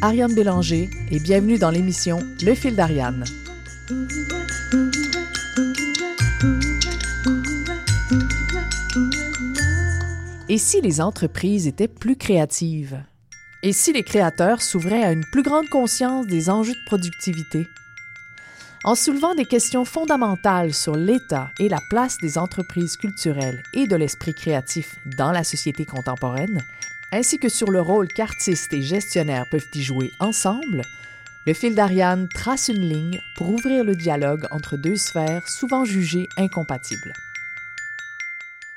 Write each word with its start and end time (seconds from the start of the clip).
Ariane 0.00 0.34
Bélanger 0.34 0.90
et 1.10 1.20
bienvenue 1.20 1.58
dans 1.58 1.70
l'émission 1.70 2.18
Le 2.42 2.54
fil 2.54 2.74
d'Ariane. 2.74 3.24
Et 10.48 10.58
si 10.58 10.80
les 10.80 11.00
entreprises 11.00 11.66
étaient 11.66 11.88
plus 11.88 12.16
créatives? 12.16 13.02
Et 13.62 13.72
si 13.72 13.92
les 13.92 14.02
créateurs 14.02 14.62
s'ouvraient 14.62 15.02
à 15.02 15.12
une 15.12 15.24
plus 15.24 15.42
grande 15.42 15.68
conscience 15.68 16.26
des 16.26 16.50
enjeux 16.50 16.74
de 16.74 16.86
productivité? 16.86 17.66
En 18.84 18.94
soulevant 18.94 19.34
des 19.34 19.44
questions 19.44 19.84
fondamentales 19.84 20.72
sur 20.72 20.94
l'état 20.94 21.50
et 21.58 21.68
la 21.68 21.80
place 21.90 22.18
des 22.22 22.38
entreprises 22.38 22.96
culturelles 22.96 23.62
et 23.74 23.88
de 23.88 23.96
l'esprit 23.96 24.34
créatif 24.34 24.96
dans 25.18 25.32
la 25.32 25.42
société 25.42 25.84
contemporaine, 25.84 26.62
ainsi 27.12 27.38
que 27.38 27.48
sur 27.48 27.70
le 27.70 27.80
rôle 27.80 28.08
qu'artistes 28.08 28.72
et 28.72 28.82
gestionnaires 28.82 29.46
peuvent 29.50 29.68
y 29.74 29.82
jouer 29.82 30.10
ensemble, 30.20 30.82
le 31.46 31.54
fil 31.54 31.74
d'Ariane 31.74 32.28
trace 32.28 32.68
une 32.68 32.88
ligne 32.88 33.20
pour 33.36 33.50
ouvrir 33.50 33.84
le 33.84 33.94
dialogue 33.94 34.46
entre 34.50 34.76
deux 34.76 34.96
sphères 34.96 35.48
souvent 35.48 35.84
jugées 35.84 36.26
incompatibles. 36.36 37.12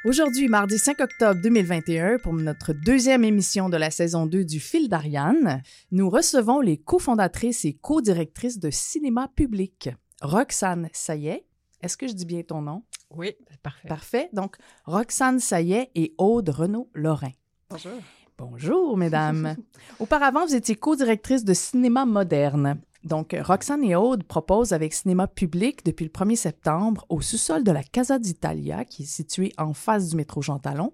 Aujourd'hui, 0.06 0.48
mardi 0.48 0.78
5 0.78 1.02
octobre 1.02 1.42
2021, 1.42 2.20
pour 2.20 2.34
notre 2.34 2.72
deuxième 2.72 3.26
émission 3.26 3.68
de 3.68 3.76
la 3.76 3.92
saison 3.92 4.28
2 4.28 4.46
du 4.46 4.60
Fil 4.60 4.88
d'Ariane, 4.88 5.62
nous 5.92 6.10
recevons 6.10 6.62
les 6.62 6.78
cofondatrices 6.78 7.66
et 7.66 7.74
co-directrices 7.74 8.60
de 8.60 8.70
Cinéma 8.70 9.30
Public, 9.36 9.90
Roxane 10.22 10.90
Sayet. 10.94 11.46
Est-ce 11.82 11.98
que 11.98 12.08
je 12.08 12.14
dis 12.14 12.26
bien 12.26 12.44
ton 12.44 12.62
nom? 12.62 12.84
Oui, 13.10 13.34
parfait. 13.62 13.88
Parfait. 13.88 14.30
Donc, 14.32 14.56
Roxane 14.86 15.40
Sayet 15.40 15.92
et 15.96 16.14
Aude 16.18 16.50
Renaud-Lorrain. 16.50 17.32
Bonjour. 17.70 17.92
Bonjour, 18.40 18.96
mesdames. 18.96 19.58
Auparavant, 20.00 20.46
vous 20.46 20.56
étiez 20.56 20.76
co-directrice 20.76 21.44
de 21.44 21.54
Cinéma 21.54 22.06
Moderne. 22.06 22.80
Donc, 23.04 23.36
Roxane 23.38 23.84
et 23.84 23.98
Aude 23.98 24.24
proposent 24.24 24.72
avec 24.72 24.94
Cinéma 24.94 25.28
Public 25.28 25.84
depuis 25.86 26.06
le 26.06 26.12
1er 26.12 26.38
septembre 26.38 27.06
au 27.10 27.20
sous-sol 27.20 27.66
de 27.66 27.72
la 27.74 27.84
Casa 27.84 28.18
d'Italia, 28.18 28.86
qui 28.86 29.04
est 29.04 29.08
située 29.08 29.52
en 29.58 29.74
face 29.74 30.10
du 30.10 30.16
métro 30.16 30.42
Jean 30.42 30.58
Talon. 30.58 30.94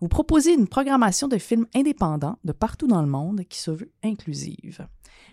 Vous 0.00 0.08
proposez 0.08 0.54
une 0.54 0.66
programmation 0.66 1.28
de 1.28 1.36
films 1.36 1.66
indépendants 1.74 2.38
de 2.44 2.52
partout 2.52 2.86
dans 2.86 3.02
le 3.02 3.08
monde 3.08 3.42
qui 3.50 3.58
se 3.58 3.70
veut 3.70 3.92
inclusive. 4.02 4.88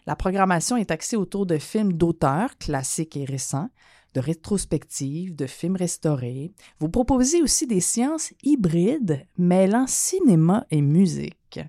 La 0.07 0.17
programmation 0.17 0.75
est 0.75 0.91
axée 0.91 1.15
autour 1.15 1.45
de 1.45 1.57
films 1.57 1.93
d'auteurs 1.93 2.57
classiques 2.57 3.15
et 3.15 3.23
récents, 3.23 3.69
de 4.15 4.21
rétrospectives, 4.21 5.35
de 5.35 5.45
films 5.45 5.75
restaurés. 5.75 6.53
Vous 6.79 6.89
proposez 6.89 7.41
aussi 7.41 7.67
des 7.67 7.81
séances 7.81 8.33
hybrides 8.43 9.27
mêlant 9.37 9.85
cinéma 9.87 10.65
et 10.71 10.81
musique, 10.81 11.59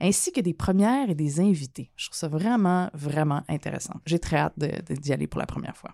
ainsi 0.00 0.32
que 0.32 0.40
des 0.40 0.54
premières 0.54 1.10
et 1.10 1.14
des 1.14 1.40
invités. 1.40 1.90
Je 1.96 2.06
trouve 2.06 2.18
ça 2.18 2.28
vraiment, 2.28 2.88
vraiment 2.94 3.42
intéressant. 3.48 3.94
J'ai 4.06 4.18
très 4.18 4.38
hâte 4.38 4.58
d'y 4.58 5.12
aller 5.12 5.26
pour 5.26 5.40
la 5.40 5.46
première 5.46 5.76
fois. 5.76 5.90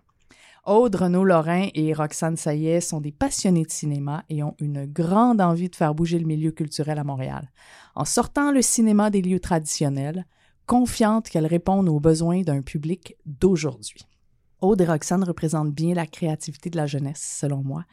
Aude 0.65 0.97
Renaud-Lorrain 0.97 1.69
et 1.75 1.93
Roxane 1.93 2.37
Sayet 2.37 2.81
sont 2.81 3.01
des 3.01 3.13
passionnés 3.13 3.65
de 3.65 3.71
cinéma 3.71 4.25
et 4.29 4.43
ont 4.43 4.57
une 4.61 4.87
grande 4.87 5.41
envie 5.41 5.71
de 5.71 5.77
faire 5.77 5.95
bouger 5.95 6.19
le 6.19 6.27
milieu 6.27 6.51
culturel 6.51 6.99
à 6.99 7.05
Montréal. 7.05 7.51
En 7.95 8.05
sortant 8.05 8.53
le 8.53 8.63
cinéma 8.63 9.11
des 9.11 9.23
lieux 9.23 9.39
traditionnels, 9.41 10.27
confiante 10.67 11.29
qu'elles 11.29 11.47
répondent 11.47 11.89
aux 11.89 12.01
besoins 12.01 12.43
d'un 12.43 12.63
public 12.63 13.17
d'aujourd'hui. 13.27 14.07
Aude 14.61 14.81
et 14.81 14.87
Roxane 14.87 15.25
représentent 15.25 15.75
bien 15.75 15.95
la 15.95 16.07
créativité 16.07 16.71
de 16.71 16.77
la 16.77 16.87
jeunesse, 16.87 17.39
selon 17.41 17.63
moi. 17.63 17.85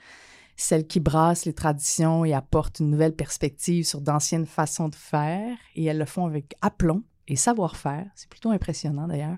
Celle 0.55 0.87
qui 0.87 0.99
brasse 0.99 1.45
les 1.45 1.53
traditions 1.53 2.25
et 2.25 2.33
apporte 2.33 2.79
une 2.79 2.89
nouvelle 2.89 3.15
perspective 3.15 3.85
sur 3.85 4.01
d'anciennes 4.01 4.45
façons 4.45 4.89
de 4.89 4.95
faire, 4.95 5.57
et 5.75 5.85
elles 5.85 5.97
le 5.97 6.05
font 6.05 6.25
avec 6.25 6.55
aplomb 6.61 7.03
et 7.27 7.35
savoir-faire. 7.35 8.05
C'est 8.15 8.29
plutôt 8.29 8.51
impressionnant 8.51 9.07
d'ailleurs. 9.07 9.37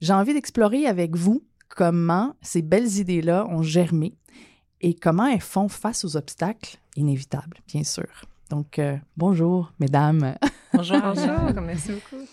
J'ai 0.00 0.12
envie 0.12 0.34
d'explorer 0.34 0.86
avec 0.86 1.16
vous 1.16 1.44
comment 1.68 2.34
ces 2.42 2.60
belles 2.60 2.98
idées-là 2.98 3.46
ont 3.48 3.62
germé 3.62 4.16
et 4.80 4.94
comment 4.94 5.26
elles 5.26 5.40
font 5.40 5.68
face 5.68 6.04
aux 6.04 6.16
obstacles 6.16 6.78
inévitables, 6.96 7.58
bien 7.68 7.84
sûr. 7.84 8.08
Donc, 8.50 8.78
euh, 8.78 8.96
bonjour, 9.16 9.72
mesdames. 9.78 10.34
Bonjour, 10.74 11.00
bonjour, 11.00 11.62
merci 11.62 11.92
beaucoup. 11.92 12.26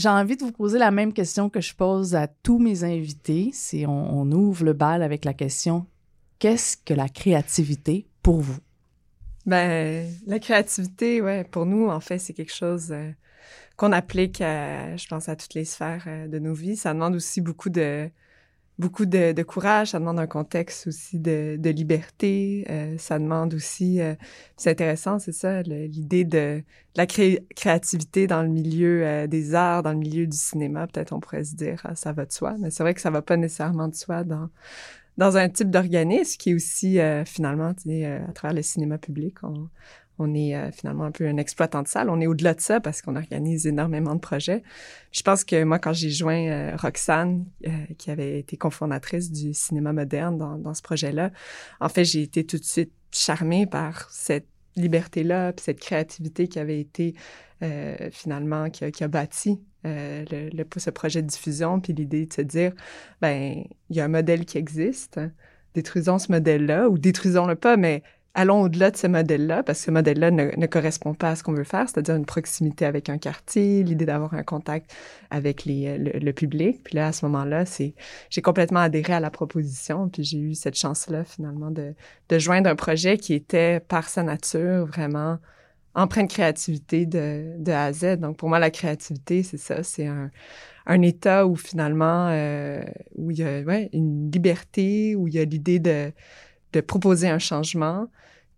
J'ai 0.00 0.08
envie 0.08 0.38
de 0.38 0.44
vous 0.44 0.52
poser 0.52 0.78
la 0.78 0.90
même 0.90 1.12
question 1.12 1.50
que 1.50 1.60
je 1.60 1.74
pose 1.74 2.14
à 2.14 2.26
tous 2.26 2.58
mes 2.58 2.84
invités. 2.84 3.52
On, 3.86 3.88
on 3.88 4.32
ouvre 4.32 4.64
le 4.64 4.72
bal 4.72 5.02
avec 5.02 5.26
la 5.26 5.34
question 5.34 5.84
qu'est-ce 6.38 6.78
que 6.78 6.94
la 6.94 7.10
créativité 7.10 8.06
pour 8.22 8.40
vous? 8.40 8.56
Ben 9.44 10.10
la 10.26 10.38
créativité, 10.38 11.20
ouais, 11.20 11.44
pour 11.44 11.66
nous 11.66 11.88
en 11.88 12.00
fait 12.00 12.18
c'est 12.18 12.32
quelque 12.32 12.54
chose 12.54 12.92
euh, 12.92 13.10
qu'on 13.76 13.92
applique, 13.92 14.40
à, 14.40 14.96
je 14.96 15.06
pense 15.06 15.28
à 15.28 15.36
toutes 15.36 15.52
les 15.52 15.66
sphères 15.66 16.04
euh, 16.06 16.28
de 16.28 16.38
nos 16.38 16.54
vies. 16.54 16.76
Ça 16.76 16.94
demande 16.94 17.14
aussi 17.14 17.42
beaucoup 17.42 17.68
de 17.68 18.08
beaucoup 18.80 19.06
de, 19.06 19.32
de, 19.32 19.42
courage, 19.42 19.90
ça 19.90 19.98
demande 20.00 20.18
un 20.18 20.26
contexte 20.26 20.86
aussi 20.88 21.20
de, 21.20 21.56
de 21.58 21.70
liberté, 21.70 22.64
euh, 22.70 22.96
ça 22.98 23.18
demande 23.18 23.54
aussi, 23.54 24.00
euh, 24.00 24.14
c'est 24.56 24.70
intéressant, 24.70 25.18
c'est 25.18 25.32
ça, 25.32 25.62
l'idée 25.62 26.24
de, 26.24 26.62
la 26.96 27.06
créativité 27.06 28.26
dans 28.26 28.42
le 28.42 28.48
milieu 28.48 29.06
euh, 29.06 29.26
des 29.26 29.54
arts, 29.54 29.82
dans 29.82 29.92
le 29.92 29.98
milieu 29.98 30.26
du 30.26 30.36
cinéma, 30.36 30.86
peut-être 30.86 31.12
on 31.12 31.20
pourrait 31.20 31.44
se 31.44 31.54
dire, 31.54 31.80
ah, 31.84 31.94
ça 31.94 32.12
va 32.12 32.24
de 32.24 32.32
soi, 32.32 32.56
mais 32.58 32.70
c'est 32.70 32.82
vrai 32.82 32.94
que 32.94 33.00
ça 33.00 33.10
va 33.10 33.22
pas 33.22 33.36
nécessairement 33.36 33.86
de 33.86 33.94
soi 33.94 34.24
dans 34.24 34.48
dans 35.18 35.36
un 35.36 35.50
type 35.50 35.70
d'organisme 35.70 36.38
qui 36.38 36.50
est 36.50 36.54
aussi 36.54 36.98
euh, 36.98 37.26
finalement, 37.26 37.74
sais, 37.76 38.06
à 38.06 38.32
travers 38.32 38.54
le 38.54 38.62
cinéma 38.62 38.96
public, 38.96 39.42
on 40.20 40.34
est 40.34 40.54
euh, 40.54 40.70
finalement 40.70 41.04
un 41.04 41.10
peu 41.10 41.26
un 41.26 41.38
exploitant 41.38 41.82
de 41.82 41.88
salle. 41.88 42.10
On 42.10 42.20
est 42.20 42.26
au-delà 42.26 42.54
de 42.54 42.60
ça 42.60 42.78
parce 42.78 43.00
qu'on 43.00 43.16
organise 43.16 43.66
énormément 43.66 44.14
de 44.14 44.20
projets. 44.20 44.62
Je 45.12 45.22
pense 45.22 45.44
que 45.44 45.64
moi, 45.64 45.78
quand 45.78 45.94
j'ai 45.94 46.10
joint 46.10 46.46
euh, 46.48 46.76
Roxane, 46.76 47.46
euh, 47.66 47.70
qui 47.96 48.10
avait 48.10 48.38
été 48.38 48.56
cofondatrice 48.56 49.32
du 49.32 49.54
cinéma 49.54 49.92
moderne 49.92 50.36
dans, 50.38 50.74
ce 50.74 50.82
projet-là, 50.82 51.30
en 51.80 51.88
fait, 51.88 52.04
j'ai 52.04 52.22
été 52.22 52.44
tout 52.44 52.58
de 52.58 52.64
suite 52.64 52.92
charmée 53.10 53.66
par 53.66 54.10
cette 54.10 54.46
liberté-là, 54.76 55.52
puis 55.52 55.64
cette 55.64 55.80
créativité 55.80 56.46
qui 56.46 56.58
avait 56.58 56.80
été 56.80 57.14
finalement, 58.10 58.70
qui 58.70 59.04
a, 59.04 59.08
bâti 59.08 59.60
ce 59.84 60.90
projet 60.90 61.20
de 61.20 61.26
diffusion, 61.26 61.78
puis 61.78 61.92
l'idée 61.92 62.24
de 62.24 62.32
se 62.32 62.40
dire, 62.40 62.72
ben, 63.20 63.64
il 63.90 63.96
y 63.96 64.00
a 64.00 64.04
un 64.06 64.08
modèle 64.08 64.46
qui 64.46 64.56
existe, 64.56 65.20
détruisons 65.74 66.18
ce 66.18 66.32
modèle-là, 66.32 66.88
ou 66.88 66.96
détruisons-le 66.96 67.56
pas, 67.56 67.76
mais 67.76 68.02
allons 68.34 68.62
au-delà 68.62 68.90
de 68.90 68.96
ce 68.96 69.06
modèle-là, 69.06 69.62
parce 69.62 69.80
que 69.80 69.84
ce 69.86 69.90
modèle-là 69.90 70.30
ne, 70.30 70.56
ne, 70.56 70.66
correspond 70.66 71.14
pas 71.14 71.30
à 71.30 71.36
ce 71.36 71.42
qu'on 71.42 71.52
veut 71.52 71.64
faire, 71.64 71.88
c'est-à-dire 71.88 72.14
une 72.14 72.26
proximité 72.26 72.84
avec 72.86 73.08
un 73.08 73.18
quartier, 73.18 73.82
l'idée 73.82 74.06
d'avoir 74.06 74.34
un 74.34 74.42
contact 74.42 74.92
avec 75.30 75.66
euh, 75.66 75.98
le, 75.98 76.32
public. 76.32 76.82
Puis 76.84 76.96
là, 76.96 77.08
à 77.08 77.12
ce 77.12 77.24
moment-là, 77.26 77.66
c'est, 77.66 77.94
j'ai 78.30 78.42
complètement 78.42 78.80
adhéré 78.80 79.14
à 79.14 79.20
la 79.20 79.30
proposition, 79.30 80.08
puis 80.08 80.22
j'ai 80.22 80.38
eu 80.38 80.54
cette 80.54 80.76
chance-là, 80.76 81.24
finalement, 81.24 81.70
de, 81.70 81.94
joindre 82.38 82.70
un 82.70 82.76
projet 82.76 83.18
qui 83.18 83.34
était, 83.34 83.80
par 83.80 84.08
sa 84.08 84.22
nature, 84.22 84.86
vraiment 84.86 85.38
empreint 85.94 86.22
de 86.22 86.32
créativité 86.32 87.04
de, 87.04 87.56
de 87.58 87.72
A 87.72 87.86
à 87.86 87.92
Z. 87.92 88.18
Donc, 88.18 88.36
pour 88.36 88.48
moi, 88.48 88.60
la 88.60 88.70
créativité, 88.70 89.42
c'est 89.42 89.58
ça, 89.58 89.82
c'est 89.82 90.06
un, 90.06 90.30
un 90.86 91.02
état 91.02 91.46
où, 91.46 91.56
finalement, 91.56 92.28
euh, 92.30 92.80
où 93.16 93.32
il 93.32 93.38
y 93.38 93.42
a 93.42 93.60
une 93.92 94.30
liberté, 94.30 95.16
où 95.16 95.26
il 95.26 95.34
y 95.34 95.40
a 95.40 95.44
l'idée 95.44 95.80
de 95.80 96.12
de 96.72 96.80
proposer 96.80 97.28
un 97.28 97.38
changement, 97.38 98.08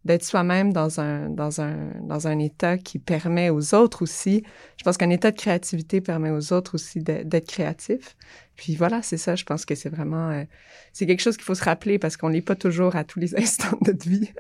d'être 0.05 0.25
soi-même 0.25 0.73
dans 0.73 1.01
un, 1.01 1.29
dans, 1.29 1.61
un, 1.61 1.93
dans 2.03 2.27
un 2.27 2.39
état 2.39 2.77
qui 2.77 2.99
permet 2.99 3.51
aux 3.51 3.75
autres 3.75 4.03
aussi. 4.03 4.43
Je 4.77 4.85
pense 4.85 4.97
qu'un 4.97 5.11
état 5.11 5.31
de 5.31 5.37
créativité 5.37 6.01
permet 6.01 6.31
aux 6.31 6.53
autres 6.53 6.75
aussi 6.75 7.01
d'être 7.01 7.47
créatifs. 7.47 8.17
Puis 8.57 8.75
voilà, 8.75 9.03
c'est 9.03 9.17
ça, 9.17 9.37
je 9.37 9.45
pense 9.45 9.65
que 9.65 9.75
c'est 9.75 9.89
vraiment... 9.89 10.31
Euh, 10.31 10.45
c'est 10.93 11.07
quelque 11.07 11.21
chose 11.21 11.37
qu'il 11.37 11.45
faut 11.45 11.55
se 11.55 11.65
rappeler 11.65 11.99
parce 11.99 12.17
qu'on 12.17 12.29
l'est 12.29 12.43
pas 12.43 12.57
toujours 12.57 12.97
à 12.97 13.05
tous 13.05 13.21
les 13.21 13.35
instants 13.39 13.79
de 13.81 13.93
notre 13.93 14.09
vie. 14.09 14.31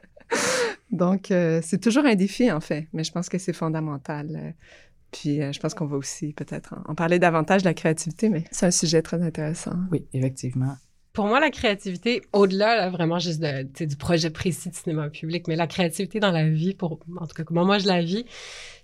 Donc, 0.90 1.30
euh, 1.30 1.60
c'est 1.62 1.80
toujours 1.80 2.04
un 2.04 2.14
défi, 2.14 2.50
en 2.50 2.60
fait, 2.60 2.88
mais 2.92 3.04
je 3.04 3.12
pense 3.12 3.28
que 3.28 3.38
c'est 3.38 3.52
fondamental. 3.52 4.28
Euh, 4.34 4.50
puis, 5.10 5.40
je 5.52 5.60
pense 5.60 5.74
qu'on 5.74 5.86
va 5.86 5.96
aussi 5.96 6.32
peut-être 6.32 6.74
en 6.86 6.94
parler 6.94 7.18
davantage 7.18 7.62
de 7.62 7.68
la 7.68 7.74
créativité, 7.74 8.30
mais 8.30 8.44
c'est 8.50 8.66
un 8.66 8.70
sujet 8.70 9.02
très 9.02 9.22
intéressant. 9.22 9.74
Oui, 9.90 10.06
effectivement 10.14 10.74
pour 11.12 11.26
moi, 11.26 11.40
la 11.40 11.50
créativité, 11.50 12.22
au-delà 12.32 12.76
là, 12.76 12.90
vraiment 12.90 13.18
juste 13.18 13.40
de, 13.40 13.84
du 13.84 13.96
projet 13.96 14.30
précis 14.30 14.70
de 14.70 14.74
cinéma 14.74 15.10
public, 15.10 15.46
mais 15.46 15.56
la 15.56 15.66
créativité 15.66 16.20
dans 16.20 16.30
la 16.30 16.48
vie, 16.48 16.74
pour 16.74 17.00
en 17.20 17.26
tout 17.26 17.34
cas 17.34 17.44
comment 17.44 17.66
moi 17.66 17.78
je 17.78 17.86
la 17.86 18.00
vis, 18.00 18.24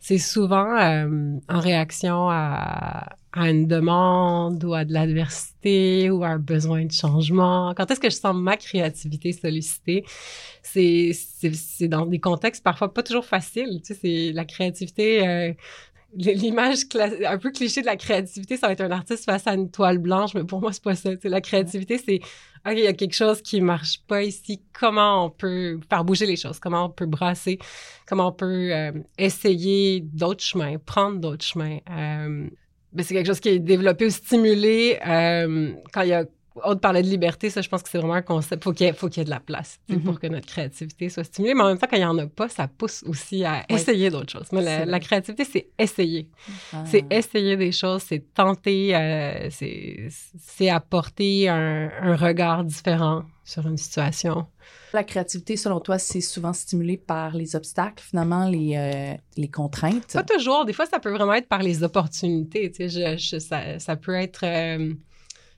c'est 0.00 0.18
souvent 0.18 0.76
euh, 0.78 1.38
en 1.48 1.60
réaction 1.60 2.28
à, 2.28 3.16
à, 3.32 3.50
une 3.50 3.66
demande 3.66 4.62
ou 4.62 4.74
à 4.74 4.84
de 4.84 4.92
l'adversité 4.92 6.10
ou 6.10 6.22
à 6.22 6.28
un 6.28 6.38
besoin 6.38 6.84
de 6.84 6.92
changement. 6.92 7.72
Quand 7.74 7.90
est-ce 7.90 8.00
que 8.00 8.10
je 8.10 8.16
sens 8.16 8.36
ma 8.36 8.56
créativité 8.58 9.32
sollicitée? 9.32 10.04
C'est, 10.62 11.12
c'est, 11.14 11.88
dans 11.88 12.04
des 12.04 12.20
contextes 12.20 12.62
parfois 12.62 12.92
pas 12.92 13.02
toujours 13.02 13.24
faciles. 13.24 13.80
Tu 13.82 13.94
sais, 13.94 14.00
c'est 14.02 14.32
la 14.32 14.44
créativité... 14.44 15.26
Euh, 15.26 15.52
l'image 16.14 16.80
un 17.26 17.38
peu 17.38 17.50
cliché 17.50 17.80
de 17.82 17.86
la 17.86 17.96
créativité, 17.96 18.56
ça 18.56 18.66
va 18.66 18.72
être 18.72 18.80
un 18.80 18.90
artiste 18.90 19.24
face 19.24 19.46
à 19.46 19.54
une 19.54 19.70
toile 19.70 19.98
blanche, 19.98 20.34
mais 20.34 20.44
pour 20.44 20.60
moi, 20.60 20.72
c'est 20.72 20.82
pas 20.82 20.94
ça. 20.94 21.10
la 21.22 21.40
créativité, 21.40 21.98
c'est 21.98 22.20
OK, 22.66 22.72
il 22.72 22.80
y 22.80 22.86
a 22.86 22.92
quelque 22.92 23.14
chose 23.14 23.42
qui 23.42 23.60
marche 23.60 24.00
pas 24.06 24.22
ici. 24.22 24.60
Comment 24.72 25.26
on 25.26 25.30
peut 25.30 25.78
faire 25.88 26.04
bouger 26.04 26.26
les 26.26 26.36
choses? 26.36 26.58
Comment 26.58 26.86
on 26.86 26.90
peut 26.90 27.06
brasser? 27.06 27.58
Comment 28.06 28.28
on 28.28 28.32
peut 28.32 28.74
euh, 28.74 28.92
essayer 29.16 30.00
d'autres 30.00 30.42
chemins, 30.42 30.78
prendre 30.78 31.18
d'autres 31.18 31.44
chemins? 31.44 31.78
Euh, 31.90 32.48
c'est 32.98 33.14
quelque 33.14 33.26
chose 33.26 33.40
qui 33.40 33.50
est 33.50 33.58
développé 33.58 34.06
ou 34.06 34.10
stimulé 34.10 34.98
euh, 35.06 35.72
quand 35.92 36.02
il 36.02 36.08
y 36.08 36.14
a 36.14 36.24
autre 36.64 36.80
parlait 36.80 37.02
de 37.02 37.08
liberté, 37.08 37.50
ça, 37.50 37.60
je 37.60 37.68
pense 37.68 37.82
que 37.82 37.88
c'est 37.88 37.98
vraiment 37.98 38.14
un 38.14 38.22
concept. 38.22 38.64
Faut 38.64 38.72
qu'il 38.72 38.92
faut 38.94 39.08
qu'il 39.08 39.18
y 39.18 39.22
ait 39.22 39.24
de 39.24 39.30
la 39.30 39.40
place 39.40 39.78
mm-hmm. 39.88 40.02
pour 40.02 40.20
que 40.20 40.26
notre 40.26 40.46
créativité 40.46 41.08
soit 41.08 41.24
stimulée. 41.24 41.54
Mais 41.54 41.62
en 41.62 41.68
même 41.68 41.78
temps, 41.78 41.86
quand 41.90 41.96
il 41.96 42.00
n'y 42.00 42.04
en 42.04 42.18
a 42.18 42.26
pas, 42.26 42.48
ça 42.48 42.68
pousse 42.68 43.02
aussi 43.06 43.44
à 43.44 43.64
essayer 43.68 44.10
d'autres 44.10 44.32
choses. 44.32 44.48
Mais 44.52 44.84
la, 44.84 45.00
créativité, 45.00 45.44
c'est 45.44 45.68
essayer. 45.78 46.28
Ah. 46.72 46.84
C'est 46.86 47.04
essayer 47.10 47.56
des 47.56 47.72
choses, 47.72 48.02
c'est 48.02 48.34
tenter, 48.34 48.94
euh, 48.94 49.48
c'est 49.50 50.68
apporter 50.68 51.48
un, 51.48 51.90
un, 52.00 52.16
regard 52.16 52.64
différent 52.64 53.24
sur 53.44 53.66
une 53.66 53.76
situation. 53.76 54.46
La 54.92 55.04
créativité, 55.04 55.56
selon 55.56 55.80
toi, 55.80 55.98
c'est 55.98 56.20
souvent 56.20 56.52
stimulé 56.52 56.96
par 56.96 57.34
les 57.34 57.56
obstacles, 57.56 58.02
finalement, 58.02 58.48
les, 58.48 58.74
euh, 58.76 59.14
les 59.36 59.48
contraintes? 59.48 60.12
Pas 60.12 60.22
toujours. 60.22 60.64
Des 60.64 60.72
fois, 60.72 60.86
ça 60.86 60.98
peut 60.98 61.12
vraiment 61.12 61.34
être 61.34 61.48
par 61.48 61.62
les 61.62 61.82
opportunités. 61.82 62.70
Tu 62.70 62.88
sais, 62.88 63.16
je, 63.18 63.38
ça, 63.38 63.78
ça, 63.78 63.96
peut 63.96 64.14
être... 64.14 64.44
Euh, 64.44 64.94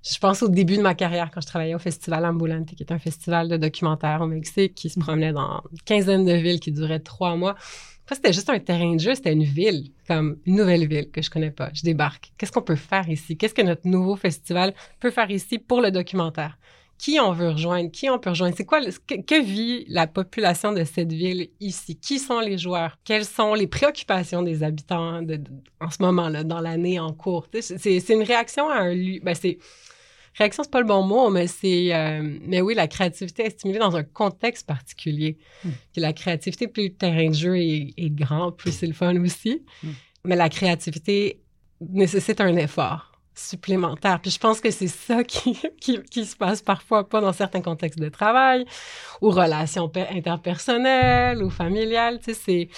je 0.03 0.19
pense 0.19 0.43
au 0.43 0.49
début 0.49 0.77
de 0.77 0.83
ma 0.83 0.95
carrière 0.95 1.31
quand 1.31 1.41
je 1.41 1.47
travaillais 1.47 1.75
au 1.75 1.79
Festival 1.79 2.25
Ambulante, 2.25 2.75
qui 2.75 2.83
est 2.83 2.93
un 2.93 2.99
festival 2.99 3.49
de 3.49 3.57
documentaires 3.57 4.21
au 4.23 4.27
Mexique 4.27 4.75
qui 4.75 4.89
se 4.89 4.99
promenait 4.99 5.33
dans 5.33 5.63
une 5.71 5.81
quinzaine 5.85 6.25
de 6.25 6.33
villes 6.33 6.61
qui 6.61 6.73
durait 6.73 7.01
trois 7.01 7.37
mois. 7.37 7.55
C'était 8.13 8.33
juste 8.33 8.51
un 8.51 8.59
terrain 8.59 8.95
de 8.95 9.01
jeu, 9.01 9.15
c'était 9.15 9.33
une 9.33 9.45
ville, 9.45 9.93
comme 10.09 10.39
une 10.45 10.57
nouvelle 10.57 10.89
ville 10.89 11.11
que 11.11 11.23
je 11.23 11.31
connais 11.31 11.53
pas. 11.53 11.71
Je 11.75 11.83
débarque. 11.83 12.33
Qu'est-ce 12.37 12.51
qu'on 12.51 12.63
peut 12.63 12.75
faire 12.75 13.09
ici? 13.09 13.37
Qu'est-ce 13.37 13.55
que 13.55 13.63
notre 13.63 13.87
nouveau 13.87 14.17
festival 14.17 14.75
peut 14.99 15.11
faire 15.11 15.31
ici 15.31 15.59
pour 15.59 15.81
le 15.81 15.93
documentaire? 15.93 16.59
Qui 16.99 17.21
on 17.21 17.33
veut 17.33 17.51
rejoindre? 17.51 17.91
Qui 17.91 18.11
on 18.11 18.19
peut 18.19 18.31
rejoindre? 18.31 18.57
C'est 18.57 18.65
quoi, 18.65 18.81
que, 18.81 19.43
vit 19.43 19.85
la 19.89 20.07
population 20.07 20.73
de 20.73 20.83
cette 20.85 21.13
ville 21.13 21.51
ici? 21.61 21.97
Qui 21.97 22.19
sont 22.19 22.41
les 22.41 22.59
joueurs? 22.59 22.99
Quelles 23.05 23.25
sont 23.25 23.55
les 23.55 23.69
préoccupations 23.69 24.43
des 24.43 24.65
habitants 24.65 25.21
en 25.81 25.91
ce 25.91 26.03
moment-là, 26.03 26.43
dans 26.43 26.61
l'année 26.61 26.99
en 26.99 27.13
cours? 27.13 27.47
C'est 27.61 28.09
une 28.09 28.25
réaction 28.25 28.69
à 28.69 28.81
un 28.81 28.93
lieu. 28.93 29.21
Ben 29.23 29.35
c'est 29.35 29.59
réaction, 30.35 30.63
c'est 30.63 30.71
pas 30.71 30.81
le 30.81 30.87
bon 30.87 31.03
mot, 31.03 31.31
mais 31.31 31.47
c'est, 31.47 31.95
euh, 31.95 32.39
mais 32.43 32.61
oui, 32.61 32.75
la 32.75 32.89
créativité 32.89 33.47
est 33.47 33.51
stimulée 33.51 33.79
dans 33.79 33.97
un 33.97 34.03
contexte 34.03 34.67
particulier. 34.67 35.39
Hmm. 35.65 35.71
La 35.97 36.13
créativité, 36.13 36.69
plus 36.69 36.85
le 36.85 36.95
terrain 36.95 37.29
de 37.29 37.35
jeu 37.35 37.57
est, 37.57 38.11
grand, 38.11 38.53
plus 38.53 38.73
c'est 38.73 38.87
le 38.87 38.93
fun 38.93 39.17
aussi. 39.23 39.63
Hmm. 39.83 39.91
Mais 40.25 40.37
la 40.37 40.49
créativité 40.49 41.41
nécessite 41.81 42.41
un 42.41 42.57
effort 42.57 43.11
supplémentaire. 43.35 44.21
Puis 44.21 44.31
je 44.31 44.39
pense 44.39 44.61
que 44.61 44.71
c'est 44.71 44.89
ça 44.89 45.25
qui, 45.25 45.59
qui, 45.81 46.03
qui, 46.03 46.25
se 46.25 46.37
passe 46.37 46.63
parfois 46.63 47.09
pas 47.09 47.21
dans 47.21 47.33
certains 47.33 47.63
contextes 47.63 47.99
de 47.99 48.09
travail 48.09 48.65
ou 49.21 49.31
relations 49.31 49.91
interpersonnelles 49.95 51.43
ou 51.43 51.51
familiales. 51.51 52.19
Tu 52.19 52.35
sais, 52.35 52.41
c'est 52.45 52.69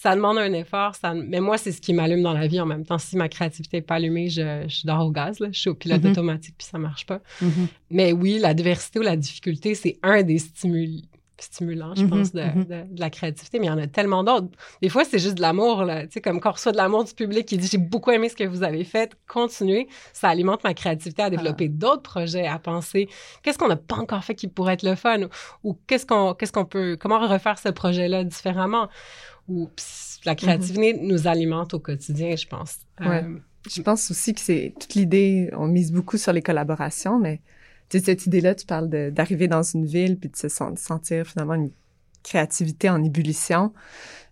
ça 0.00 0.16
demande 0.16 0.38
un 0.38 0.54
effort. 0.54 0.94
Ça, 0.94 1.12
mais 1.12 1.40
moi, 1.40 1.58
c'est 1.58 1.72
ce 1.72 1.80
qui 1.82 1.92
m'allume 1.92 2.22
dans 2.22 2.32
la 2.32 2.46
vie 2.46 2.58
en 2.58 2.64
même 2.64 2.86
temps. 2.86 2.96
Si 2.96 3.18
ma 3.18 3.28
créativité 3.28 3.78
n'est 3.78 3.82
pas 3.82 3.96
allumée, 3.96 4.30
je, 4.30 4.64
je 4.66 4.86
dors 4.86 5.04
au 5.04 5.10
gaz. 5.10 5.40
Là. 5.40 5.48
Je 5.52 5.60
suis 5.60 5.68
au 5.68 5.74
pilote 5.74 6.00
mm-hmm. 6.00 6.12
automatique 6.12 6.54
puis 6.56 6.66
ça 6.66 6.78
marche 6.78 7.04
pas. 7.04 7.20
Mm-hmm. 7.42 7.66
Mais 7.90 8.12
oui, 8.12 8.38
la 8.38 8.54
diversité 8.54 8.98
ou 8.98 9.02
la 9.02 9.16
difficulté, 9.16 9.74
c'est 9.74 9.98
un 10.02 10.22
des 10.22 10.38
stimuli 10.38 11.06
stimulants, 11.38 11.94
je 11.94 12.04
mm-hmm. 12.04 12.08
pense, 12.08 12.32
de, 12.32 12.64
de, 12.64 13.00
la 13.00 13.08
créativité, 13.08 13.58
mais 13.58 13.66
il 13.66 13.70
y 13.70 13.72
en 13.72 13.78
a 13.78 13.86
tellement 13.86 14.22
d'autres. 14.22 14.48
Des 14.82 14.90
fois, 14.90 15.06
c'est 15.06 15.18
juste 15.18 15.36
de 15.36 15.40
l'amour. 15.40 15.86
Tu 15.86 16.08
sais, 16.10 16.20
comme 16.20 16.38
quand 16.38 16.50
on 16.50 16.52
reçoit 16.52 16.72
de 16.72 16.76
l'amour 16.76 17.04
du 17.04 17.14
public 17.14 17.46
qui 17.46 17.56
dit 17.56 17.66
«j'ai 17.72 17.78
beaucoup 17.78 18.10
aimé 18.10 18.28
ce 18.28 18.36
que 18.36 18.44
vous 18.44 18.62
avez 18.62 18.84
fait, 18.84 19.16
continuez», 19.26 19.88
ça 20.12 20.28
alimente 20.28 20.62
ma 20.64 20.74
créativité 20.74 21.22
à 21.22 21.30
développer 21.30 21.70
ah. 21.70 21.74
d'autres 21.78 22.02
projets, 22.02 22.46
à 22.46 22.58
penser 22.58 23.08
«qu'est-ce 23.42 23.56
qu'on 23.56 23.68
n'a 23.68 23.76
pas 23.76 23.96
encore 23.96 24.22
fait 24.22 24.34
qui 24.34 24.48
pourrait 24.48 24.74
être 24.74 24.82
le 24.82 24.96
fun» 24.96 25.28
ou, 25.64 25.78
qu'est-ce 25.86 26.04
qu'on 26.04 26.34
qu'est-ce 26.34 26.52
qu'on 26.52 26.66
peut, 26.66 26.98
comment 27.00 27.26
refaire 27.26 27.58
ce 27.58 27.70
projet-là 27.70 28.24
différemment» 28.24 28.88
où 29.50 29.68
la 30.24 30.34
créativité 30.34 30.94
mhm. 30.94 31.06
nous 31.06 31.26
alimente 31.26 31.74
au 31.74 31.80
quotidien, 31.80 32.36
je 32.36 32.46
pense. 32.46 32.78
Euh, 33.00 33.38
je 33.68 33.82
pense 33.82 34.10
aussi 34.10 34.32
que 34.32 34.40
c'est 34.40 34.72
toute 34.78 34.94
l'idée, 34.94 35.50
on 35.52 35.66
mise 35.66 35.92
beaucoup 35.92 36.16
sur 36.16 36.32
les 36.32 36.42
collaborations, 36.42 37.18
mais 37.18 37.40
cette 37.90 38.26
idée-là, 38.26 38.54
tu 38.54 38.66
parles 38.66 38.88
d'arriver 39.10 39.48
dans 39.48 39.62
une 39.62 39.84
ville 39.84 40.18
puis 40.18 40.30
de 40.30 40.36
se 40.36 40.48
sentir 40.48 41.26
finalement 41.26 41.54
une 41.54 41.70
créativité 42.22 42.88
en 42.88 43.02
ébullition. 43.02 43.72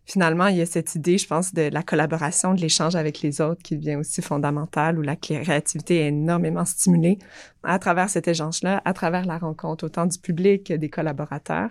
Finalement, 0.05 0.47
il 0.47 0.57
y 0.57 0.63
a 0.63 0.67
cette 0.67 0.95
idée, 0.95 1.19
je 1.19 1.27
pense, 1.27 1.53
de 1.53 1.69
la 1.71 1.83
collaboration, 1.83 2.55
de 2.55 2.63
l'échange 2.63 2.97
avec 2.97 3.21
les 3.21 3.43
autres 3.43 3.63
qui 3.63 3.77
devient 3.77 3.97
aussi 3.97 4.23
fondamentale, 4.23 4.99
où 4.99 5.03
la 5.03 5.17
créativité 5.17 6.01
est 6.01 6.09
énormément 6.09 6.65
stimulée 6.65 7.19
à 7.63 7.79
travers 7.79 8.09
cet 8.09 8.27
échange-là, 8.27 8.81
à 8.87 8.95
travers 8.95 9.27
la 9.27 9.37
rencontre 9.37 9.85
autant 9.85 10.07
du 10.07 10.19
public 10.19 10.65
que 10.65 10.75
des 10.75 10.89
collaborateurs. 10.89 11.71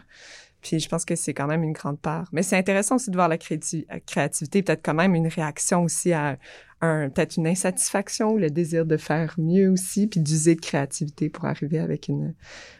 Puis 0.67 0.81
je 0.81 0.89
pense 0.89 1.05
que 1.05 1.15
c'est 1.15 1.33
quand 1.33 1.47
même 1.47 1.63
une 1.63 1.71
grande 1.71 1.97
part. 1.97 2.27
Mais 2.33 2.43
c'est 2.43 2.57
intéressant 2.57 2.95
aussi 2.95 3.09
de 3.09 3.15
voir 3.15 3.29
la 3.29 3.37
créativité, 3.37 4.61
peut-être 4.61 4.83
quand 4.83 4.93
même 4.93 5.15
une 5.15 5.27
réaction 5.27 5.83
aussi 5.83 6.11
à 6.11 6.37
un, 6.81 7.09
peut-être 7.09 7.37
une 7.37 7.47
insatisfaction 7.47 8.33
ou 8.33 8.37
le 8.37 8.49
désir 8.49 8.85
de 8.85 8.97
faire 8.97 9.33
mieux 9.37 9.69
aussi, 9.69 10.07
puis 10.07 10.19
d'user 10.19 10.55
de 10.55 10.59
créativité 10.59 11.29
pour 11.29 11.45
arriver 11.45 11.79
avec 11.79 12.09
une, 12.09 12.35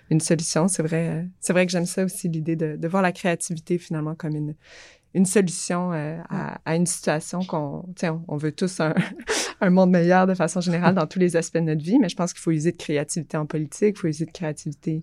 une 0.10 0.20
solution. 0.20 0.68
C'est 0.68 0.84
vrai, 0.84 1.28
c'est 1.40 1.54
vrai 1.54 1.66
que 1.66 1.72
j'aime 1.72 1.86
ça 1.86 2.04
aussi, 2.04 2.28
l'idée 2.28 2.58
de, 2.58 2.76
de 2.76 2.88
voir 2.90 3.02
la 3.02 3.14
créativité 3.14 3.78
finalement 3.78 4.16
comme 4.16 4.36
une, 4.36 4.54
une 5.18 5.26
solution 5.26 5.92
euh, 5.94 6.18
à, 6.30 6.60
à, 6.64 6.76
une 6.76 6.86
situation 6.86 7.44
qu'on, 7.44 7.84
on, 8.04 8.22
on 8.28 8.38
veut 8.38 8.52
tous 8.52 8.80
un, 8.80 8.94
un, 9.62 9.70
monde 9.72 9.90
meilleur 9.90 10.28
de 10.28 10.36
façon 10.36 10.62
générale 10.62 10.94
dans 10.94 11.08
tous 11.08 11.18
les 11.18 11.36
aspects 11.36 11.58
de 11.58 11.64
notre 11.64 11.84
vie, 11.84 11.98
mais 12.00 12.08
je 12.08 12.16
pense 12.16 12.34
qu'il 12.34 12.42
faut 12.42 12.52
user 12.52 12.72
de 12.72 12.78
créativité 12.78 13.36
en 13.36 13.48
politique, 13.48 13.96
il 13.98 14.00
faut 14.00 14.08
user 14.08 14.26
de 14.26 14.32
créativité 14.32 15.02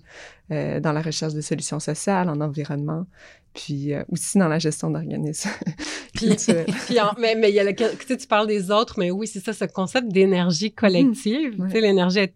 euh, 0.52 0.78
dans 0.78 0.92
la 0.92 1.02
recherche 1.02 1.34
de 1.34 1.40
solutions 1.40 1.80
sociales, 1.80 2.28
en 2.28 2.40
environnement, 2.40 3.06
puis 3.54 3.92
euh, 3.92 4.04
aussi 4.08 4.38
dans 4.38 4.46
la 4.46 4.60
gestion 4.60 4.88
d'organismes. 4.88 5.50
puis, 6.14 6.28
puis 6.36 6.96
mais, 7.18 7.34
mais 7.34 7.50
il 7.50 7.56
y 7.56 7.60
a 7.60 7.64
le, 7.64 7.74
tu, 7.74 8.16
tu 8.16 8.26
parles 8.28 8.46
des 8.46 8.70
autres, 8.70 8.94
mais 8.98 9.10
oui, 9.10 9.26
c'est 9.26 9.44
ça, 9.44 9.52
ce 9.52 9.64
concept 9.64 10.12
d'énergie 10.12 10.72
collective. 10.72 11.58
Mmh, 11.58 11.66
tu 11.66 11.72
sais, 11.72 11.80
l'énergie, 11.80 12.28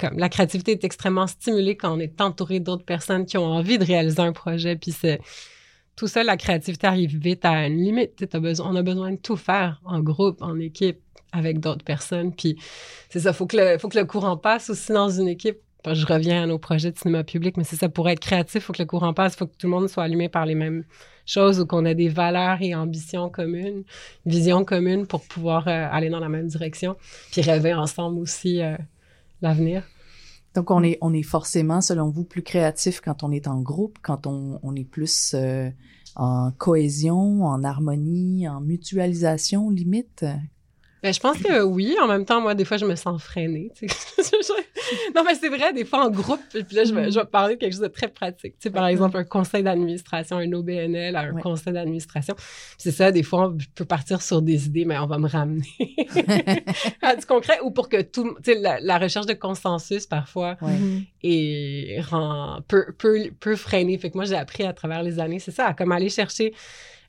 comme 0.00 0.16
la 0.16 0.28
créativité 0.30 0.72
est 0.72 0.84
extrêmement 0.84 1.26
stimulée 1.26 1.76
quand 1.76 1.94
on 1.94 2.00
est 2.00 2.22
entouré 2.22 2.58
d'autres 2.58 2.86
personnes 2.86 3.26
qui 3.26 3.36
ont 3.36 3.44
envie 3.44 3.76
de 3.76 3.84
réaliser 3.84 4.20
un 4.20 4.32
projet, 4.32 4.76
puis 4.76 4.92
c'est 4.92 5.20
tout 5.96 6.06
ça, 6.06 6.22
la 6.22 6.36
créativité 6.36 6.86
arrive 6.86 7.16
vite 7.18 7.44
à 7.44 7.66
une 7.66 7.78
limite. 7.78 8.24
Besoin, 8.36 8.70
on 8.70 8.76
a 8.76 8.82
besoin 8.82 9.12
de 9.12 9.16
tout 9.16 9.36
faire 9.36 9.80
en 9.84 10.00
groupe, 10.00 10.40
en 10.40 10.58
équipe, 10.58 11.00
avec 11.32 11.60
d'autres 11.60 11.84
personnes. 11.84 12.34
Puis 12.34 12.56
c'est 13.08 13.20
ça, 13.20 13.32
faut 13.32 13.46
que 13.46 13.56
le, 13.56 13.78
faut 13.78 13.88
que 13.88 13.98
le 13.98 14.04
courant 14.04 14.36
passe 14.36 14.70
aussi 14.70 14.92
dans 14.92 15.08
une 15.08 15.28
équipe. 15.28 15.58
je 15.86 16.06
reviens 16.06 16.44
à 16.44 16.46
nos 16.46 16.58
projets 16.58 16.92
de 16.92 16.98
cinéma 16.98 17.24
public, 17.24 17.56
mais 17.56 17.64
c'est 17.64 17.76
ça, 17.76 17.88
pour 17.88 18.08
être 18.08 18.20
créatif, 18.20 18.64
faut 18.64 18.72
que 18.72 18.82
le 18.82 18.86
courant 18.86 19.12
passe, 19.14 19.36
faut 19.36 19.46
que 19.46 19.56
tout 19.56 19.66
le 19.66 19.72
monde 19.72 19.88
soit 19.88 20.04
allumé 20.04 20.28
par 20.28 20.46
les 20.46 20.54
mêmes 20.54 20.84
choses 21.26 21.60
ou 21.60 21.66
qu'on 21.66 21.84
ait 21.84 21.94
des 21.94 22.08
valeurs 22.08 22.58
et 22.60 22.74
ambitions 22.74 23.30
communes, 23.30 23.84
vision 24.26 24.64
commune 24.64 25.06
pour 25.06 25.22
pouvoir 25.22 25.68
euh, 25.68 25.88
aller 25.90 26.08
dans 26.08 26.20
la 26.20 26.28
même 26.28 26.48
direction, 26.48 26.96
puis 27.30 27.42
rêver 27.42 27.74
ensemble 27.74 28.18
aussi 28.20 28.60
euh, 28.60 28.76
l'avenir. 29.40 29.84
Donc, 30.54 30.70
on 30.70 30.82
est, 30.82 30.98
on 31.00 31.12
est 31.12 31.22
forcément, 31.22 31.80
selon 31.80 32.10
vous, 32.10 32.24
plus 32.24 32.42
créatif 32.42 33.00
quand 33.00 33.22
on 33.22 33.32
est 33.32 33.46
en 33.46 33.60
groupe, 33.60 33.98
quand 34.02 34.26
on, 34.26 34.58
on 34.62 34.74
est 34.74 34.84
plus 34.84 35.34
euh, 35.34 35.70
en 36.14 36.50
cohésion, 36.52 37.44
en 37.44 37.64
harmonie, 37.64 38.48
en 38.48 38.60
mutualisation, 38.60 39.70
limite? 39.70 40.24
Ben, 41.02 41.12
je 41.12 41.18
pense 41.18 41.38
que 41.38 41.62
oui. 41.62 41.96
En 42.00 42.06
même 42.06 42.24
temps, 42.24 42.40
moi, 42.40 42.54
des 42.54 42.64
fois, 42.64 42.76
je 42.76 42.84
me 42.84 42.94
sens 42.94 43.20
freinée. 43.20 43.72
non, 45.14 45.24
mais 45.24 45.34
c'est 45.34 45.48
vrai, 45.48 45.72
des 45.72 45.84
fois, 45.84 46.06
en 46.06 46.10
groupe, 46.10 46.40
puis 46.50 46.76
là, 46.76 46.84
je 46.84 46.94
vais, 46.94 47.10
je 47.10 47.18
vais 47.18 47.26
parler 47.26 47.56
de 47.56 47.60
quelque 47.60 47.72
chose 47.72 47.80
de 47.80 47.88
très 47.88 48.06
pratique. 48.06 48.54
Tu 48.54 48.68
sais, 48.68 48.70
par 48.70 48.86
exemple, 48.86 49.16
un 49.16 49.24
conseil 49.24 49.64
d'administration, 49.64 50.36
un 50.36 50.52
OBNL, 50.52 51.16
un 51.16 51.34
conseil 51.40 51.72
d'administration. 51.72 52.36
C'est 52.78 52.92
ça, 52.92 53.10
des 53.10 53.24
fois, 53.24 53.52
je 53.58 53.66
peux 53.74 53.84
partir 53.84 54.22
sur 54.22 54.42
des 54.42 54.66
idées, 54.66 54.84
mais 54.84 54.96
on 54.98 55.06
va 55.06 55.18
me 55.18 55.28
ramener 55.28 55.66
à 57.02 57.16
du 57.16 57.26
concret 57.26 57.58
ou 57.64 57.72
pour 57.72 57.88
que 57.88 58.00
tout... 58.02 58.36
Tu 58.44 58.52
sais, 58.52 58.60
la, 58.60 58.98
recherche 58.98 59.26
de 59.26 59.34
consensus, 59.34 60.06
parfois, 60.06 60.56
et 61.22 61.98
rend, 62.08 62.60
peut, 62.68 62.94
peut, 62.96 63.30
peut 63.40 63.56
freiner. 63.56 63.98
Fait 63.98 64.10
que 64.10 64.16
moi, 64.16 64.24
j'ai 64.24 64.36
appris 64.36 64.62
à 64.62 64.72
travers 64.72 65.02
les 65.02 65.18
années, 65.18 65.40
c'est 65.40 65.50
ça, 65.50 65.66
à 65.66 65.74
comme 65.74 65.90
aller 65.90 66.10
chercher 66.10 66.54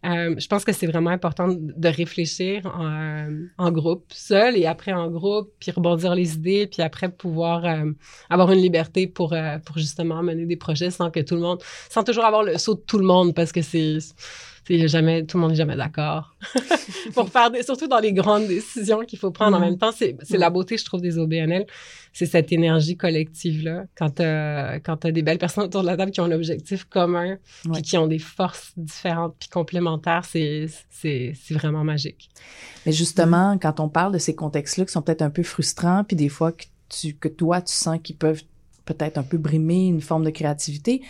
euh, 0.05 0.35
je 0.37 0.47
pense 0.47 0.65
que 0.65 0.73
c'est 0.73 0.87
vraiment 0.87 1.11
important 1.11 1.47
de 1.49 1.87
réfléchir 1.87 2.65
en, 2.65 3.27
en, 3.57 3.71
groupe, 3.71 4.05
seul 4.11 4.57
et 4.57 4.65
après 4.65 4.91
en 4.91 5.09
groupe, 5.09 5.51
puis 5.59 5.71
rebondir 5.71 6.13
les 6.13 6.35
idées, 6.35 6.67
puis 6.67 6.81
après 6.81 7.09
pouvoir 7.09 7.65
euh, 7.65 7.91
avoir 8.29 8.51
une 8.51 8.59
liberté 8.59 9.07
pour, 9.07 9.31
euh, 9.31 9.59
pour 9.59 9.77
justement 9.77 10.21
mener 10.21 10.45
des 10.45 10.57
projets 10.57 10.91
sans 10.91 11.09
que 11.09 11.21
tout 11.21 11.35
le 11.35 11.41
monde, 11.41 11.61
sans 11.89 12.03
toujours 12.03 12.25
avoir 12.25 12.43
le 12.43 12.57
saut 12.57 12.75
de 12.75 12.81
tout 12.81 12.97
le 12.97 13.05
monde 13.05 13.33
parce 13.33 13.53
que 13.53 13.61
c'est 13.61 13.99
jamais, 14.69 15.25
tout 15.25 15.37
le 15.37 15.41
monde 15.41 15.51
n'est 15.51 15.57
jamais 15.57 15.75
d'accord. 15.75 16.35
pour 17.13 17.29
faire 17.29 17.51
des, 17.51 17.63
surtout 17.63 17.87
dans 17.87 17.99
les 17.99 18.13
grandes 18.13 18.47
décisions 18.47 19.01
qu'il 19.01 19.19
faut 19.19 19.31
prendre 19.31 19.57
en 19.57 19.59
mm-hmm. 19.59 19.63
même 19.63 19.77
temps, 19.77 19.91
c'est, 19.91 20.17
c'est 20.23 20.37
la 20.37 20.49
beauté, 20.49 20.77
je 20.77 20.85
trouve, 20.85 21.01
des 21.01 21.17
OBNL. 21.17 21.65
C'est 22.13 22.25
cette 22.25 22.51
énergie 22.51 22.95
collective-là. 22.95 23.85
Quand 23.97 24.11
t'as, 24.11 24.79
quand 24.79 24.97
t'as 24.97 25.11
des 25.11 25.23
belles 25.23 25.39
personnes 25.39 25.65
autour 25.65 25.81
de 25.81 25.87
la 25.87 25.97
table 25.97 26.11
qui 26.11 26.21
ont 26.21 26.25
un 26.25 26.31
objectif 26.31 26.85
commun, 26.85 27.37
puis 27.73 27.81
qui 27.81 27.97
ont 27.97 28.07
des 28.07 28.19
forces 28.19 28.73
différentes 28.77 29.35
puis 29.39 29.49
complémentaires, 29.49 30.23
c'est, 30.25 30.67
c'est, 30.89 31.33
c'est 31.35 31.53
vraiment 31.53 31.83
magique. 31.83 32.29
Mais 32.85 32.91
justement, 32.91 33.57
quand 33.57 33.79
on 33.79 33.89
parle 33.89 34.13
de 34.13 34.19
ces 34.19 34.35
contextes-là 34.35 34.85
qui 34.85 34.91
sont 34.91 35.01
peut-être 35.01 35.23
un 35.23 35.31
peu 35.31 35.43
frustrants, 35.43 36.03
puis 36.03 36.15
des 36.15 36.29
fois 36.29 36.51
que 36.51 36.65
tu, 36.89 37.15
que 37.15 37.27
toi, 37.27 37.61
tu 37.61 37.73
sens 37.73 37.99
qu'ils 38.01 38.17
peuvent 38.17 38.43
peut-être 38.85 39.17
un 39.17 39.23
peu 39.23 39.37
brimer 39.37 39.87
une 39.87 40.01
forme 40.01 40.23
de 40.23 40.29
créativité, 40.29 41.01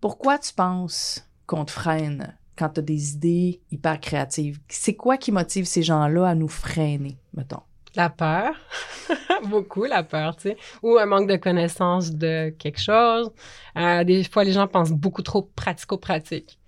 pourquoi 0.00 0.38
tu 0.38 0.52
penses 0.52 1.28
qu'on 1.46 1.64
te 1.64 1.70
freine? 1.70 2.36
Quand 2.56 2.68
tu 2.70 2.82
des 2.82 3.14
idées 3.14 3.60
hyper 3.70 4.00
créatives. 4.00 4.58
C'est 4.68 4.94
quoi 4.94 5.16
qui 5.16 5.32
motive 5.32 5.64
ces 5.64 5.82
gens-là 5.82 6.28
à 6.28 6.34
nous 6.34 6.48
freiner, 6.48 7.16
mettons? 7.34 7.62
La 7.94 8.08
peur, 8.08 8.54
beaucoup 9.48 9.84
la 9.84 10.02
peur, 10.02 10.36
tu 10.36 10.50
sais, 10.50 10.56
ou 10.82 10.96
un 10.96 11.04
manque 11.04 11.28
de 11.28 11.36
connaissance 11.36 12.10
de 12.10 12.50
quelque 12.58 12.80
chose. 12.80 13.30
Euh, 13.76 14.02
des 14.04 14.24
fois, 14.24 14.44
les 14.44 14.52
gens 14.52 14.66
pensent 14.66 14.92
beaucoup 14.92 15.22
trop 15.22 15.42
pratico-pratique. 15.42 16.58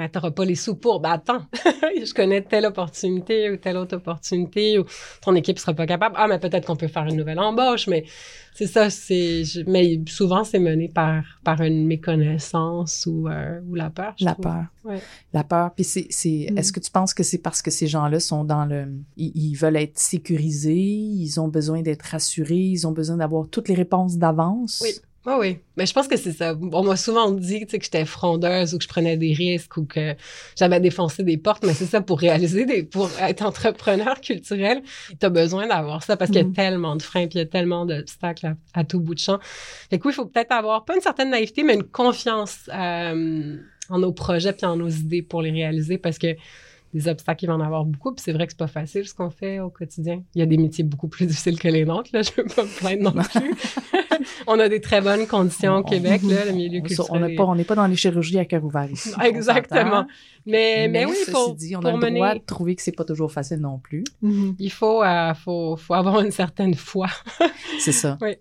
Mais 0.00 0.08
t'auras 0.08 0.30
pas 0.30 0.46
les 0.46 0.54
sous 0.54 0.76
pour. 0.76 1.00
Ben 1.00 1.10
attends, 1.10 1.42
je 1.54 2.14
connais 2.14 2.40
telle 2.40 2.64
opportunité 2.64 3.50
ou 3.50 3.58
telle 3.58 3.76
autre 3.76 3.96
opportunité 3.96 4.78
ou 4.78 4.86
ton 5.20 5.34
équipe 5.34 5.58
sera 5.58 5.74
pas 5.74 5.84
capable. 5.84 6.14
Ah, 6.16 6.26
mais 6.26 6.38
peut-être 6.38 6.66
qu'on 6.66 6.76
peut 6.76 6.88
faire 6.88 7.04
une 7.04 7.16
nouvelle 7.16 7.38
embauche, 7.38 7.86
mais 7.86 8.04
c'est 8.54 8.66
ça, 8.66 8.88
c'est. 8.88 9.42
Mais 9.66 10.00
souvent, 10.08 10.42
c'est 10.42 10.58
mené 10.58 10.88
par, 10.88 11.22
par 11.44 11.60
une 11.60 11.86
méconnaissance 11.86 13.06
ou, 13.06 13.28
euh, 13.28 13.60
ou 13.68 13.74
la 13.74 13.90
peur. 13.90 14.14
la 14.20 14.34
peur. 14.34 14.64
Ouais. 14.84 15.02
La 15.34 15.44
peur. 15.44 15.74
Puis 15.74 15.84
c'est. 15.84 16.06
c'est 16.08 16.48
Mm. 16.50 16.56
Est-ce 16.56 16.72
que 16.72 16.80
tu 16.80 16.90
penses 16.90 17.12
que 17.12 17.22
c'est 17.22 17.38
parce 17.38 17.60
que 17.60 17.70
ces 17.70 17.86
gens-là 17.86 18.20
sont 18.20 18.44
dans 18.44 18.64
le. 18.64 18.86
Ils, 19.18 19.32
ils 19.34 19.54
veulent 19.54 19.76
être 19.76 19.98
sécurisés, 19.98 20.74
ils 20.74 21.38
ont 21.38 21.48
besoin 21.48 21.82
d'être 21.82 22.02
rassurés, 22.02 22.54
ils 22.54 22.86
ont 22.86 22.92
besoin 22.92 23.18
d'avoir 23.18 23.48
toutes 23.48 23.68
les 23.68 23.74
réponses 23.74 24.16
d'avance? 24.16 24.80
Oui. 24.82 24.92
Oui, 25.26 25.32
oui. 25.38 25.58
Mais 25.76 25.84
je 25.84 25.92
pense 25.92 26.08
que 26.08 26.16
c'est 26.16 26.32
ça. 26.32 26.54
On 26.72 26.82
m'a 26.82 26.96
souvent 26.96 27.30
dit 27.30 27.66
que 27.66 27.72
j'étais 27.72 28.06
frondeuse 28.06 28.72
ou 28.74 28.78
que 28.78 28.84
je 28.84 28.88
prenais 28.88 29.18
des 29.18 29.34
risques 29.34 29.76
ou 29.76 29.84
que 29.84 30.14
j'avais 30.58 30.80
défoncé 30.80 31.22
des 31.24 31.36
portes, 31.36 31.62
mais 31.64 31.74
c'est 31.74 31.84
ça 31.84 32.00
pour 32.00 32.18
réaliser 32.20 32.64
des, 32.64 32.84
pour 32.84 33.10
être 33.20 33.42
entrepreneur 33.42 34.18
culturel, 34.22 34.80
tu 35.18 35.26
as 35.26 35.28
besoin 35.28 35.66
d'avoir 35.68 36.02
ça 36.02 36.16
parce 36.16 36.30
qu'il 36.30 36.40
y 36.40 36.44
a 36.44 36.48
Mhm. 36.48 36.54
tellement 36.54 36.96
de 36.96 37.02
freins 37.02 37.26
puis 37.26 37.38
il 37.38 37.42
y 37.42 37.44
a 37.44 37.46
tellement 37.46 37.84
d'obstacles 37.84 38.46
à, 38.46 38.54
à 38.80 38.84
tout 38.84 38.98
bout 39.00 39.14
de 39.14 39.18
champ. 39.20 39.38
Fait 39.90 39.98
que 39.98 40.08
oui, 40.08 40.12
il 40.14 40.16
faut 40.16 40.24
peut-être 40.24 40.52
avoir 40.52 40.86
pas 40.86 40.94
une 40.94 41.02
certaine 41.02 41.30
naïveté, 41.30 41.64
mais 41.64 41.74
une 41.74 41.84
confiance 41.84 42.56
euh, 42.72 43.56
en 43.90 43.98
nos 43.98 44.12
projets 44.12 44.54
puis 44.54 44.64
en 44.64 44.76
nos 44.76 44.88
idées 44.88 45.20
pour 45.22 45.42
les 45.42 45.50
réaliser 45.50 45.98
parce 45.98 46.16
que 46.18 46.34
des 46.92 47.06
obstacles, 47.08 47.44
il 47.44 47.46
va 47.48 47.54
en 47.54 47.60
avoir 47.60 47.84
beaucoup. 47.84 48.12
Puis 48.12 48.22
c'est 48.24 48.32
vrai 48.32 48.46
que 48.46 48.52
c'est 48.52 48.58
pas 48.58 48.66
facile 48.66 49.06
ce 49.06 49.14
qu'on 49.14 49.30
fait 49.30 49.60
au 49.60 49.70
quotidien. 49.70 50.22
Il 50.34 50.40
y 50.40 50.42
a 50.42 50.46
des 50.46 50.56
métiers 50.58 50.84
beaucoup 50.84 51.08
plus 51.08 51.26
difficiles 51.26 51.58
que 51.58 51.68
les 51.68 51.84
nôtres. 51.84 52.10
Là, 52.12 52.22
je 52.22 52.30
veux 52.36 52.44
pas 52.44 52.62
me 52.64 52.78
plaindre 52.78 53.14
non 53.14 53.22
plus. 53.30 53.54
on 54.46 54.58
a 54.58 54.68
des 54.68 54.80
très 54.80 55.00
bonnes 55.00 55.26
conditions 55.26 55.74
au 55.74 55.78
On- 55.78 55.82
Québec, 55.82 56.22
là, 56.24 56.44
le 56.46 56.52
milieu 56.52 56.80
culturel. 56.80 57.10
on 57.10 57.20
n'est 57.26 57.32
est- 57.34 57.36
pas, 57.36 57.64
pas 57.68 57.74
dans 57.76 57.86
les 57.86 57.96
chirurgies 57.96 58.38
à 58.38 58.44
cœur 58.44 58.64
ouvert 58.64 58.90
ici. 58.90 59.10
Exactement. 59.22 59.80
s'entend. 59.90 60.06
Mais, 60.46 60.88
mais, 60.88 61.04
oui, 61.04 61.14
ceci 61.18 61.30
pour, 61.32 61.54
dit, 61.54 61.76
on 61.76 61.80
pour 61.80 61.90
a 61.90 61.92
le 61.92 61.98
mener, 61.98 62.14
droit 62.18 62.34
de 62.34 62.40
trouver 62.40 62.74
que 62.74 62.82
c'est 62.82 62.92
pas 62.96 63.04
toujours 63.04 63.30
facile 63.30 63.58
non 63.58 63.78
plus. 63.78 64.04
Mhm. 64.22 64.56
il 64.58 64.70
faut, 64.72 65.02
euh, 65.04 65.34
faut, 65.34 65.76
faut 65.76 65.94
avoir 65.94 66.20
une 66.20 66.30
certaine 66.30 66.74
foi. 66.74 67.06
C'est 67.78 67.92
ça. 67.92 68.18
Oui. 68.22 68.36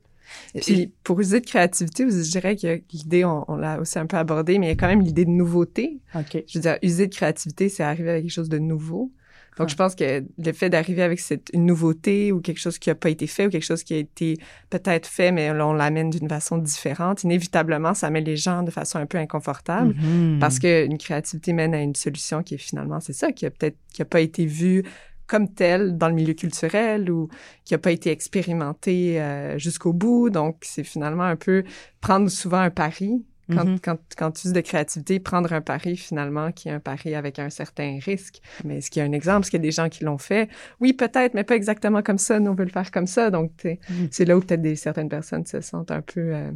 Puis 0.56 0.91
pour 1.03 1.20
user 1.20 1.39
de 1.41 1.46
créativité, 1.46 2.10
je 2.10 2.32
dirais 2.32 2.56
que 2.56 2.82
l'idée, 2.91 3.25
on, 3.25 3.46
on 3.51 3.56
l'a 3.56 3.79
aussi 3.79 4.00
un 4.00 4.06
peu 4.06 4.18
abordée, 4.18 4.58
mais 4.60 4.68
il 4.68 4.70
y 4.70 4.74
a 4.74 4.75
quand 4.75 4.88
même 4.88 5.01
l'idée 5.01 5.25
de 5.25 5.29
nouveauté. 5.29 6.00
OK. 6.15 6.44
Je 6.48 6.58
veux 6.58 6.62
dire, 6.62 6.77
user 6.82 7.08
de 7.08 7.13
créativité, 7.13 7.70
c'est 7.70 7.84
arriver 7.84 8.10
avec 8.10 8.24
quelque 8.24 8.32
chose 8.32 8.50
de 8.50 8.60
nouveau. 8.60 9.12
Donc, 9.58 9.68
Ah. 9.68 9.72
je 9.72 9.75
pense 9.75 9.96
que 9.96 10.24
le 10.38 10.53
fait 10.53 10.70
d'arriver 10.70 11.01
avec 11.01 11.20
cette 11.20 11.50
une 11.53 11.65
nouveauté 11.65 12.32
ou 12.32 12.39
quelque 12.39 12.60
chose 12.60 12.77
qui 12.79 12.89
n'a 12.89 12.96
pas 12.96 13.10
été 13.10 13.27
fait 13.27 13.48
ou 13.48 13.50
quelque 13.50 13.65
chose 13.65 13.84
qui 13.84 13.94
a 13.94 13.98
été 13.98 14.38
peut-être 14.70 15.06
fait, 15.06 15.32
mais 15.34 15.53
là, 15.53 15.68
on 15.68 15.74
l'amène 15.74 16.10
d'une 16.12 16.29
façon 16.29 16.58
différente, 16.58 17.24
inévitablement, 17.24 17.94
ça 17.94 18.10
met 18.10 18.22
les 18.22 18.38
gens 18.38 18.63
de 18.63 18.72
façon 18.72 19.00
un 19.00 19.06
peu 19.06 19.18
inconfortable. 19.18 19.96
Mhm. 19.96 20.38
Parce 20.39 20.60
qu'une 20.60 20.98
créativité 20.98 21.51
mène 21.51 21.74
à 21.74 21.82
une 21.82 21.96
solution 21.96 22.41
qui 22.41 22.53
est 22.56 22.60
finalement, 22.60 23.01
c'est 23.01 23.12
ça, 23.13 23.34
qui 23.34 23.46
a 23.46 23.50
peut-être, 23.50 23.75
qui 23.94 24.01
a 24.01 24.06
pas 24.06 24.22
été 24.22 24.46
vue 24.46 24.84
comme 25.29 25.53
telle 25.53 25.98
dans 25.98 26.09
le 26.09 26.15
milieu 26.15 26.33
culturel 26.33 27.09
ou 27.12 27.29
qui 27.63 27.74
a 27.75 27.77
pas 27.77 27.91
été 27.91 28.09
expérimentée 28.12 29.21
euh, 29.21 29.57
jusqu'au 29.57 29.93
bout. 29.93 30.29
Donc, 30.29 30.57
c'est 30.63 30.83
finalement 30.83 31.24
un 31.24 31.36
peu 31.36 31.63
prendre 32.01 32.29
souvent 32.29 32.59
un 32.59 32.69
pari. 32.71 33.24
Quand, 33.51 33.65
Mhm. 33.65 33.79
quand, 33.79 33.98
quand 34.15 34.31
tu 34.31 34.48
uses 34.48 34.53
de 34.53 34.62
créativité, 34.62 35.19
prendre 35.19 35.51
un 35.53 35.62
pari 35.62 35.98
finalement 35.98 36.51
qui 36.51 36.69
est 36.69 36.71
un 36.71 36.79
pari 36.79 37.15
avec 37.15 37.39
un 37.39 37.50
certain 37.50 37.98
risque. 38.00 38.41
Mais 38.63 38.77
est-ce 38.77 38.91
qu'il 38.91 39.01
y 39.01 39.03
a 39.03 39.09
un 39.09 39.12
exemple? 39.12 39.41
Est-ce 39.41 39.50
qu'il 39.50 39.57
y 39.59 39.63
a 39.63 39.67
des 39.67 39.71
gens 39.71 39.89
qui 39.89 40.03
l'ont 40.03 40.19
fait? 40.19 40.50
Oui, 40.79 40.93
peut-être, 40.93 41.33
mais 41.33 41.43
pas 41.43 41.55
exactement 41.55 42.03
comme 42.03 42.19
ça. 42.19 42.39
Nous, 42.39 42.51
on 42.51 42.53
veut 42.53 42.65
le 42.65 42.69
faire 42.69 42.91
comme 42.91 43.07
ça. 43.07 43.31
Donc, 43.31 43.57
t'sais, 43.57 43.79
Mhm. 43.89 44.07
c'est 44.12 44.25
là 44.25 44.38
où 44.38 44.41
peut-être 44.41 44.75
certaines 44.77 45.09
personnes 45.09 45.48
se 45.48 45.62
sentent 45.62 45.89
un 45.89 46.01
peu 46.03 46.19
euh, 46.36 46.51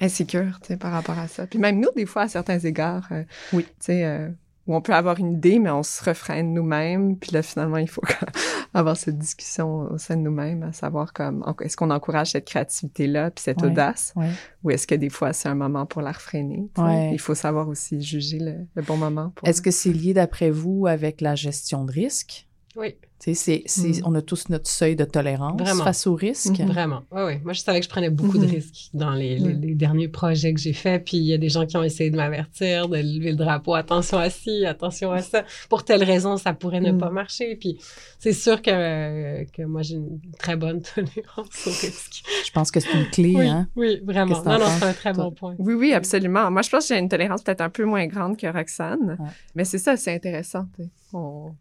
insécures 0.00 0.58
par 0.78 0.92
rapport 0.92 1.18
à 1.18 1.28
ça. 1.28 1.46
Puis 1.46 1.58
même 1.58 1.78
nous, 1.80 1.90
des 1.94 2.06
fois, 2.06 2.22
à 2.22 2.28
certains 2.28 2.58
égards, 2.58 3.08
euh, 3.12 3.24
Oui. 3.52 3.64
tu 3.64 3.70
sais, 3.80 4.04
euh, 4.06 4.28
où 4.70 4.74
on 4.76 4.80
peut 4.80 4.94
avoir 4.94 5.18
une 5.18 5.32
idée, 5.32 5.58
mais 5.58 5.70
on 5.70 5.82
se 5.82 6.04
refraine 6.04 6.54
nous-mêmes. 6.54 7.16
Puis 7.16 7.32
là, 7.32 7.42
finalement, 7.42 7.78
il 7.78 7.88
faut 7.88 8.02
avoir 8.72 8.96
cette 8.96 9.18
discussion 9.18 9.90
au 9.90 9.98
sein 9.98 10.16
de 10.16 10.22
nous-mêmes, 10.22 10.62
à 10.62 10.72
savoir 10.72 11.12
comme, 11.12 11.44
est-ce 11.60 11.76
qu'on 11.76 11.90
encourage 11.90 12.30
cette 12.30 12.44
créativité-là, 12.44 13.32
puis 13.32 13.42
cette 13.42 13.62
Ouais. 13.62 13.66
audace, 13.66 14.12
Ouais. 14.14 14.30
ou 14.62 14.70
est-ce 14.70 14.86
que 14.86 14.94
des 14.94 15.10
fois, 15.10 15.32
c'est 15.32 15.48
un 15.48 15.56
moment 15.56 15.86
pour 15.86 16.02
la? 16.02 16.12
Ouais. 16.32 17.10
Il 17.12 17.18
faut 17.18 17.34
savoir 17.34 17.66
aussi 17.68 18.00
juger 18.00 18.38
le, 18.38 18.54
le 18.76 18.82
bon 18.82 18.96
moment. 18.96 19.32
Pour... 19.34 19.48
Est-ce 19.48 19.60
que 19.60 19.72
c'est 19.72 19.92
lié, 19.92 20.14
d'après 20.14 20.50
vous, 20.50 20.86
avec 20.86 21.20
la 21.20 21.34
gestion 21.34 21.84
de 21.84 21.90
risque? 21.90 22.46
Oui, 22.76 22.96
c'est, 23.22 23.34
c'est, 23.34 23.62
Mm. 24.00 24.02
on 24.06 24.14
a 24.14 24.22
tous 24.22 24.48
notre 24.48 24.66
seuil 24.68 24.96
de 24.96 25.04
tolérance 25.04 25.60
Vraiment. 25.60 25.84
face 25.84 26.06
au 26.06 26.14
risque. 26.14 26.58
Mhm. 26.58 26.68
vraiment. 26.68 27.02
Oui, 27.12 27.20
oui. 27.26 27.32
Moi, 27.44 27.52
je 27.52 27.60
savais 27.60 27.80
que 27.80 27.84
je 27.84 27.90
prenais 27.90 28.08
beaucoup 28.08 28.38
de 28.38 28.46
Mhm. 28.46 28.50
risques 28.50 28.88
dans 28.94 29.10
les, 29.10 29.38
les, 29.38 29.74
derniers 29.74 30.08
projets 30.08 30.54
que 30.54 30.60
j'ai 30.60 30.72
faits. 30.72 31.04
Puis 31.04 31.18
il 31.18 31.24
y 31.24 31.34
a 31.34 31.38
des 31.38 31.50
gens 31.50 31.66
qui 31.66 31.76
ont 31.76 31.82
essayé 31.84 32.10
de 32.10 32.16
m'avertir, 32.16 32.88
de 32.88 32.96
lever 32.96 33.32
le 33.32 33.36
drapeau. 33.36 33.74
Attention 33.74 34.16
à 34.18 34.30
ci, 34.30 34.64
attention 34.64 35.12
à 35.12 35.20
ça. 35.20 35.44
Pour 35.68 35.84
telle 35.84 36.02
raison, 36.02 36.38
ça 36.38 36.54
pourrait 36.54 36.80
ne 36.80 36.92
Mhm. 36.92 36.98
pas 36.98 37.10
marcher. 37.10 37.56
Puis 37.56 37.78
c'est 38.18 38.32
sûr 38.32 38.62
que, 38.62 39.44
que 39.52 39.62
moi, 39.64 39.82
j'ai 39.82 39.96
une 39.96 40.18
très 40.38 40.56
bonne 40.56 40.80
tolérance 40.94 41.66
au 41.66 41.70
risque. 41.70 42.22
Je 42.46 42.50
pense 42.52 42.70
que 42.70 42.80
c'est 42.80 42.92
une 42.92 43.10
clé, 43.10 43.34
Oui, 43.36 43.46
hein? 43.48 43.68
oui, 43.76 44.00
vraiment. 44.02 44.34
Qu'est-ce 44.34 44.48
Non, 44.48 44.58
non, 44.58 44.66
c'est 44.78 44.84
un 44.86 44.92
très 44.94 45.12
toi? 45.12 45.24
bon 45.24 45.32
point. 45.32 45.54
Oui, 45.58 45.74
oui, 45.74 45.92
absolument. 45.92 46.50
Moi, 46.50 46.62
je 46.62 46.70
pense 46.70 46.88
que 46.88 46.94
j'ai 46.94 47.00
une 47.00 47.08
tolérance 47.10 47.42
peut-être 47.42 47.60
un 47.60 47.70
peu 47.70 47.84
moins 47.84 48.06
grande 48.06 48.38
que 48.38 48.46
Roxane. 48.46 49.16
Ouais. 49.20 49.26
Mais 49.54 49.64
c'est 49.64 49.78
ça, 49.78 49.96
c'est 49.98 50.14
intéressant. 50.14 50.64
On- 51.12 51.52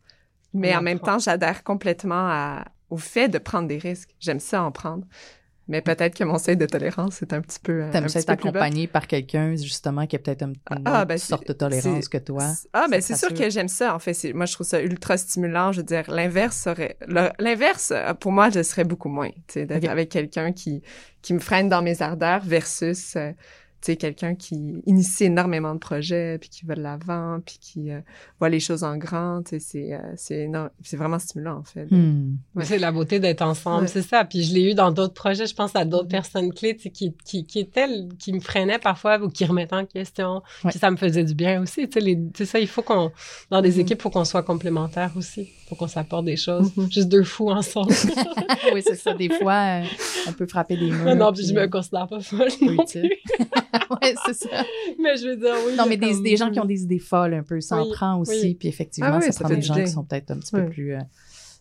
Mais 0.53 0.75
en 0.75 0.81
même 0.81 0.99
temps, 0.99 1.19
j'adhère 1.19 1.63
complètement 1.63 2.27
à- 2.29 2.65
au 2.89 2.97
fait 2.97 3.27
de 3.29 3.37
prendre 3.37 3.67
des 3.67 3.77
risques. 3.77 4.15
J'aime 4.19 4.39
ça 4.39 4.63
en 4.63 4.71
prendre. 4.71 5.05
Mais 5.67 5.83
peut-être 5.83 6.15
que 6.17 6.23
mon 6.23 6.39
seuil 6.39 6.57
de 6.57 6.65
tolérance 6.65 7.21
est 7.21 7.31
un 7.31 7.41
petit 7.41 7.59
peu. 7.59 7.83
euh, 7.83 7.91
T'aimes 7.91 8.09
ça 8.09 8.21
être 8.21 8.29
accompagné 8.31 8.87
par 8.87 9.05
quelqu'un, 9.05 9.55
justement, 9.55 10.07
qui 10.07 10.15
a 10.15 10.19
peut-être 10.19 10.41
un- 10.41 10.53
une 10.71 10.81
Ah, 10.85 11.05
ben, 11.05 11.19
sorte 11.19 11.47
de 11.47 11.53
tolérance 11.53 12.09
que 12.09 12.17
toi. 12.17 12.43
Ah, 12.73 12.87
ben 12.89 12.99
c'est 13.01 13.15
sûr 13.15 13.31
que 13.35 13.51
j'aime 13.51 13.67
ça. 13.67 13.93
En 13.93 13.99
fait, 13.99 14.33
moi, 14.33 14.47
je 14.47 14.53
trouve 14.53 14.65
ça 14.65 14.81
ultra 14.81 15.15
stimulant. 15.17 15.71
Je 15.71 15.81
veux 15.81 15.85
dire, 15.85 16.09
l'inverse 16.09 16.57
serait. 16.57 16.97
L'inverse, 17.37 17.91
euh, 17.95 18.15
pour 18.15 18.31
moi, 18.31 18.49
je 18.49 18.63
serais 18.63 18.83
beaucoup 18.83 19.09
moins. 19.09 19.29
Tu 19.29 19.35
sais, 19.49 19.65
d'être 19.67 19.87
avec 19.91 20.09
quelqu'un 20.09 20.53
qui, 20.53 20.81
qui 21.21 21.35
me 21.35 21.39
freine 21.39 21.69
dans 21.69 21.83
mes 21.83 22.01
ardeurs 22.01 22.41
versus. 22.43 23.15
euh, 23.15 23.31
tu 23.81 23.85
sais, 23.93 23.95
quelqu'un 23.95 24.35
qui 24.35 24.81
initie 24.85 25.25
énormément 25.25 25.73
de 25.73 25.79
projets, 25.79 26.37
puis 26.37 26.49
qui 26.49 26.65
va 26.65 26.75
de 26.75 26.81
l'avant, 26.81 27.39
puis 27.45 27.57
qui 27.61 27.91
euh, 27.91 28.01
voit 28.39 28.49
les 28.49 28.59
choses 28.59 28.83
en 28.83 28.97
grand, 28.97 29.41
tu 29.43 29.51
sais, 29.51 29.59
c'est, 29.59 29.93
euh, 29.93 29.99
c'est, 30.17 30.39
énorme- 30.45 30.69
c'est 30.83 30.97
vraiment 30.97 31.17
stimulant, 31.19 31.57
en 31.59 31.63
fait. 31.63 31.87
Hmm. 31.89 32.35
Ouais. 32.55 32.65
C'est 32.65 32.77
la 32.77 32.91
beauté 32.91 33.19
d'être 33.19 33.41
ensemble, 33.41 33.83
Ouais. 33.83 33.87
c'est 33.87 34.01
ça. 34.01 34.25
Puis 34.25 34.43
je 34.43 34.53
l'ai 34.53 34.71
eu 34.71 34.73
dans 34.73 34.91
d'autres 34.91 35.13
projets. 35.13 35.45
Je 35.47 35.55
pense 35.55 35.75
à 35.75 35.85
d'autres 35.85 36.09
personnes 36.09 36.53
clés 36.53 36.75
tu 36.75 36.83
sais, 36.83 36.89
qui, 36.89 37.13
qui, 37.23 37.45
qui 37.45 37.59
étaient, 37.59 37.87
qui 38.19 38.33
me 38.33 38.39
freinaient 38.41 38.79
parfois 38.79 39.17
ou 39.23 39.29
qui 39.29 39.45
remettaient 39.45 39.75
en 39.75 39.85
question. 39.85 40.41
Ouais. 40.63 40.71
Puis 40.71 40.79
ça 40.79 40.91
me 40.91 40.97
faisait 40.97 41.23
du 41.23 41.33
bien 41.33 41.61
aussi. 41.61 41.87
Tu 41.87 41.93
sais, 41.93 41.99
les- 42.05 42.15
tu 42.17 42.29
sais, 42.39 42.45
ça, 42.45 42.59
il 42.59 42.67
faut 42.67 42.81
qu'on, 42.81 43.11
dans 43.49 43.61
des 43.61 43.71
Mhm. 43.75 43.79
équipes, 43.79 43.99
il 43.99 44.01
faut 44.03 44.09
qu'on 44.09 44.25
soit 44.25 44.43
complémentaires 44.43 45.11
aussi. 45.15 45.41
Il 45.41 45.69
faut 45.69 45.75
qu'on 45.75 45.87
s'apporte 45.87 46.25
des 46.25 46.35
choses. 46.37 46.75
Mhm. 46.75 46.91
Juste 46.91 47.07
deux 47.09 47.23
fous 47.23 47.49
ensemble. 47.49 47.93
oui, 48.73 48.81
c'est 48.85 48.95
ça. 48.95 49.13
Des 49.13 49.29
fois, 49.29 49.81
euh, 49.81 49.85
on 50.27 50.33
peut 50.33 50.47
frapper 50.47 50.75
des 50.75 50.91
murs. 50.91 51.05
non, 51.05 51.15
non, 51.15 51.31
puis 51.31 51.45
je 51.45 51.53
me 51.53 51.65
considère 51.67 52.07
pas 52.07 52.19
folle 52.19 52.49
non 52.61 52.85
plus. 52.85 53.09
ouais, 54.01 54.15
c'est 54.25 54.33
ça. 54.33 54.63
Mais 54.99 55.17
je 55.17 55.27
veux 55.29 55.35
dire, 55.37 55.53
oui. 55.65 55.75
Non, 55.77 55.85
mais 55.87 55.97
des, 55.97 56.11
comme- 56.11 56.23
des 56.23 56.37
gens 56.37 56.49
qui 56.51 56.59
ont 56.59 56.65
des 56.65 56.83
idées 56.83 56.99
folles 56.99 57.33
un 57.33 57.43
peu, 57.43 57.61
ça 57.61 57.77
en 57.77 57.83
Oui, 57.85 57.91
prend 57.93 58.19
aussi. 58.19 58.39
oui. 58.41 58.55
Puis 58.55 58.67
effectivement, 58.67 59.11
Ah 59.13 59.17
oui, 59.17 59.25
ça, 59.25 59.31
ça 59.33 59.43
prend 59.45 59.53
des 59.53 59.61
gens 59.61 59.75
qui 59.75 59.87
sont 59.87 60.03
peut-être 60.03 60.31
un 60.31 60.37
petit 60.37 60.51
peu 60.51 60.65
plus 60.69 60.93
euh, 60.95 60.99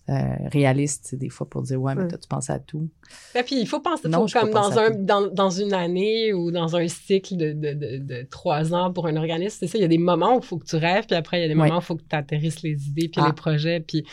euh, 0.08 0.86
sais, 0.86 1.16
des 1.16 1.28
fois, 1.28 1.48
pour 1.48 1.62
dire 1.62 1.80
Ouais, 1.80 1.94
mais 1.94 2.08
toi, 2.08 2.18
tu 2.18 2.28
penses 2.28 2.50
à 2.50 2.58
tout? 2.58 2.88
Et 3.34 3.42
puis, 3.42 3.60
il 3.60 3.66
faut 3.66 3.80
penser, 3.80 4.08
Non, 4.08 4.26
faut 4.26 4.38
comme 4.40 4.50
dans, 4.50 4.78
un, 4.78 4.90
dans, 4.90 5.26
dans 5.28 5.50
une 5.50 5.72
année 5.72 6.32
ou 6.32 6.50
dans 6.50 6.76
un 6.76 6.86
cycle 6.88 7.36
de, 7.36 7.52
de, 7.52 7.72
de, 7.74 7.98
de 7.98 8.26
trois 8.30 8.74
ans 8.74 8.92
pour 8.92 9.06
un 9.06 9.16
organisme, 9.16 9.56
c'est 9.60 9.66
ça, 9.66 9.78
il 9.78 9.82
y 9.82 9.84
a 9.84 9.88
des 9.88 9.98
moments 9.98 10.36
où 10.36 10.40
il 10.40 10.44
faut 10.44 10.58
que 10.58 10.66
tu 10.66 10.76
rêves, 10.76 11.06
puis 11.06 11.16
après, 11.16 11.38
il 11.38 11.42
y 11.42 11.44
a 11.44 11.48
des 11.48 11.54
Ouais. 11.54 11.66
moments 11.68 11.78
où 11.78 11.82
il 11.82 11.84
faut 11.84 11.96
que 11.96 12.02
tu 12.08 12.16
atterrisses 12.16 12.62
les 12.62 12.88
idées, 12.88 13.08
puis 13.08 13.20
Ah. 13.22 13.26
les 13.28 13.32
projets, 13.32 13.80
puis 13.80 14.04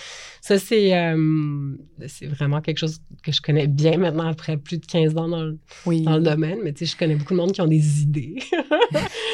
ça, 0.41 0.57
c'est 0.59 0.95
euh, 0.97 1.75
c'est 2.07 2.27
vraiment 2.27 2.61
quelque 2.61 2.77
chose 2.77 2.99
que 3.23 3.31
je 3.31 3.41
connais 3.41 3.67
bien 3.67 3.97
maintenant 3.97 4.27
après 4.27 4.57
plus 4.57 4.77
de 4.77 4.85
15 4.85 5.17
ans 5.17 5.27
dans 5.27 5.43
le, 5.43 5.57
Oui. 5.85 6.01
dans 6.01 6.15
le 6.17 6.23
domaine, 6.23 6.59
mais 6.63 6.73
tu 6.73 6.85
sais, 6.85 6.91
je 6.93 6.97
connais 6.97 7.15
beaucoup 7.15 7.33
de 7.33 7.39
monde 7.39 7.51
qui 7.51 7.61
ont 7.61 7.67
des 7.67 8.01
idées. 8.01 8.35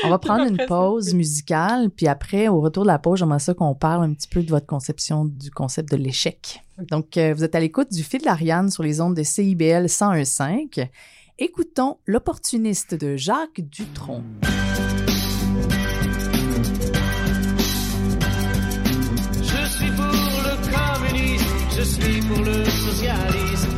On 0.04 0.10
va 0.10 0.18
prendre 0.20 0.46
une 0.50 0.66
pause 0.68 1.14
musicale, 1.14 1.90
puis 1.90 2.08
après, 2.08 2.48
au 2.48 2.60
retour 2.62 2.84
de 2.84 2.88
la 2.88 3.00
pause, 3.00 3.20
j'aimerais 3.20 3.40
ça 3.40 3.54
qu'on 3.54 3.76
parle 3.76 4.04
un 4.04 4.14
petit 4.14 4.28
peu 4.28 4.42
de 4.44 4.50
votre 4.50 4.66
conception 4.68 5.26
du 5.26 5.52
concept 5.52 5.92
de 5.92 5.98
l'échec. 5.98 6.51
Donc, 6.90 7.18
euh, 7.18 7.34
vous 7.34 7.44
êtes 7.44 7.56
à 7.56 7.60
l'écoute 7.60 7.92
du 7.92 8.04
fil 8.04 8.22
d'Ariane 8.22 8.70
sur 8.70 8.84
les 8.84 9.02
ondes 9.02 9.16
de 9.16 9.24
CIBL 9.24 9.86
101.5. 9.86 10.88
Écoutons 11.40 11.98
L'opportuniste 12.06 12.94
de 12.94 13.18
Jacques 13.18 13.62
Dutronc. 13.62 14.24
Je 19.42 19.66
suis 19.68 19.92
pour 19.92 20.06
le 20.46 20.56
communisme, 20.72 21.46
je 21.78 21.82
suis 21.82 22.22
pour 22.22 22.44
le 22.44 22.66
socialisme 22.66 23.78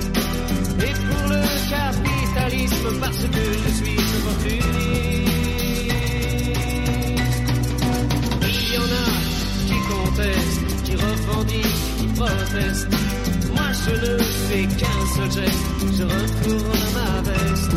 et 0.79 0.93
pour 0.93 1.23
le 1.29 1.41
capitalisme 1.69 2.99
parce 2.99 3.23
que 3.23 3.43
je 3.63 3.69
suis 3.81 3.97
opportuniste. 4.17 5.13
Il 8.45 8.73
y 8.73 8.77
en 8.77 8.83
a 8.83 9.05
qui 9.67 9.77
contestent, 9.87 10.83
qui 10.83 10.95
revendiquent, 10.95 11.82
Moi 12.15 12.29
je 13.86 13.91
ne 13.91 14.17
fais 14.17 14.65
qu'un 14.77 15.01
seul 15.15 15.32
geste, 15.32 15.65
je 15.98 16.03
retourne 16.03 16.84
ma 16.93 17.22
veste, 17.22 17.75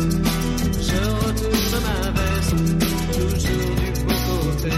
je 0.87 0.99
retourne 1.25 1.77
ma 1.87 1.99
veste, 2.17 2.61
toujours 3.13 3.73
du 3.75 3.89
bon 4.05 4.19
côté. 4.27 4.77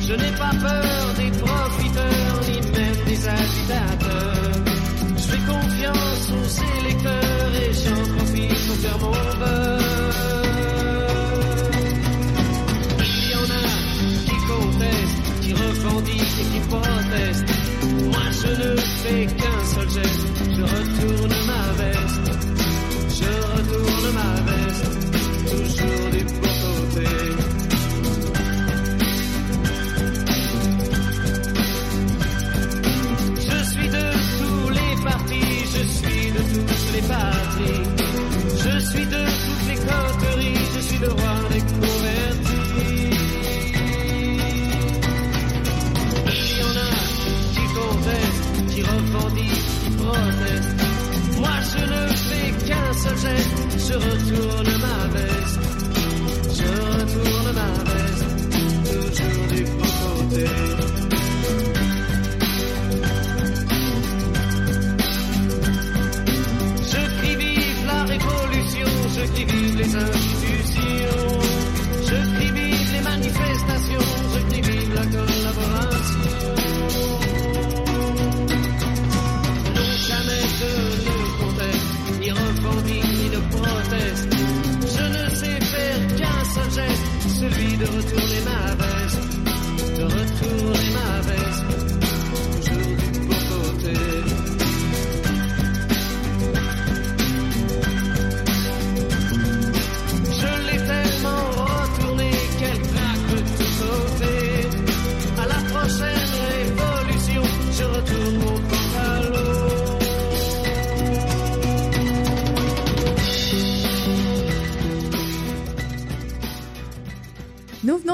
Je 0.00 0.14
n'ai 0.14 0.32
pas 0.36 0.54
peur 0.60 1.14
des 1.16 1.30
profiteurs, 1.38 2.40
ni 2.48 2.56
même 2.72 3.00
des 3.06 3.28
agitateurs. 3.28 4.64
Je 5.16 5.22
fais 5.22 5.42
confiance 5.52 6.24
aux 6.30 6.50
électeurs 6.80 7.52
et 7.62 7.72
j'en 7.72 8.02
profite 8.16 8.66
pour 8.66 8.76
faire 8.76 8.98
mon 8.98 9.38
beurre. 9.38 9.75
Fais 19.06 19.26
qu'un 19.26 19.64
seul 19.64 19.90
geste, 19.90 20.26
je 20.56 20.62
retourne 20.62 21.45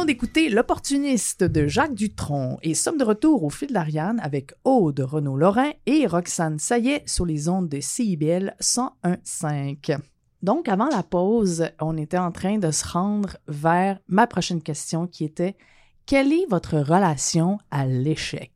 venons 0.02 0.06
d'écouter 0.06 0.48
L'opportuniste 0.48 1.44
de 1.44 1.68
Jacques 1.68 1.94
Dutronc 1.94 2.58
et 2.62 2.74
sommes 2.74 2.98
de 2.98 3.04
retour 3.04 3.44
au 3.44 3.50
fil 3.50 3.68
de 3.68 3.74
l'Ariane 3.74 4.18
avec 4.20 4.52
Aude 4.64 4.98
Renaud-Lorrain 4.98 5.70
et 5.86 6.08
Roxane 6.08 6.58
Saillet 6.58 7.04
sur 7.06 7.24
les 7.24 7.48
ondes 7.48 7.68
de 7.68 7.78
CIBL 7.80 8.56
101.5. 8.60 9.98
Donc, 10.42 10.68
avant 10.68 10.88
la 10.88 11.04
pause, 11.04 11.68
on 11.80 11.96
était 11.96 12.18
en 12.18 12.32
train 12.32 12.58
de 12.58 12.72
se 12.72 12.84
rendre 12.84 13.36
vers 13.46 14.00
ma 14.08 14.26
prochaine 14.26 14.60
question 14.62 15.06
qui 15.06 15.24
était 15.24 15.56
Quelle 16.04 16.32
est 16.32 16.46
votre 16.50 16.78
relation 16.78 17.58
à 17.70 17.86
l'échec? 17.86 18.50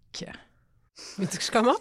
Mais 1.19 1.27
tu 1.27 1.39
que 1.39 1.45
je 1.45 1.53
commence? 1.53 1.77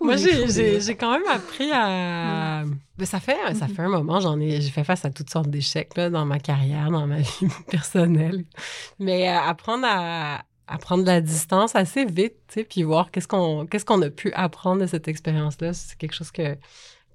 Moi, 0.00 0.16
j'ai- 0.16 0.94
quand 0.96 1.12
même 1.12 1.26
appris 1.30 1.70
à. 1.72 2.64
Ben, 2.98 3.04
ça 3.04 3.20
fait 3.20 3.36
ça 3.54 3.68
fait 3.68 3.82
un 3.82 3.88
moment, 3.88 4.18
j'en 4.20 4.40
ai 4.40 4.60
j'ai 4.60 4.70
fait 4.70 4.84
face 4.84 5.04
à 5.04 5.10
toutes 5.10 5.30
sortes 5.30 5.48
d'échecs 5.48 5.92
dans 5.96 6.24
ma 6.24 6.38
carrière, 6.38 6.90
dans 6.90 7.06
ma 7.06 7.18
vie 7.40 7.46
personnelle. 7.70 8.44
Mais 8.98 9.28
euh, 9.28 9.38
apprendre 9.40 9.86
à, 9.88 10.42
à 10.66 10.78
prendre 10.78 11.02
de 11.04 11.08
la 11.08 11.20
distance 11.20 11.76
assez 11.76 12.04
vite, 12.04 12.34
tu 12.48 12.54
sais, 12.54 12.64
puis 12.64 12.82
voir 12.82 13.10
qu'est-ce 13.10 13.28
qu'on 13.28 13.66
qu'est-ce 13.66 13.84
qu'on 13.84 14.02
a 14.02 14.10
pu 14.10 14.32
apprendre 14.32 14.80
de 14.82 14.86
cette 14.86 15.06
expérience-là, 15.08 15.72
c'est 15.72 15.96
quelque 15.96 16.14
chose 16.14 16.30
que 16.32 16.42
avec 16.42 16.58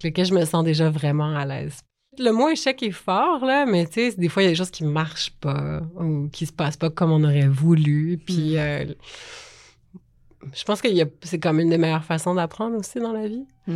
lequel 0.03 0.25
je 0.25 0.33
me 0.33 0.45
sens 0.45 0.63
déjà 0.63 0.89
vraiment 0.89 1.35
à 1.35 1.45
l'aise. 1.45 1.79
Le 2.19 2.31
mot 2.31 2.47
échec 2.49 2.81
est 2.83 2.91
fort, 2.91 3.43
là, 3.43 3.65
mais 3.65 3.85
tu 3.87 3.93
sais, 4.11 4.15
des 4.17 4.29
fois, 4.29 4.43
il 4.43 4.45
y 4.45 4.47
a 4.49 4.51
des 4.51 4.55
choses 4.55 4.69
qui 4.69 4.83
marchent 4.83 5.33
pas 5.41 5.81
ou 5.99 6.29
qui 6.31 6.45
se 6.45 6.51
passent 6.53 6.77
pas 6.77 6.91
comme 6.91 7.11
on 7.11 7.23
aurait 7.23 7.47
voulu. 7.47 8.19
Puis, 8.23 8.57
euh, 8.57 8.85
je 10.55 10.63
pense 10.63 10.81
que 10.81 10.87
c'est 11.23 11.39
comme 11.39 11.59
une 11.59 11.69
des 11.69 11.77
meilleures 11.77 12.03
façons 12.03 12.33
d'apprendre 12.35 12.77
aussi 12.77 12.99
dans 12.99 13.13
la 13.13 13.27
vie. 13.27 13.45
Tu 13.67 13.75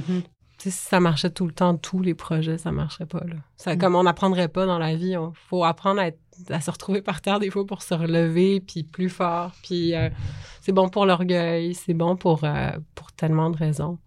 sais, 0.58 0.72
si 0.72 0.86
ça 0.88 1.00
marchait 1.00 1.30
tout 1.30 1.46
le 1.46 1.52
temps, 1.54 1.78
tous 1.78 2.02
les 2.02 2.16
projets, 2.16 2.58
ça 2.58 2.72
marcherait 2.72 3.06
pas, 3.06 3.20
là. 3.20 3.36
Ça, 3.58 3.76
Mm. 3.76 3.78
Comme 3.78 3.96
on 3.96 4.02
n'apprendrait 4.04 4.48
pas 4.48 4.66
dans 4.66 4.80
la 4.80 4.96
vie, 4.96 5.12
il 5.12 5.20
faut 5.50 5.64
apprendre 5.64 6.02
à, 6.02 6.08
être- 6.08 6.18
à 6.50 6.60
se 6.62 6.72
retrouver 6.72 7.04
par 7.04 7.22
terre 7.22 7.40
des 7.40 7.52
fois 7.52 7.64
pour 7.66 7.84
se 7.84 7.94
relever, 7.94 8.60
puis 8.60 8.82
plus 8.84 9.10
fort. 9.10 9.52
Puis 9.64 9.94
euh, 9.94 10.10
c'est 10.62 10.72
bon 10.72 10.90
pour 10.90 11.06
l'orgueil, 11.06 11.76
c'est 11.76 11.94
bon 11.94 12.16
pour, 12.16 12.44
euh, 12.44 12.72
pour 12.96 13.12
tellement 13.12 13.52
de 13.52 13.58
raisons. 13.58 14.00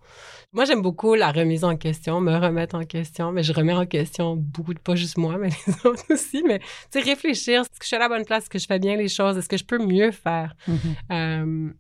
Moi, 0.53 0.64
j'aime 0.64 0.83
beaucoup 0.83 1.14
la 1.14 1.31
remise 1.31 1.62
en 1.62 1.77
question, 1.77 2.20
me 2.20 2.35
remettre 2.37 2.75
en 2.75 2.85
question, 2.85 3.31
mais 3.31 3.44
je 3.44 3.53
remets 3.53 3.73
en 3.73 3.87
question 3.87 4.35
beaucoup 4.35 4.75
de, 4.75 4.81
pas 4.81 4.96
juste 4.96 5.16
moi, 5.18 5.38
mais 5.38 5.51
les 5.68 5.87
autres 5.87 6.03
aussi. 6.11 6.42
Mais, 6.44 6.59
tu 6.59 6.66
sais, 6.90 7.01
réfléchir, 7.01 7.61
est-ce 7.61 7.68
que 7.70 7.83
je 7.83 7.87
suis 7.87 7.96
à 7.96 8.01
la 8.01 8.09
bonne 8.09 8.25
place, 8.25 8.42
est-ce 8.42 8.51
que 8.51 8.59
je 8.59 8.66
fais 8.66 8.81
bien 8.81 8.96
les 8.96 9.07
choses, 9.09 9.38
est-ce 9.38 9.49
que 9.49 9.57
je 9.57 9.64
peux 9.64 9.79
mieux 9.79 10.11
faire? 10.11 10.57
Mhm. 10.66 10.79
Euh, 11.12 11.70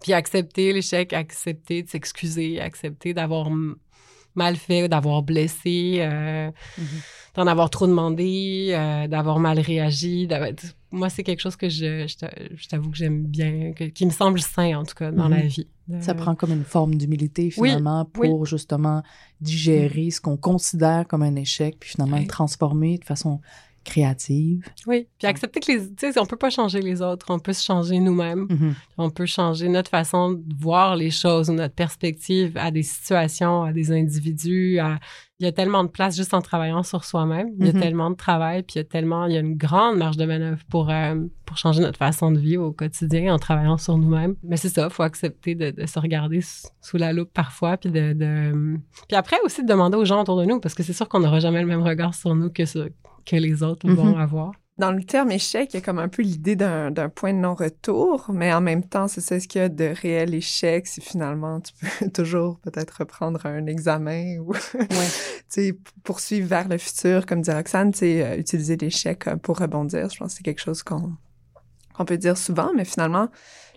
puis 0.00 0.12
accepter 0.12 0.72
l'échec, 0.72 1.12
accepter 1.12 1.82
de 1.82 1.88
s'excuser, 1.88 2.60
accepter 2.60 3.14
d'avoir 3.14 3.50
mal 4.34 4.56
fait, 4.56 4.88
d'avoir 4.88 5.22
blessé, 5.22 5.96
euh, 6.00 6.50
Mhm. 6.78 6.84
d'en 7.34 7.46
avoir 7.48 7.70
trop 7.70 7.86
demandé, 7.86 8.68
euh, 8.70 9.08
d'avoir 9.08 9.38
mal 9.40 9.58
réagi. 9.58 10.28
Moi, 10.90 11.08
c'est 11.10 11.22
quelque 11.24 11.40
chose 11.40 11.56
que 11.56 11.68
je, 11.68 12.06
je 12.06 12.16
t'a- 12.16 12.32
je 12.54 12.68
t'avoue 12.68 12.90
que 12.90 12.96
j'aime 12.96 13.24
bien, 13.26 13.72
que- 13.72 13.84
qui 13.84 14.06
me 14.06 14.10
semble 14.10 14.40
sain, 14.40 14.78
en 14.78 14.84
tout 14.84 14.94
cas, 14.94 15.10
dans 15.10 15.28
la 15.28 15.40
vie. 15.42 15.66
De- 15.88 16.00
Ça 16.00 16.14
prend 16.14 16.34
comme 16.34 16.52
une 16.52 16.64
forme 16.64 16.94
d'humilité 16.94 17.50
finalement 17.50 18.08
oui. 18.18 18.28
pour 18.28 18.46
justement 18.46 19.02
digérer 19.40 20.10
ce 20.10 20.20
qu'on 20.20 20.36
considère 20.36 21.06
comme 21.08 21.22
un 21.22 21.34
échec, 21.36 21.76
puis 21.80 21.90
finalement 21.90 22.16
Oui. 22.16 22.22
le 22.22 22.28
transformer 22.28 22.98
de 22.98 23.04
façon 23.04 23.40
créative. 23.88 24.64
Oui, 24.86 25.06
puis 25.18 25.26
accepter 25.26 25.60
que 25.60 25.72
les... 25.72 25.88
Tu 25.94 26.12
sais, 26.12 26.18
on 26.20 26.26
peut 26.26 26.36
pas 26.36 26.50
changer 26.50 26.80
les 26.80 27.02
autres, 27.02 27.26
on 27.30 27.38
peut 27.38 27.52
se 27.52 27.64
changer 27.64 27.98
nous-mêmes. 27.98 28.46
Mhm. 28.50 28.74
On 28.98 29.10
peut 29.10 29.26
changer 29.26 29.68
notre 29.68 29.90
façon 29.90 30.32
de 30.32 30.42
voir 30.60 30.94
les 30.96 31.10
choses 31.10 31.48
notre 31.50 31.74
perspective 31.74 32.56
à 32.56 32.70
des 32.70 32.82
situations, 32.82 33.62
à 33.62 33.72
des 33.72 33.90
individus. 33.92 34.78
à- 34.78 34.98
Il 35.40 35.44
y 35.44 35.48
a 35.48 35.52
tellement 35.52 35.84
de 35.84 35.88
place 35.88 36.16
juste 36.16 36.34
en 36.34 36.40
travaillant 36.42 36.82
sur 36.82 37.04
soi-même. 37.04 37.50
Il 37.60 37.66
y 37.66 37.70
a 37.70 37.72
Mhm. 37.72 37.80
tellement 37.80 38.10
de 38.10 38.16
travail, 38.16 38.64
puis 38.64 38.74
il 38.74 38.78
y 38.78 38.80
a 38.80 38.84
tellement, 38.84 39.26
il 39.26 39.34
y 39.34 39.36
a 39.36 39.40
une 39.40 39.54
grande 39.56 39.96
marge 39.96 40.16
de 40.16 40.24
manœuvre 40.24 40.60
pour, 40.68 40.90
euh, 40.90 41.14
pour 41.46 41.56
changer 41.56 41.80
notre 41.80 41.96
façon 41.98 42.32
de 42.32 42.38
vivre 42.40 42.64
au 42.64 42.72
quotidien 42.72 43.32
en 43.32 43.38
travaillant 43.38 43.78
sur 43.78 43.96
nous-mêmes. 43.98 44.34
Mais 44.42 44.56
c'est 44.56 44.68
ça, 44.68 44.88
il 44.90 44.92
faut 44.92 45.04
accepter 45.04 45.54
de, 45.54 45.70
de 45.70 45.86
se 45.86 45.96
regarder 46.00 46.40
sous, 46.40 46.96
la 46.96 47.12
loupe 47.12 47.32
parfois, 47.32 47.76
puis 47.76 47.90
de, 47.90 48.14
de... 48.14 48.78
Puis 49.06 49.16
après 49.16 49.36
aussi 49.44 49.62
de 49.62 49.68
demander 49.68 49.96
aux 49.96 50.04
gens 50.04 50.22
autour 50.22 50.40
de 50.40 50.44
nous, 50.44 50.58
parce 50.58 50.74
que 50.74 50.82
c'est 50.82 50.92
sûr 50.92 51.08
qu'on 51.08 51.20
n'aura 51.20 51.38
jamais 51.38 51.60
le 51.60 51.66
même 51.68 51.82
regard 51.82 52.14
sur 52.14 52.34
nous 52.34 52.50
que, 52.50 52.64
sur- 52.64 52.88
que 53.24 53.36
les 53.36 53.62
autres 53.62 53.86
Mhm. 53.86 53.94
vont 53.94 54.16
avoir. 54.18 54.50
Dans 54.78 54.92
le 54.92 55.02
terme 55.02 55.32
échec, 55.32 55.70
il 55.74 55.78
y 55.78 55.80
a 55.80 55.82
comme 55.84 55.98
un 55.98 56.06
peu 56.08 56.22
l'idée 56.22 56.54
d'un 56.54 56.92
point 57.12 57.32
de 57.32 57.38
non-retour, 57.38 58.30
mais 58.32 58.52
en 58.52 58.60
même 58.60 58.84
temps, 58.84 59.08
c'est 59.08 59.20
ça, 59.20 59.40
ce 59.40 59.48
qu'il 59.48 59.60
y 59.60 59.64
a 59.64 59.68
de 59.68 59.92
réel 60.00 60.34
échec, 60.36 60.86
si 60.86 61.00
finalement 61.00 61.60
tu 61.60 61.72
peux 61.80 62.10
toujours 62.14 62.60
peut-être 62.60 62.98
reprendre 63.00 63.44
un 63.44 63.66
examen 63.66 64.38
ou 64.40 64.54
tu 64.54 64.78
sais, 65.48 65.76
poursuivre 66.04 66.46
vers 66.46 66.68
le 66.68 66.78
futur, 66.78 67.26
comme 67.26 67.40
dit 67.42 67.50
Roxane, 67.50 67.90
tu 67.90 67.98
sais, 67.98 68.22
euh, 68.24 68.36
utiliser 68.38 68.76
l'échec 68.76 69.26
euh, 69.26 69.34
pour 69.36 69.58
rebondir. 69.58 70.10
Je 70.10 70.18
pense 70.18 70.32
que 70.32 70.36
c'est 70.38 70.44
quelque 70.44 70.62
chose 70.62 70.84
qu'on 70.84 71.16
peut 72.06 72.18
dire 72.18 72.38
souvent, 72.38 72.70
mais 72.76 72.84
finalement, 72.84 73.28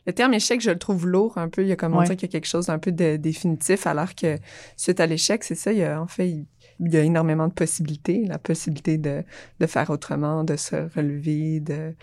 le 0.06 0.14
terme 0.14 0.34
échec, 0.36 0.62
je 0.62 0.70
le 0.72 0.78
trouve 0.80 1.08
lourd 1.08 1.38
un 1.40 1.50
peu. 1.50 1.64
Il 1.64 1.68
y 1.68 1.72
a 1.72 1.76
comme 1.76 1.94
on 1.94 1.98
Ouais. 2.00 2.06
dirait 2.06 2.16
qu'il 2.18 2.28
y 2.28 2.32
a 2.32 2.34
quelque 2.34 2.48
chose 2.48 2.68
d'un 2.68 2.80
peu 2.80 2.92
de 2.92 3.18
définitif, 3.18 3.88
alors 3.88 4.14
que 4.14 4.38
suite 4.78 5.00
à 5.00 5.08
l'échec, 5.08 5.44
c'est 5.44 5.56
ça, 5.56 5.72
il 5.72 5.80
y 5.80 5.84
a 5.84 6.00
en 6.00 6.08
fait, 6.08 6.28
il 6.30 6.46
il 6.82 6.94
y 6.94 6.98
a 6.98 7.02
énormément 7.04 7.48
de 7.48 7.54
possibilités. 7.54 8.26
La 8.28 8.40
possibilité 8.40 8.98
de, 8.98 9.24
de 9.60 9.66
faire 9.68 9.90
autrement, 9.90 10.44
de 10.44 10.56
se 10.56 10.76
relever, 10.96 11.60
de, 11.60 11.94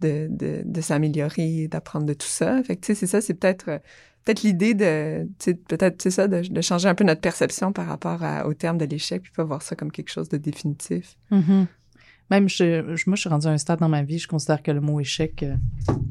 de, 0.00 0.28
de, 0.30 0.62
de 0.64 0.80
s'améliorer, 0.80 1.68
d'apprendre 1.68 2.06
de 2.06 2.14
tout 2.14 2.26
ça. 2.28 2.62
Fait 2.62 2.76
que, 2.76 2.82
tu 2.82 2.86
sais, 2.88 2.94
c'est 2.94 3.06
ça, 3.06 3.20
c'est 3.20 3.34
peut-être 3.34 3.80
peut-être 4.24 4.42
l'idée 4.42 4.74
de, 4.74 5.24
tu 5.38 5.52
sais, 5.52 5.54
peut-être, 5.54 6.02
c'est 6.02 6.10
ça, 6.10 6.28
de, 6.28 6.40
de 6.46 6.60
changer 6.60 6.86
un 6.88 6.94
peu 6.94 7.02
notre 7.04 7.22
perception 7.22 7.72
par 7.72 7.86
rapport 7.86 8.22
à- 8.22 8.46
au 8.46 8.52
terme 8.52 8.76
de 8.76 8.84
l'échec, 8.84 9.22
puis 9.22 9.32
pas 9.34 9.42
voir 9.44 9.62
ça 9.62 9.74
comme 9.74 9.90
quelque 9.90 10.10
chose 10.10 10.28
de 10.28 10.36
définitif. 10.36 11.16
Mhm. 11.30 11.66
Même, 12.30 12.46
je, 12.46 12.94
je- 12.94 13.04
moi, 13.06 13.16
je 13.16 13.20
suis 13.22 13.30
rendue 13.30 13.46
à 13.46 13.50
un 13.50 13.56
stade 13.56 13.78
dans 13.78 13.88
ma 13.88 14.02
vie, 14.02 14.18
je 14.18 14.28
considère 14.28 14.62
que 14.62 14.70
le 14.70 14.82
mot 14.82 15.00
échec, 15.00 15.42
euh, 15.42 15.54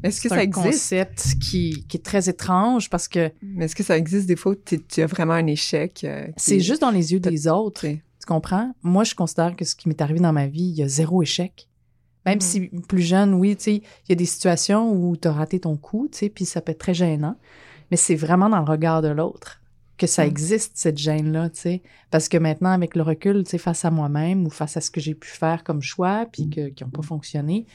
Est-ce 0.02 0.20
que 0.20 0.28
ça 0.28 0.34
un 0.34 0.38
existe? 0.40 0.64
concept 0.66 1.36
qui, 1.40 1.84
qui 1.88 1.96
est 1.96 2.02
très 2.04 2.28
étrange 2.28 2.90
parce 2.90 3.06
que 3.06 3.30
Mais 3.40 3.66
est-ce 3.66 3.76
que 3.76 3.84
ça 3.84 3.96
existe 3.96 4.26
des 4.26 4.34
fois 4.34 4.54
tu 4.64 4.80
as 5.00 5.06
vraiment 5.06 5.34
un 5.34 5.46
échec? 5.46 6.00
euh, 6.02 6.26
c'est 6.36 6.58
juste 6.58 6.80
dans 6.80 6.90
les 6.90 7.12
yeux 7.12 7.20
des 7.20 7.46
autres. 7.46 7.86
Comprends? 8.28 8.72
Moi, 8.82 9.04
je 9.04 9.14
considère 9.14 9.56
que 9.56 9.64
ce 9.64 9.74
qui 9.74 9.88
m'est 9.88 10.00
arrivé 10.00 10.20
dans 10.20 10.32
ma 10.32 10.46
vie, 10.46 10.64
il 10.70 10.74
y 10.76 10.82
a 10.82 10.88
zéro 10.88 11.22
échec. 11.22 11.68
Même 12.26 12.36
Mhm. 12.36 12.40
si 12.40 12.60
plus 12.88 13.02
jeune, 13.02 13.34
oui, 13.34 13.56
tu 13.56 13.62
sais, 13.62 13.74
il 13.76 14.08
y 14.10 14.12
a 14.12 14.16
des 14.16 14.26
situations 14.26 14.92
où 14.92 15.16
tu 15.16 15.28
as 15.28 15.32
raté 15.32 15.60
ton 15.60 15.76
coup, 15.76 16.08
tu 16.12 16.18
sais, 16.18 16.28
puis 16.28 16.44
ça 16.44 16.60
peut 16.60 16.72
être 16.72 16.78
très 16.78 16.94
gênant. 16.94 17.36
Mais 17.90 17.96
c'est 17.96 18.16
vraiment 18.16 18.48
dans 18.50 18.58
le 18.58 18.70
regard 18.70 19.00
de 19.02 19.08
l'autre 19.08 19.60
que 19.96 20.06
ça 20.06 20.22
Mhm. 20.24 20.30
existe, 20.30 20.72
cette 20.76 20.98
gêne-là, 20.98 21.48
tu 21.50 21.60
sais. 21.60 21.82
Parce 22.10 22.28
que 22.28 22.36
maintenant, 22.36 22.70
avec 22.70 22.94
le 22.96 23.02
recul, 23.02 23.44
tu 23.44 23.50
sais, 23.50 23.58
face 23.58 23.84
à 23.84 23.90
moi-même 23.90 24.46
ou 24.46 24.50
face 24.50 24.76
à 24.76 24.80
ce 24.80 24.90
que 24.90 25.00
j'ai 25.00 25.14
pu 25.14 25.28
faire 25.28 25.64
comme 25.64 25.80
choix, 25.82 26.26
puis 26.30 26.50
que, 26.50 26.68
qui 26.68 26.84
n'ont 26.84 26.90
pas 26.90 27.02
fonctionné, 27.02 27.66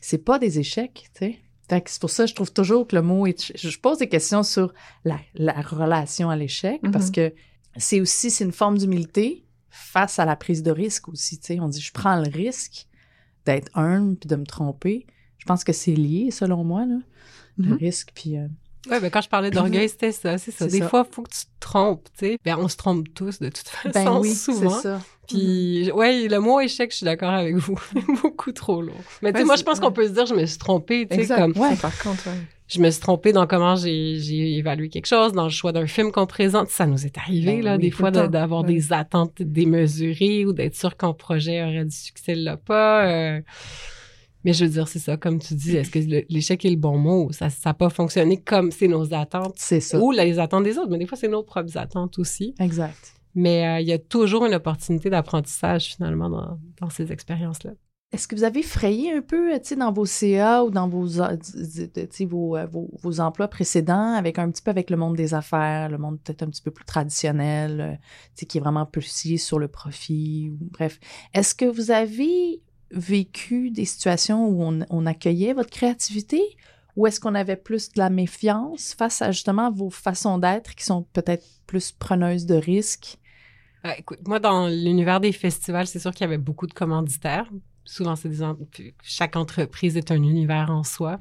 c'est 0.00 0.18
pas 0.24 0.38
des 0.38 0.58
échecs, 0.58 1.10
tu 1.14 1.26
sais. 1.26 1.38
C'est 1.86 2.00
pour 2.00 2.10
ça 2.10 2.24
que 2.24 2.30
je 2.30 2.34
trouve 2.34 2.52
toujours 2.52 2.86
que 2.86 2.94
le 2.96 3.00
mot 3.02 3.26
est... 3.26 3.56
Je 3.56 3.78
pose 3.78 3.96
des 3.98 4.08
questions 4.08 4.42
sur 4.42 4.74
la, 5.04 5.18
la 5.34 5.58
relation 5.62 6.28
à 6.28 6.36
l'échec, 6.36 6.80
parce 6.92 7.06
Mhm. 7.06 7.12
que 7.12 7.34
c'est 7.78 8.00
aussi, 8.00 8.30
c'est 8.30 8.44
une 8.44 8.52
forme 8.52 8.76
d'humilité 8.76 9.44
face 9.72 10.18
à 10.18 10.24
la 10.24 10.36
prise 10.36 10.62
de 10.62 10.70
risque 10.70 11.08
aussi, 11.08 11.38
tu 11.40 11.46
sais. 11.48 11.60
On 11.60 11.68
dit, 11.68 11.80
je 11.80 11.92
prends 11.92 12.16
le 12.16 12.28
risque 12.28 12.86
d'être 13.46 13.70
humble 13.76 14.16
puis 14.16 14.28
de 14.28 14.36
me 14.36 14.44
tromper. 14.46 15.06
Je 15.38 15.44
pense 15.46 15.64
que 15.64 15.72
c'est 15.72 15.94
lié, 15.94 16.30
selon 16.30 16.62
moi, 16.62 16.86
là, 16.86 16.98
le 17.58 17.66
Mhm. 17.70 17.72
risque, 17.74 18.10
puis... 18.14 18.36
euh, 18.38 18.46
Ouais, 18.90 18.98
ben 18.98 19.10
quand 19.10 19.20
je 19.20 19.28
parlais 19.28 19.52
d'orgueil, 19.52 19.88
c'était 19.88 20.10
ça, 20.10 20.38
c'est 20.38 20.50
ça. 20.50 20.64
C'est 20.68 20.72
Des 20.72 20.80
ça. 20.80 20.88
fois, 20.88 21.06
il 21.08 21.14
faut 21.14 21.22
que 21.22 21.30
tu 21.30 21.44
te 21.44 21.50
trompes, 21.60 22.08
tu 22.18 22.26
sais. 22.26 22.38
Ben, 22.44 22.56
on 22.58 22.66
se 22.66 22.76
trompe 22.76 23.14
tous 23.14 23.38
de 23.38 23.48
toute 23.48 23.68
façon, 23.68 23.90
ben 23.92 24.18
oui, 24.18 24.34
souvent. 24.34 24.70
c'est 24.70 24.82
ça. 24.82 25.00
Puis, 25.28 25.90
ouais, 25.92 26.26
le 26.28 26.38
mot 26.40 26.58
échec, 26.60 26.90
je 26.90 26.96
suis 26.96 27.04
d'accord 27.04 27.30
avec 27.30 27.54
vous. 27.56 27.78
Beaucoup 28.22 28.50
trop 28.50 28.82
lourd. 28.82 28.96
Mais 29.22 29.30
tu 29.32 29.36
sais, 29.38 29.42
Ouais, 29.42 29.46
moi, 29.46 29.54
je 29.56 29.62
pense 29.62 29.78
qu'on 29.78 29.92
peut 29.92 30.06
se 30.08 30.12
dire, 30.12 30.26
je 30.26 30.34
me 30.34 30.44
suis 30.46 30.58
trompée, 30.58 31.06
tu 31.08 31.14
sais, 31.24 31.28
comme, 31.28 31.54
Ça, 31.54 31.76
par 31.80 31.96
contre, 32.02 32.26
ouais. 32.28 32.38
Je 32.72 32.80
me 32.80 32.90
suis 32.90 33.00
trompée 33.00 33.32
dans 33.32 33.46
comment 33.46 33.76
j'ai, 33.76 34.56
évalué 34.56 34.88
quelque 34.88 35.06
chose, 35.06 35.32
dans 35.32 35.44
le 35.44 35.50
choix 35.50 35.72
d'un 35.72 35.86
film 35.86 36.10
qu'on 36.12 36.26
présente. 36.26 36.68
Ça 36.68 36.86
nous 36.86 37.04
est 37.06 37.16
arrivé, 37.18 37.56
Ben 37.56 37.62
là, 37.64 37.76
oui, 37.76 37.82
des 37.82 37.90
fois, 37.90 38.10
de- 38.10 38.26
d'avoir 38.26 38.64
des 38.64 38.92
attentes 38.92 39.40
démesurées 39.42 40.44
ou 40.46 40.52
d'être 40.52 40.74
sûr 40.76 40.96
qu'un 40.96 41.12
projet 41.12 41.62
aurait 41.62 41.84
du 41.84 41.94
succès, 41.96 42.34
l'a 42.34 42.56
pas. 42.56 43.06
euh. 43.08 43.40
Mais 44.44 44.52
je 44.52 44.64
veux 44.64 44.70
dire, 44.72 44.88
c'est 44.88 44.98
ça, 44.98 45.16
comme 45.16 45.38
tu 45.38 45.54
dis, 45.54 45.76
est-ce 45.76 45.90
que 45.90 46.00
l'échec 46.28 46.64
est 46.64 46.70
le 46.70 46.76
bon 46.76 46.98
mot? 46.98 47.30
Ça 47.30 47.46
n'a 47.64 47.74
pas 47.74 47.90
fonctionné 47.90 48.38
comme 48.40 48.72
c'est 48.72 48.88
nos 48.88 49.14
attentes 49.14 49.54
C'est 49.56 49.78
ça. 49.80 50.00
ou 50.00 50.10
les 50.10 50.40
attentes 50.40 50.64
des 50.64 50.78
autres, 50.78 50.90
mais 50.90 50.98
des 50.98 51.06
fois, 51.06 51.16
c'est 51.16 51.28
nos 51.28 51.44
propres 51.44 51.78
attentes 51.78 52.18
aussi. 52.18 52.52
Exact. 52.58 53.14
Mais 53.36 53.66
euh, 53.66 53.80
il 53.80 53.86
y 53.86 53.92
a 53.92 53.98
toujours 53.98 54.44
une 54.44 54.54
opportunité 54.54 55.10
d'apprentissage, 55.10 55.94
finalement, 55.94 56.28
dans, 56.28 56.58
dans 56.80 56.90
ces 56.90 57.12
expériences-là. 57.12 57.70
Est-ce 58.12 58.28
que 58.28 58.36
vous 58.36 58.44
avez 58.44 58.62
frayé 58.62 59.10
un 59.10 59.22
peu, 59.22 59.54
euh, 59.54 59.76
dans 59.76 59.90
vos 59.90 60.04
CA 60.04 60.64
ou 60.64 60.70
dans 60.70 60.86
vos, 60.86 61.18
euh, 61.18 61.36
vos, 62.26 62.56
euh, 62.56 62.66
vos, 62.66 62.90
vos 63.00 63.20
emplois 63.20 63.48
précédents, 63.48 64.12
avec 64.12 64.38
un 64.38 64.50
petit 64.50 64.60
peu 64.60 64.70
avec 64.70 64.90
le 64.90 64.98
monde 64.98 65.16
des 65.16 65.32
affaires, 65.32 65.88
le 65.88 65.96
monde 65.96 66.20
peut-être 66.20 66.42
un 66.42 66.48
petit 66.48 66.60
peu 66.60 66.70
plus 66.70 66.84
traditionnel, 66.84 67.98
qui 68.36 68.58
est 68.58 68.60
vraiment 68.60 68.84
plus 68.84 69.24
lié 69.24 69.38
sur 69.38 69.58
le 69.58 69.68
profit, 69.68 70.52
bref. 70.60 71.00
Est-ce 71.32 71.54
que 71.54 71.64
vous 71.64 71.90
avez 71.90 72.60
vécu 72.90 73.70
des 73.70 73.86
situations 73.86 74.46
où 74.46 74.62
on, 74.62 75.06
accueillait 75.06 75.54
votre 75.54 75.70
créativité 75.70 76.42
ou 76.96 77.06
est-ce 77.06 77.18
qu'on 77.18 77.34
avait 77.34 77.56
plus 77.56 77.90
de 77.92 77.98
la 77.98 78.10
méfiance 78.10 78.92
face 78.92 79.22
à 79.22 79.30
justement 79.30 79.70
vos 79.70 79.88
façons 79.88 80.36
d'être 80.36 80.74
qui 80.74 80.84
sont 80.84 81.06
peut-être 81.14 81.46
plus 81.66 81.92
preneuses 81.92 82.44
de 82.44 82.56
risques? 82.56 83.18
Écoute, 83.96 84.18
moi, 84.28 84.38
dans 84.38 84.68
l'univers 84.68 85.18
des 85.18 85.32
festivals, 85.32 85.86
c'est 85.86 85.98
sûr 85.98 86.12
qu'il 86.12 86.20
y 86.20 86.24
avait 86.24 86.36
beaucoup 86.36 86.66
de 86.66 86.74
commanditaires. 86.74 87.50
Souvent, 87.84 88.14
c'est 88.16 88.28
des 88.28 88.42
en- 88.42 88.56
chaque 89.02 89.34
entreprise 89.36 89.96
est 89.96 90.10
un 90.12 90.22
univers 90.22 90.70
en 90.70 90.84
soi, 90.84 91.18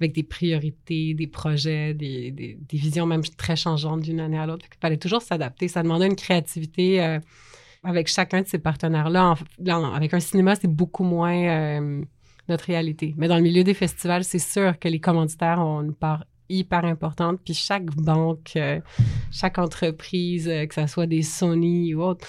avec 0.00 0.12
des 0.12 0.22
priorités, 0.24 1.14
des 1.14 1.26
projets, 1.26 1.94
des, 1.94 2.30
des, 2.32 2.58
des 2.60 2.76
visions 2.76 3.06
même 3.06 3.22
très 3.22 3.56
changeantes 3.56 4.00
d'une 4.00 4.20
année 4.20 4.38
à 4.38 4.46
l'autre. 4.46 4.68
Qu'il 4.68 4.80
fallait 4.80 4.96
toujours 4.96 5.22
s'adapter. 5.22 5.68
Ça 5.68 5.82
demandait 5.82 6.06
une 6.08 6.16
créativité 6.16 7.02
euh, 7.02 7.20
avec 7.84 8.08
chacun 8.08 8.42
de 8.42 8.46
ces 8.48 8.58
partenaires-là. 8.58 9.30
En- 9.30 9.36
là, 9.64 9.92
avec 9.94 10.12
un 10.14 10.20
cinéma, 10.20 10.56
c'est 10.56 10.68
beaucoup 10.72 11.04
moins 11.04 11.32
euh, 11.48 12.02
notre 12.48 12.64
réalité. 12.64 13.14
Mais 13.16 13.28
dans 13.28 13.36
le 13.36 13.42
milieu 13.42 13.62
des 13.64 13.74
festivals, 13.74 14.24
c'est 14.24 14.38
sûr 14.40 14.78
que 14.78 14.88
les 14.88 14.98
commanditaires 15.00 15.60
ont 15.60 15.80
une 15.82 15.94
part 15.94 16.24
hyper 16.48 16.84
importante. 16.84 17.38
Puis 17.44 17.54
chaque 17.54 17.86
banque, 17.94 18.54
euh, 18.56 18.80
chaque 19.30 19.58
entreprise, 19.58 20.46
que 20.68 20.74
ce 20.74 20.86
soit 20.88 21.06
des 21.06 21.22
Sony 21.22 21.94
ou 21.94 22.02
autre, 22.02 22.26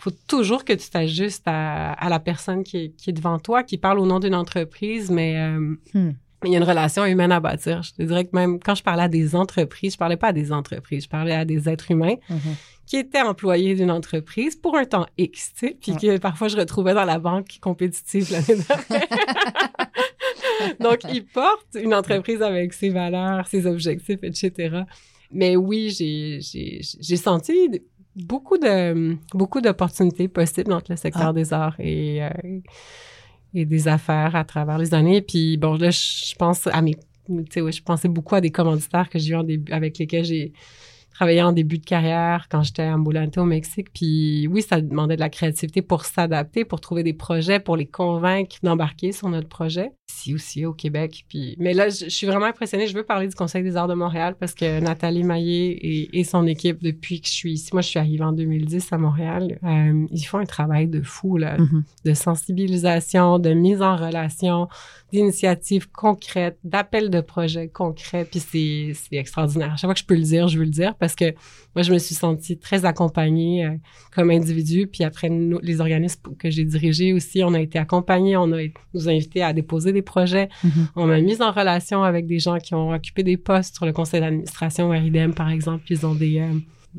faut 0.00 0.10
toujours 0.26 0.64
que 0.64 0.72
tu 0.72 0.88
t'ajustes 0.90 1.42
à, 1.46 1.92
à 1.92 2.08
la 2.08 2.18
personne 2.20 2.62
qui 2.64 2.76
est, 2.78 2.88
qui 2.96 3.10
est 3.10 3.12
devant 3.12 3.38
toi, 3.38 3.62
qui 3.62 3.76
parle 3.78 3.98
au 3.98 4.06
nom 4.06 4.18
d'une 4.20 4.34
entreprise, 4.34 5.10
mais 5.10 5.36
euh, 5.38 5.76
Hmm. 5.94 6.10
il 6.44 6.52
y 6.52 6.54
a 6.54 6.58
une 6.58 6.64
relation 6.64 7.04
humaine 7.04 7.32
à 7.32 7.40
bâtir. 7.40 7.82
Je 7.82 7.92
te 7.92 8.02
dirais 8.02 8.24
que 8.24 8.30
même 8.32 8.58
quand 8.60 8.74
je 8.74 8.82
parlais 8.82 9.02
à 9.02 9.08
des 9.08 9.34
entreprises, 9.34 9.92
je 9.92 9.98
parlais 9.98 10.16
pas 10.16 10.28
à 10.28 10.32
des 10.32 10.52
entreprises, 10.52 11.04
je 11.04 11.08
parlais 11.08 11.34
à 11.34 11.44
des 11.44 11.68
êtres 11.68 11.90
humains 11.90 12.16
Mhm. 12.30 12.54
qui 12.86 12.96
étaient 12.96 13.20
employés 13.20 13.74
d'une 13.74 13.90
entreprise 13.90 14.56
pour 14.56 14.76
un 14.76 14.84
temps 14.84 15.06
X, 15.18 15.52
tu 15.54 15.66
sais, 15.68 15.76
puis 15.80 15.94
que 15.96 16.16
parfois 16.18 16.48
je 16.48 16.56
retrouvais 16.56 16.94
dans 16.94 17.04
la 17.04 17.18
banque 17.18 17.58
compétitive 17.60 18.32
l'année 18.32 18.60
dernière. 18.68 19.06
Donc, 20.80 21.00
ils 21.12 21.24
portent 21.24 21.74
une 21.74 21.94
entreprise 21.94 22.42
avec 22.42 22.72
ses 22.72 22.88
valeurs, 22.90 23.46
ses 23.46 23.66
objectifs, 23.66 24.18
etc. 24.22 24.82
Mais 25.32 25.56
oui, 25.56 25.90
j'ai 25.90 27.16
senti 27.16 27.82
beaucoup 28.16 28.58
de, 28.58 29.16
beaucoup 29.34 29.60
d'opportunités 29.60 30.28
possibles 30.28 30.72
entre 30.72 30.90
le 30.90 30.96
secteur 30.96 31.28
Ah. 31.28 31.32
des 31.32 31.52
arts 31.52 31.76
et, 31.78 32.22
euh, 32.22 32.28
et 33.54 33.64
des 33.64 33.88
affaires 33.88 34.36
à 34.36 34.44
travers 34.44 34.78
les 34.78 34.94
années. 34.94 35.22
Puis 35.22 35.56
bon, 35.56 35.74
là, 35.76 35.90
je 35.90 36.34
pense 36.36 36.66
à 36.66 36.82
mes, 36.82 36.94
tu 36.94 37.44
sais, 37.50 37.60
ouais, 37.60 37.72
je 37.72 37.82
pensais 37.82 38.08
beaucoup 38.08 38.34
à 38.34 38.40
des 38.40 38.50
commanditaires 38.50 39.08
que 39.08 39.18
j'ai 39.18 39.32
eu 39.32 39.36
en 39.36 39.44
début, 39.44 39.72
avec 39.72 39.98
lesquels 39.98 40.24
j'ai 40.24 40.52
travaillé 41.12 41.42
en 41.42 41.52
début 41.52 41.78
de 41.78 41.84
carrière 41.84 42.46
quand 42.48 42.62
j'étais 42.62 42.88
ambulante 42.88 43.36
au 43.36 43.44
Mexique. 43.44 43.88
Puis 43.92 44.46
oui, 44.48 44.62
ça 44.62 44.80
demandait 44.80 45.16
de 45.16 45.20
la 45.20 45.28
créativité 45.28 45.82
pour 45.82 46.04
s'adapter, 46.04 46.64
pour 46.64 46.80
trouver 46.80 47.02
des 47.02 47.12
projets, 47.12 47.60
pour 47.60 47.76
les 47.76 47.86
convaincre 47.86 48.56
d'embarquer 48.62 49.12
sur 49.12 49.28
notre 49.28 49.48
projet. 49.48 49.90
Ici 50.10 50.34
aussi 50.34 50.66
au 50.66 50.72
Québec. 50.72 51.24
Puis, 51.28 51.54
mais 51.58 51.72
là, 51.72 51.88
je, 51.88 52.04
je 52.06 52.10
suis 52.10 52.26
vraiment 52.26 52.46
impressionnée. 52.46 52.86
Je 52.88 52.94
veux 52.94 53.04
parler 53.04 53.28
du 53.28 53.34
Conseil 53.36 53.62
des 53.62 53.76
arts 53.76 53.86
de 53.88 53.94
Montréal 53.94 54.34
parce 54.38 54.54
que 54.54 54.80
Nathalie 54.80 55.22
Maillé 55.22 55.70
et, 55.70 56.18
et 56.18 56.24
son 56.24 56.46
équipe, 56.46 56.82
depuis 56.82 57.20
que 57.20 57.28
je 57.28 57.32
suis 57.32 57.52
ici, 57.52 57.70
moi 57.72 57.80
je 57.82 57.88
suis 57.88 57.98
arrivée 57.98 58.24
en 58.24 58.32
2010 58.32 58.92
à 58.92 58.98
Montréal, 58.98 59.58
euh, 59.62 60.06
ils 60.10 60.22
font 60.24 60.38
un 60.38 60.44
travail 60.46 60.88
de 60.88 61.00
fou 61.00 61.36
là, 61.36 61.56
Mhm. 61.58 61.84
de 62.04 62.14
sensibilisation, 62.14 63.38
de 63.38 63.50
mise 63.50 63.82
en 63.82 63.96
relation, 63.96 64.68
d'initiatives 65.12 65.88
concrètes, 65.90 66.58
d'appels 66.64 67.10
de 67.10 67.20
projets 67.20 67.68
concrets. 67.68 68.24
Puis 68.24 68.40
c'est, 68.40 68.92
c'est 68.94 69.16
extraordinaire. 69.16 69.72
À 69.72 69.76
chaque 69.76 69.88
fois 69.88 69.94
que 69.94 70.00
je 70.00 70.04
peux 70.04 70.14
le 70.14 70.22
dire, 70.22 70.48
je 70.48 70.58
veux 70.58 70.64
le 70.64 70.70
dire 70.70 70.94
parce 70.96 71.14
que 71.14 71.32
moi, 71.74 71.82
je 71.82 71.92
me 71.92 71.98
suis 71.98 72.14
sentie 72.14 72.58
très 72.58 72.84
accompagnée 72.84 73.64
euh, 73.64 73.74
comme 74.14 74.30
individu. 74.30 74.86
Puis 74.86 75.04
après, 75.04 75.28
nous, 75.28 75.58
les 75.62 75.80
organismes 75.80 76.20
que 76.38 76.50
j'ai 76.50 76.64
dirigés 76.64 77.12
aussi, 77.12 77.42
on 77.44 77.54
a 77.54 77.60
été 77.60 77.78
accompagnés. 77.78 78.36
On 78.36 78.52
a 78.52 78.60
nous 78.94 79.08
a 79.08 79.12
invités 79.12 79.42
à 79.42 79.52
déposer 79.52 79.92
des 79.92 79.99
projets. 80.02 80.48
Mhm. 80.64 80.88
On 80.96 81.06
m'a 81.06 81.20
mise 81.20 81.40
en 81.42 81.50
relation 81.52 82.02
avec 82.02 82.26
des 82.26 82.38
gens 82.38 82.58
qui 82.58 82.74
ont 82.74 82.92
occupé 82.92 83.22
des 83.22 83.36
postes 83.36 83.76
sur 83.76 83.86
le 83.86 83.92
conseil 83.92 84.20
d'administration 84.20 84.88
RIDM, 84.90 85.32
par 85.32 85.50
exemple. 85.50 85.84
Ils 85.90 86.04
ont 86.06 86.14
des... 86.14 86.38
euh, 86.40 86.46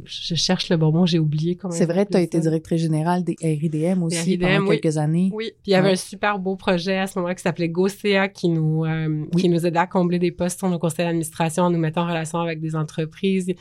je 0.06 0.36
cherche 0.36 0.70
le 0.70 0.78
bon 0.78 0.94
mot, 0.94 1.06
j'ai 1.06 1.20
oublié 1.20 1.56
comment 1.58 1.74
C'est 1.74 1.86
vrai, 1.86 2.06
tu 2.06 2.16
as 2.16 2.22
été 2.22 2.40
directrice 2.40 2.82
générale 2.82 3.26
des 3.26 3.36
RIDM 3.42 4.02
aussi 4.04 4.22
RIDM, 4.22 4.46
pendant 4.48 4.70
oui. 4.70 4.80
quelques 4.80 4.98
années. 4.98 5.30
Oui, 5.34 5.52
puis 5.62 5.72
il 5.72 5.72
y 5.72 5.76
avait 5.76 5.88
Ouais. 5.88 5.94
un 5.94 5.98
super 5.98 6.40
beau 6.40 6.56
projet 6.56 6.98
à 6.98 7.08
ce 7.08 7.20
moment-là 7.20 7.36
qui 7.36 7.42
s'appelait 7.42 7.68
GoCA 7.68 8.30
qui 8.30 8.48
nous 8.48 8.86
euh, 8.86 9.26
Oui. 9.34 9.42
qui 9.42 9.50
nous 9.50 9.66
aidait 9.66 9.80
à 9.80 9.88
combler 9.88 10.18
des 10.18 10.32
postes 10.32 10.60
sur 10.60 10.70
nos 10.70 10.80
conseils 10.80 11.06
d'administration 11.06 11.64
en 11.64 11.70
nous 11.72 11.78
mettant 11.78 12.04
en 12.04 12.08
relation 12.08 12.40
avec 12.40 12.62
des 12.62 12.74
entreprises 12.74 13.54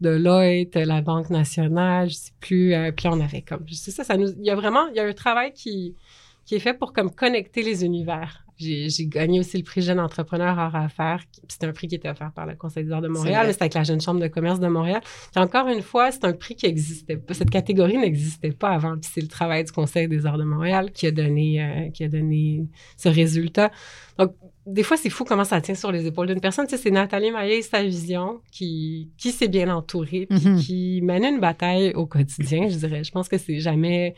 de 0.00 0.08
Lloyd, 0.08 0.70
la 0.74 1.02
Banque 1.02 1.28
nationale, 1.28 2.08
je 2.08 2.14
sais 2.14 2.32
plus. 2.40 2.72
euh, 2.72 2.90
puis 2.90 3.06
là, 3.06 3.14
on 3.14 3.20
avait 3.20 3.42
comme, 3.42 3.64
c'est 3.70 3.90
ça, 3.90 4.04
ça 4.04 4.16
nous, 4.16 4.28
il 4.38 4.46
y 4.46 4.50
a 4.50 4.54
vraiment, 4.54 4.86
il 4.88 4.96
y 4.96 5.00
a 5.00 5.04
un 5.04 5.12
travail 5.12 5.52
qui 5.52 5.94
qui 6.46 6.54
est 6.54 6.60
fait 6.60 6.74
pour 6.74 6.92
comme 6.94 7.10
connecter 7.10 7.62
les 7.62 7.84
univers. 7.84 8.43
J'ai 8.56 9.06
gagné 9.06 9.40
aussi 9.40 9.56
le 9.56 9.62
prix 9.64 9.82
Jeune 9.82 9.98
Entrepreneur 10.00 10.56
Hors 10.58 10.74
Affaires. 10.76 11.22
C'était 11.48 11.66
un 11.66 11.72
prix 11.72 11.88
qui 11.88 11.96
était 11.96 12.08
offert 12.08 12.30
par 12.32 12.46
le 12.46 12.54
Conseil 12.54 12.84
des 12.84 12.92
arts 12.92 13.02
de 13.02 13.08
Montréal, 13.08 13.46
mais 13.46 13.52
c'était 13.52 13.64
avec 13.64 13.74
la 13.74 13.82
Jeune 13.84 14.00
Chambre 14.00 14.20
de 14.20 14.28
commerce 14.28 14.60
de 14.60 14.68
Montréal. 14.68 15.00
Puis 15.34 15.42
encore 15.42 15.68
une 15.68 15.82
fois, 15.82 16.10
c'est 16.12 16.24
un 16.24 16.32
prix 16.32 16.54
qui 16.54 16.66
existait 16.66 17.16
pas. 17.16 17.34
Cette 17.34 17.50
catégorie 17.50 17.98
n'existait 17.98 18.52
pas 18.52 18.70
avant. 18.70 18.96
Puis 18.96 19.10
c'est 19.12 19.20
le 19.20 19.28
travail 19.28 19.64
du 19.64 19.72
Conseil 19.72 20.08
des 20.08 20.24
arts 20.26 20.38
de 20.38 20.44
Montréal 20.44 20.92
qui 20.92 21.06
a 21.06 21.10
donné, 21.10 21.62
euh, 21.62 21.90
qui 21.90 22.04
a 22.04 22.08
donné 22.08 22.66
ce 22.96 23.08
résultat. 23.08 23.70
Donc, 24.18 24.34
des 24.66 24.82
fois, 24.82 24.96
c'est 24.96 25.10
fou 25.10 25.24
comment 25.24 25.44
ça 25.44 25.60
tient 25.60 25.74
sur 25.74 25.92
les 25.92 26.06
épaules 26.06 26.26
d'une 26.28 26.40
personne. 26.40 26.66
Tu 26.66 26.76
sais, 26.76 26.82
c'est 26.82 26.90
Nathalie 26.90 27.30
Maillet 27.32 27.58
et 27.58 27.62
sa 27.62 27.82
vision 27.82 28.40
qui, 28.50 29.10
qui 29.18 29.30
s'est 29.32 29.48
bien 29.48 29.68
entourée 29.74 30.26
puis 30.30 30.48
Mhm. 30.48 30.58
qui 30.60 31.00
mène 31.02 31.24
une 31.24 31.38
bataille 31.40 31.92
au 31.94 32.06
quotidien, 32.06 32.68
je 32.70 32.76
dirais. 32.76 33.04
Je 33.04 33.10
pense 33.12 33.28
que 33.28 33.36
c'est 33.36 33.60
jamais 33.60 34.14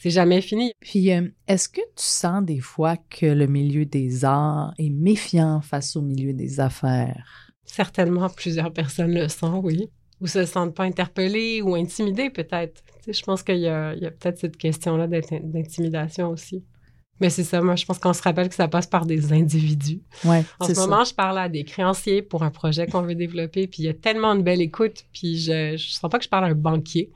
c'est 0.00 0.10
jamais 0.10 0.40
fini. 0.40 0.72
Puis, 0.80 1.12
euh, 1.12 1.28
est-ce 1.48 1.68
que 1.68 1.80
tu 1.80 2.04
sens 2.04 2.44
des 2.44 2.60
fois 2.60 2.96
que 3.10 3.26
le 3.26 3.46
milieu 3.46 3.84
des 3.84 4.24
arts 4.24 4.74
est 4.78 4.90
méfiant 4.90 5.60
face 5.60 5.96
au 5.96 6.02
milieu 6.02 6.32
des 6.32 6.60
affaires? 6.60 7.52
Certainement, 7.64 8.28
plusieurs 8.28 8.72
personnes 8.72 9.12
le 9.14 9.28
sont, 9.28 9.60
oui. 9.64 9.88
Ou 10.20 10.26
se 10.26 10.44
sentent 10.46 10.74
pas 10.74 10.84
interpellées 10.84 11.60
ou 11.60 11.74
intimidées, 11.74 12.30
peut-être. 12.30 12.82
Tu 13.02 13.04
sais, 13.06 13.12
je 13.12 13.24
pense 13.24 13.42
qu'il 13.42 13.58
y 13.58 13.68
a, 13.68 13.92
peut-être 13.94 14.38
cette 14.38 14.56
question-là 14.56 15.06
d'int- 15.06 15.40
d'intimidation 15.42 16.30
aussi. 16.30 16.64
Mais 17.20 17.30
c'est 17.30 17.44
ça, 17.44 17.62
moi, 17.62 17.76
je 17.76 17.84
pense 17.86 17.98
qu'on 17.98 18.12
se 18.12 18.22
rappelle 18.22 18.48
que 18.50 18.54
ça 18.54 18.68
passe 18.68 18.86
par 18.86 19.06
des 19.06 19.32
individus. 19.32 20.02
Ouais, 20.24 20.44
En 20.60 20.66
ce 20.66 20.74
ça. 20.74 20.80
moment, 20.86 21.02
je 21.04 21.14
parle 21.14 21.38
à 21.38 21.48
des 21.48 21.64
créanciers 21.64 22.20
pour 22.22 22.42
un 22.42 22.50
projet 22.50 22.86
qu'on 22.86 23.00
veut 23.02 23.14
développer, 23.14 23.66
puis 23.66 23.82
il 23.82 23.86
y 23.86 23.88
a 23.88 23.94
tellement 23.94 24.34
de 24.36 24.42
belle 24.42 24.60
écoute, 24.60 25.04
puis 25.14 25.38
je, 25.38 25.76
je 25.78 25.92
sens 25.92 26.10
pas 26.10 26.18
que 26.18 26.24
je 26.24 26.28
parle 26.28 26.44
à 26.44 26.48
un 26.48 26.54
banquier. 26.54 27.10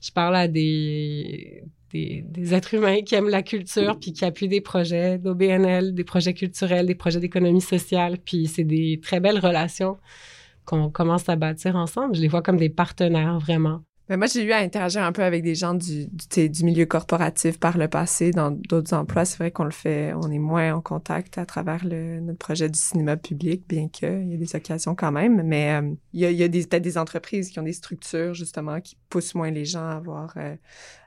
Je 0.00 0.10
parle 0.12 0.36
à 0.36 0.48
des, 0.48 1.64
des, 1.92 2.54
êtres 2.54 2.74
humains 2.74 3.02
qui 3.02 3.14
aiment 3.14 3.28
la 3.28 3.42
culture, 3.42 3.98
puis 3.98 4.12
qui 4.12 4.24
appuient 4.24 4.48
des 4.48 4.60
projets 4.60 5.18
d'OBNL, 5.18 5.94
des 5.94 6.04
projets 6.04 6.34
culturels, 6.34 6.86
des 6.86 6.94
projets 6.94 7.20
d'économie 7.20 7.60
sociale, 7.60 8.18
puis 8.18 8.46
c'est 8.46 8.64
des 8.64 9.00
très 9.02 9.20
belles 9.20 9.38
relations 9.38 9.98
qu'on 10.64 10.90
commence 10.90 11.28
à 11.28 11.36
bâtir 11.36 11.76
ensemble. 11.76 12.14
Je 12.14 12.20
les 12.20 12.28
vois 12.28 12.42
comme 12.42 12.58
des 12.58 12.68
partenaires, 12.68 13.38
vraiment. 13.38 13.82
Mais 14.08 14.16
moi, 14.16 14.26
j'ai 14.26 14.44
eu 14.44 14.52
à 14.52 14.58
interagir 14.58 15.02
un 15.02 15.12
peu 15.12 15.22
avec 15.22 15.42
des 15.42 15.54
gens 15.54 15.74
du, 15.74 16.06
du, 16.06 16.48
du 16.48 16.64
milieu 16.64 16.86
corporatif 16.86 17.60
par 17.60 17.76
le 17.76 17.88
passé, 17.88 18.30
dans 18.30 18.50
d'autres 18.50 18.94
emplois. 18.94 19.24
C'est 19.24 19.36
vrai 19.38 19.50
qu'on 19.50 19.64
le 19.64 19.70
fait, 19.70 20.12
on 20.14 20.30
est 20.30 20.38
moins 20.38 20.74
en 20.74 20.80
contact 20.80 21.36
à 21.38 21.44
travers 21.44 21.84
le, 21.84 22.20
notre 22.20 22.38
projet 22.38 22.68
du 22.68 22.78
cinéma 22.78 23.16
public, 23.16 23.64
bien 23.68 23.88
qu'il 23.88 24.30
y 24.30 24.34
a 24.34 24.36
des 24.36 24.56
occasions 24.56 24.94
quand 24.94 25.12
même. 25.12 25.42
Mais 25.42 25.80
euh, 25.80 25.92
il 26.12 26.20
y 26.20 26.24
a, 26.24 26.30
il 26.30 26.38
y 26.38 26.42
a 26.42 26.48
des, 26.48 26.66
peut-être 26.66 26.82
des 26.82 26.96
entreprises 26.96 27.50
qui 27.50 27.58
ont 27.58 27.64
des 27.64 27.72
structures, 27.72 28.34
justement, 28.34 28.80
qui 28.80 28.96
poussent 29.10 29.34
moins 29.34 29.50
les 29.50 29.64
gens 29.64 29.86
à 29.86 29.96
avoir... 29.96 30.32
euh, 30.36 30.54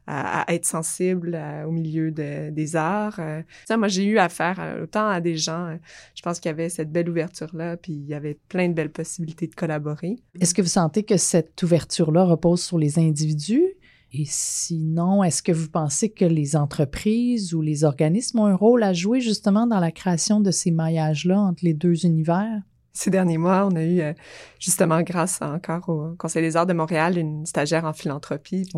à, 0.07 0.45
être 0.53 0.65
sensibles 0.65 1.35
à- 1.35 1.67
au 1.67 1.71
milieu 1.71 2.11
de- 2.11 2.49
des 2.49 2.75
arts. 2.75 3.17
Euh, 3.19 3.41
ça, 3.67 3.77
moi, 3.77 3.87
j'ai 3.87 4.05
eu 4.05 4.17
affaire 4.17 4.57
euh, 4.59 4.83
autant 4.83 5.07
à 5.07 5.21
des 5.21 5.37
gens, 5.37 5.67
euh, 5.67 5.75
je 6.15 6.21
pense 6.21 6.39
qu'il 6.39 6.49
y 6.49 6.53
avait 6.53 6.69
cette 6.69 6.91
belle 6.91 7.09
ouverture-là, 7.09 7.77
puis 7.77 7.93
il 7.93 8.05
y 8.05 8.13
avait 8.13 8.37
plein 8.49 8.67
de 8.67 8.73
belles 8.73 8.91
possibilités 8.91 9.47
de 9.47 9.55
collaborer. 9.55 10.17
Est-ce 10.39 10.53
que 10.53 10.61
vous 10.61 10.67
sentez 10.67 11.03
que 11.03 11.17
cette 11.17 11.61
ouverture-là 11.63 12.23
repose 12.23 12.61
sur 12.61 12.77
les 12.77 12.99
individus? 12.99 13.65
Et 14.13 14.25
sinon, 14.27 15.23
est-ce 15.23 15.41
que 15.41 15.53
vous 15.53 15.69
pensez 15.69 16.09
que 16.09 16.25
les 16.25 16.57
entreprises 16.57 17.53
ou 17.53 17.61
les 17.61 17.85
organismes 17.85 18.39
ont 18.39 18.45
un 18.45 18.55
rôle 18.55 18.83
à 18.83 18.91
jouer 18.91 19.21
justement 19.21 19.67
dans 19.67 19.79
la 19.79 19.91
création 19.91 20.41
de 20.41 20.51
ces 20.51 20.71
maillages-là 20.71 21.39
entre 21.39 21.63
les 21.63 21.73
deux 21.73 22.05
univers? 22.05 22.61
Ces 22.93 23.09
derniers 23.09 23.37
mois, 23.37 23.65
on 23.71 23.75
a 23.77 23.83
eu, 23.83 24.01
euh, 24.01 24.13
justement, 24.59 25.01
grâce 25.01 25.41
à- 25.41 25.49
encore 25.51 25.87
au 25.87 26.13
Conseil 26.17 26.41
des 26.41 26.57
arts 26.57 26.65
de 26.65 26.73
Montréal, 26.73 27.17
une 27.17 27.45
stagiaire 27.45 27.85
en 27.85 27.93
philanthropie. 27.93 28.69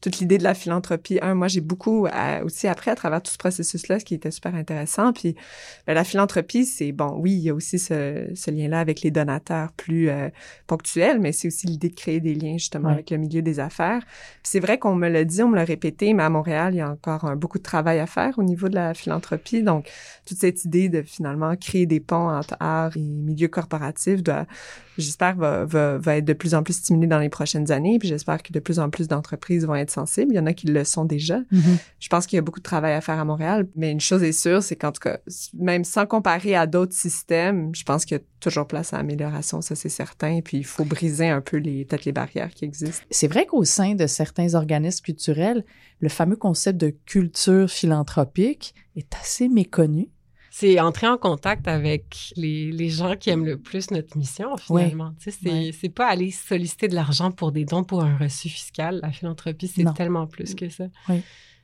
Toute 0.00 0.18
l'idée 0.20 0.38
de 0.38 0.44
la 0.44 0.54
philanthropie, 0.54 1.18
un, 1.22 1.34
moi, 1.34 1.48
j'ai 1.48 1.60
beaucoup 1.60 2.06
euh, 2.06 2.44
aussi 2.44 2.68
appris 2.68 2.90
à 2.90 2.94
travers 2.94 3.20
tout 3.20 3.32
ce 3.32 3.38
processus-là, 3.38 3.98
ce 3.98 4.04
qui 4.04 4.14
était 4.14 4.30
super 4.30 4.54
intéressant. 4.54 5.12
Puis, 5.12 5.34
ben, 5.86 5.94
la 5.94 6.04
philanthropie, 6.04 6.64
c'est, 6.66 6.92
bon, 6.92 7.16
oui, 7.18 7.32
il 7.32 7.40
y 7.40 7.50
a 7.50 7.54
aussi 7.54 7.80
ce, 7.80 8.30
ce 8.34 8.50
lien-là 8.52 8.78
avec 8.78 9.02
les 9.02 9.10
donateurs 9.10 9.72
plus 9.72 10.08
euh, 10.08 10.28
ponctuels, 10.68 11.18
mais 11.18 11.32
c'est 11.32 11.48
aussi 11.48 11.66
l'idée 11.66 11.88
de 11.88 11.94
créer 11.96 12.20
des 12.20 12.34
liens, 12.34 12.58
justement, 12.58 12.88
avec 12.94 13.10
le 13.10 13.16
milieu 13.18 13.42
des 13.42 13.58
affaires. 13.58 14.02
C'est 14.44 14.60
vrai 14.60 14.78
qu'on 14.78 14.94
me 14.94 15.08
l'a 15.08 15.24
dit, 15.24 15.42
on 15.42 15.48
me 15.48 15.56
l'a 15.56 15.64
répété, 15.64 16.14
mais 16.14 16.22
à 16.22 16.30
Montréal, 16.30 16.74
il 16.74 16.78
y 16.78 16.80
a 16.80 16.90
encore 16.90 17.24
un- 17.24 17.34
beaucoup 17.36 17.58
de 17.58 17.62
travail 17.64 17.98
à 17.98 18.06
faire 18.06 18.38
au 18.38 18.44
niveau 18.44 18.68
de 18.68 18.76
la 18.76 18.94
philanthropie. 18.94 19.62
Donc, 19.64 19.90
toute 20.26 20.38
cette 20.38 20.64
idée 20.64 20.88
de 20.88 21.02
finalement 21.02 21.56
créer 21.56 21.86
des 21.86 22.00
ponts 22.00 22.28
entre 22.30 22.56
art 22.60 22.96
et 22.96 23.00
milieu 23.00 23.47
corporatif 23.48 24.22
doit, 24.22 24.46
j'espère, 24.96 25.36
va, 25.36 25.64
va, 25.64 25.98
va 25.98 26.16
être 26.16 26.24
de 26.24 26.32
plus 26.32 26.54
en 26.54 26.62
plus 26.62 26.74
stimulée 26.74 27.06
dans 27.06 27.18
les 27.18 27.28
prochaines 27.28 27.70
années. 27.70 27.98
Puis 27.98 28.08
j'espère 28.08 28.42
que 28.42 28.52
de 28.52 28.60
plus 28.60 28.78
en 28.78 28.90
plus 28.90 29.08
d'entreprises 29.08 29.66
vont 29.66 29.74
être 29.74 29.90
sensibles. 29.90 30.32
Il 30.32 30.36
y 30.36 30.38
en 30.38 30.46
a 30.46 30.52
qui 30.52 30.66
le 30.66 30.84
sont 30.84 31.04
déjà. 31.04 31.38
Mhm. 31.50 31.78
Je 31.98 32.08
pense 32.08 32.26
qu'il 32.26 32.36
y 32.36 32.38
a 32.38 32.42
beaucoup 32.42 32.60
de 32.60 32.64
travail 32.64 32.94
à 32.94 33.00
faire 33.00 33.18
à 33.18 33.24
Montréal. 33.24 33.68
Mais 33.76 33.90
une 33.90 34.00
chose 34.00 34.22
est 34.22 34.32
sûre, 34.32 34.62
c'est 34.62 34.76
qu'en 34.76 34.92
tout 34.92 35.00
cas, 35.00 35.18
même 35.54 35.84
sans 35.84 36.06
comparer 36.06 36.54
à 36.54 36.66
d'autres 36.66 36.94
systèmes, 36.94 37.74
je 37.74 37.84
pense 37.84 38.04
qu'il 38.04 38.16
y 38.16 38.20
a 38.20 38.24
toujours 38.40 38.66
place 38.66 38.92
à 38.92 38.98
amélioration, 38.98 39.60
ça 39.60 39.74
c'est 39.74 39.88
certain. 39.88 40.40
Puis 40.42 40.58
il 40.58 40.66
faut 40.66 40.84
briser 40.84 41.28
un 41.28 41.40
peu 41.40 41.56
les, 41.56 41.84
peut-être 41.84 42.04
les 42.04 42.12
barrières 42.12 42.50
qui 42.50 42.64
existent. 42.64 43.04
C'est 43.10 43.28
vrai 43.28 43.46
qu'au 43.46 43.64
sein 43.64 43.94
de 43.94 44.06
certains 44.06 44.54
organismes 44.54 45.04
culturels, 45.04 45.64
le 46.00 46.08
fameux 46.08 46.36
concept 46.36 46.80
de 46.80 46.94
culture 47.06 47.68
philanthropique 47.70 48.74
est 48.96 49.14
assez 49.20 49.48
méconnu. 49.48 50.08
C'est 50.60 50.80
entrer 50.80 51.06
en 51.06 51.16
contact 51.18 51.68
avec 51.68 52.32
les, 52.36 52.72
les 52.72 52.88
gens 52.88 53.14
qui 53.16 53.30
aiment 53.30 53.44
le 53.46 53.58
plus 53.58 53.90
notre 53.92 54.16
mission, 54.18 54.56
finalement. 54.56 55.12
Tu 55.20 55.30
sais, 55.30 55.38
c'est, 55.42 55.50
Ouais. 55.50 55.70
c'est 55.78 55.88
pas 55.88 56.08
aller 56.08 56.30
solliciter 56.30 56.88
de 56.88 56.94
l'argent 56.94 57.30
pour 57.30 57.52
des 57.52 57.64
dons 57.64 57.84
pour 57.84 58.02
un 58.02 58.16
reçu 58.16 58.48
fiscal. 58.48 59.00
La 59.02 59.12
philanthropie, 59.12 59.68
c'est 59.68 59.84
tellement 59.94 60.26
plus 60.26 60.54
que 60.54 60.68
ça. 60.68 60.84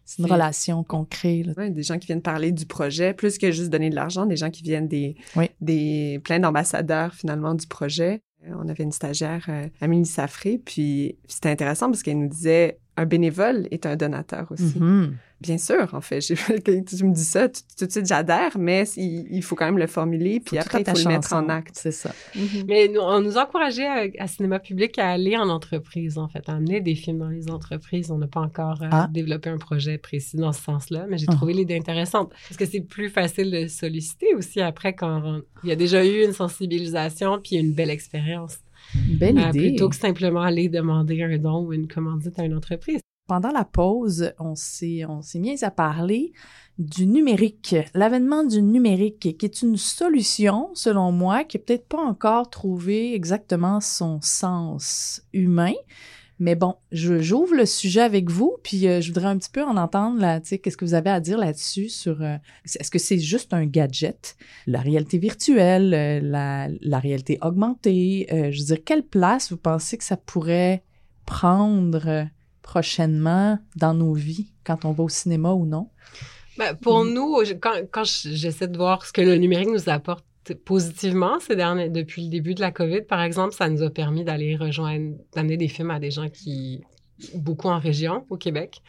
C'est 0.07 0.23
une 0.23 0.31
relation 0.31 0.85
qu'on 0.85 1.05
crée. 1.07 1.43
là. 1.43 1.55
Ouais, 1.57 1.71
des 1.71 1.83
gens 1.83 1.99
qui 1.99 2.07
viennent 2.07 2.21
parler 2.23 2.53
du 2.53 2.67
projet, 2.67 3.15
plus 3.15 3.39
que 3.39 3.51
juste 3.51 3.71
donner 3.71 3.89
de 3.91 3.95
l'argent, 3.95 4.27
des 4.27 4.37
gens 4.37 4.51
qui 4.51 4.63
viennent 4.63 4.87
des, 4.87 5.17
Oui. 5.35 5.47
des 5.63 6.21
plein 6.23 6.39
d'ambassadeurs 6.41 7.15
finalement 7.15 7.55
du 7.55 7.67
projet. 7.67 8.21
Euh, 8.47 8.53
On 8.63 8.69
avait 8.69 8.85
une 8.85 8.93
stagiaire, 8.93 9.47
euh, 9.49 9.67
Amélie 9.81 10.05
Safré, 10.05 10.61
puis 10.63 11.17
c'était 11.27 11.49
intéressant 11.49 11.87
parce 11.91 12.03
qu'elle 12.03 12.19
nous 12.19 12.29
disait 12.29 12.79
un 12.97 13.07
bénévole 13.07 13.67
est 13.71 13.87
un 13.87 13.97
donateur 13.97 14.47
aussi. 14.51 14.79
Mhm. 14.79 15.17
Bien 15.41 15.59
sûr, 15.59 15.93
en 15.93 16.01
fait. 16.01 16.21
Tu 16.65 17.05
me 17.05 17.13
dis 17.13 17.25
ça, 17.25 17.49
tout, 17.49 17.61
tout 17.77 17.85
de 17.87 17.91
suite, 17.91 18.07
j'adhère, 18.07 18.57
mais 18.57 18.85
il, 18.97 19.27
il 19.31 19.43
faut 19.43 19.57
quand 19.57 19.67
même 19.67 19.77
le 19.79 19.87
formuler, 19.89 20.41
puis 20.41 20.57
Faut 20.57 20.63
après, 20.63 20.81
il 20.81 20.91
faut 20.91 20.97
le 21.09 21.13
mettre 21.15 21.33
en 21.35 21.49
acte. 21.51 21.73
C'est 21.75 21.91
ça. 21.93 22.13
Mais 22.67 22.89
nous, 22.89 23.01
on 23.01 23.21
nous 23.21 23.37
encourageait 23.37 23.87
à, 23.87 24.07
à 24.21 24.27
Cinéma 24.27 24.59
Public 24.61 24.99
à 24.99 25.11
aller 25.11 25.37
en 25.37 25.49
entreprise, 25.51 26.17
en 26.19 26.29
fait, 26.29 26.49
à 26.49 26.53
amener 26.55 26.81
des 26.81 26.95
films 26.95 27.19
dans 27.19 27.29
les 27.29 27.51
entreprises. 27.51 28.11
On 28.11 28.17
n'a 28.19 28.29
pas 28.29 28.41
encore 28.41 28.81
euh, 28.83 28.89
Ah. 28.91 29.09
développé 29.13 29.51
un 29.51 29.59
projet 29.59 29.99
précis 29.99 30.37
dans 30.37 30.53
ce 30.53 30.63
sens-là, 30.63 31.07
mais 31.11 31.19
j'ai 31.19 31.27
Ah. 31.29 31.35
trouvé 31.35 31.53
l'idée 31.53 31.77
intéressante. 31.77 32.31
Parce 32.49 32.57
que 32.57 32.65
c'est 32.65 32.81
plus 32.81 33.11
facile 33.11 33.51
de 33.51 33.67
solliciter 33.67 34.35
aussi 34.37 34.61
après 34.63 34.95
quand 34.95 35.21
on- 35.25 35.43
il 35.65 35.69
y 35.69 35.73
a 35.73 35.77
déjà 35.77 36.07
eu 36.07 36.25
une 36.25 36.33
sensibilisation 36.33 37.41
puis 37.43 37.57
une 37.57 37.73
belle 37.73 37.91
expérience. 37.91 38.59
Belle 38.95 39.39
Euh, 39.39 39.49
idée. 39.51 39.69
plutôt 39.71 39.89
que 39.89 39.97
simplement 39.97 40.43
aller 40.43 40.69
demander 40.69 41.23
un 41.23 41.39
don 41.39 41.67
ou 41.67 41.73
une 41.73 41.89
commandite 41.89 42.39
à 42.39 42.45
une 42.45 42.55
entreprise. 42.55 43.01
Pendant 43.27 43.51
la 43.53 43.65
pause, 43.65 44.33
on 44.39 44.55
s'est, 44.55 45.05
on 45.07 45.23
s'est 45.23 45.39
mis 45.39 45.65
à 45.65 45.71
parler 45.71 46.33
du 46.79 47.07
numérique, 47.07 47.75
l'avènement 47.95 48.45
du 48.45 48.61
numérique, 48.61 49.39
qui 49.39 49.47
est 49.47 49.63
une 49.63 49.79
solution, 49.79 50.69
selon 50.75 51.11
moi, 51.11 51.45
qui 51.45 51.57
n'a 51.57 51.63
peut-être 51.65 51.89
pas 51.89 52.03
encore 52.03 52.51
trouvé 52.51 53.15
exactement 53.15 53.81
son 53.81 54.21
sens 54.21 55.23
humain. 55.33 55.73
Mais 56.45 56.57
bon, 56.57 56.75
j'ouvre 56.93 57.55
le 57.55 57.65
sujet 57.65 58.03
avec 58.03 58.29
vous, 58.31 58.59
puis 58.63 58.87
euh, 58.87 59.01
je 59.01 59.09
voudrais 59.09 59.29
un 59.29 59.39
petit 59.39 59.49
peu 59.49 59.63
en 59.65 59.79
entendre, 59.79 60.21
là, 60.21 60.41
tu 60.41 60.49
sais, 60.49 60.59
qu'est-ce 60.59 60.77
que 60.77 60.85
vous 60.85 60.93
avez 60.93 61.09
à 61.09 61.19
dire 61.19 61.39
là-dessus 61.39 61.89
sur, 61.89 62.21
euh, 62.21 62.37
est-ce 62.67 62.91
que 62.91 62.99
c'est 62.99 63.19
juste 63.19 63.55
un 63.55 63.65
gadget, 63.65 64.37
la 64.67 64.81
réalité 64.81 65.17
virtuelle, 65.17 65.95
euh, 65.95 66.21
la, 66.23 66.69
la 66.83 66.99
réalité 66.99 67.39
augmentée, 67.41 68.27
je 68.31 68.59
veux 68.61 68.67
dire, 68.67 68.85
quelle 68.85 69.05
place 69.05 69.51
vous 69.53 69.57
pensez 69.57 69.97
que 69.97 70.05
ça 70.05 70.19
pourrait 70.19 70.83
prendre 71.25 72.27
prochainement 72.61 73.59
dans 73.77 73.95
nos 73.95 74.13
vies, 74.13 74.53
quand 74.65 74.85
on 74.85 74.93
va 74.93 75.05
au 75.05 75.09
cinéma 75.09 75.53
ou 75.53 75.65
non? 75.65 75.89
Ben, 76.59 76.75
pour 76.75 77.05
nous, 77.07 77.39
quand, 77.61 77.73
quand 77.91 78.05
je- 78.05 78.35
j'essaie 78.35 78.69
de 78.69 78.77
voir 78.77 79.07
ce 79.07 79.13
que 79.13 79.23
le 79.23 79.37
numérique 79.37 79.71
nous 79.71 79.89
apporte 79.89 80.27
positivement 80.53 81.41
ces 81.41 81.57
derniers, 81.57 81.89
depuis 81.89 82.25
le 82.25 82.29
début 82.31 82.55
de 82.55 82.61
la 82.61 82.71
COVID, 82.71 83.03
par 83.03 83.23
exemple, 83.23 83.55
ça 83.55 83.69
nous 83.69 83.83
a 83.83 83.91
permis 83.91 84.25
d'aller 84.25 84.57
rejoindre, 84.57 85.17
d'amener 85.35 85.57
des 85.57 85.69
films 85.69 85.91
à 85.91 85.99
des 85.99 86.11
gens 86.11 86.29
qui, 86.29 86.83
beaucoup 87.35 87.69
en 87.69 87.79
région, 87.79 88.27
au 88.31 88.37
Québec, 88.37 88.83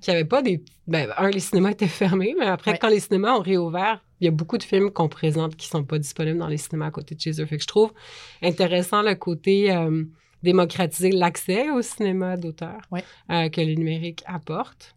qui 0.00 0.10
n'avaient 0.10 0.24
pas 0.24 0.40
des... 0.42 0.62
Ben, 0.86 1.10
un, 1.18 1.30
les 1.30 1.40
cinémas 1.40 1.70
étaient 1.72 1.86
fermés, 1.86 2.34
mais 2.38 2.46
après, 2.46 2.72
Ouais. 2.72 2.78
quand 2.80 2.88
les 2.88 3.00
cinémas 3.00 3.34
ont 3.36 3.42
réouvert, 3.42 4.02
il 4.20 4.24
y 4.24 4.28
a 4.28 4.30
beaucoup 4.30 4.56
de 4.58 4.62
films 4.62 4.90
qu'on 4.90 5.08
présente 5.08 5.56
qui 5.56 5.66
sont 5.66 5.84
pas 5.84 5.98
disponibles 5.98 6.38
dans 6.38 6.46
les 6.48 6.56
cinémas 6.58 6.86
à 6.86 6.90
côté 6.90 7.14
de 7.14 7.20
chez 7.20 7.40
eux. 7.40 7.46
Fait 7.46 7.56
que 7.56 7.62
je 7.62 7.68
trouve 7.68 7.92
intéressant 8.42 9.02
le 9.02 9.14
côté 9.14 9.72
euh, 9.74 10.04
démocratiser 10.42 11.10
l'accès 11.10 11.70
au 11.70 11.82
cinéma 11.82 12.36
d'auteur 12.36 12.80
Ouais. 12.90 13.04
euh, 13.30 13.48
que 13.50 13.60
le 13.60 13.74
numérique 13.74 14.22
apporte. 14.26 14.94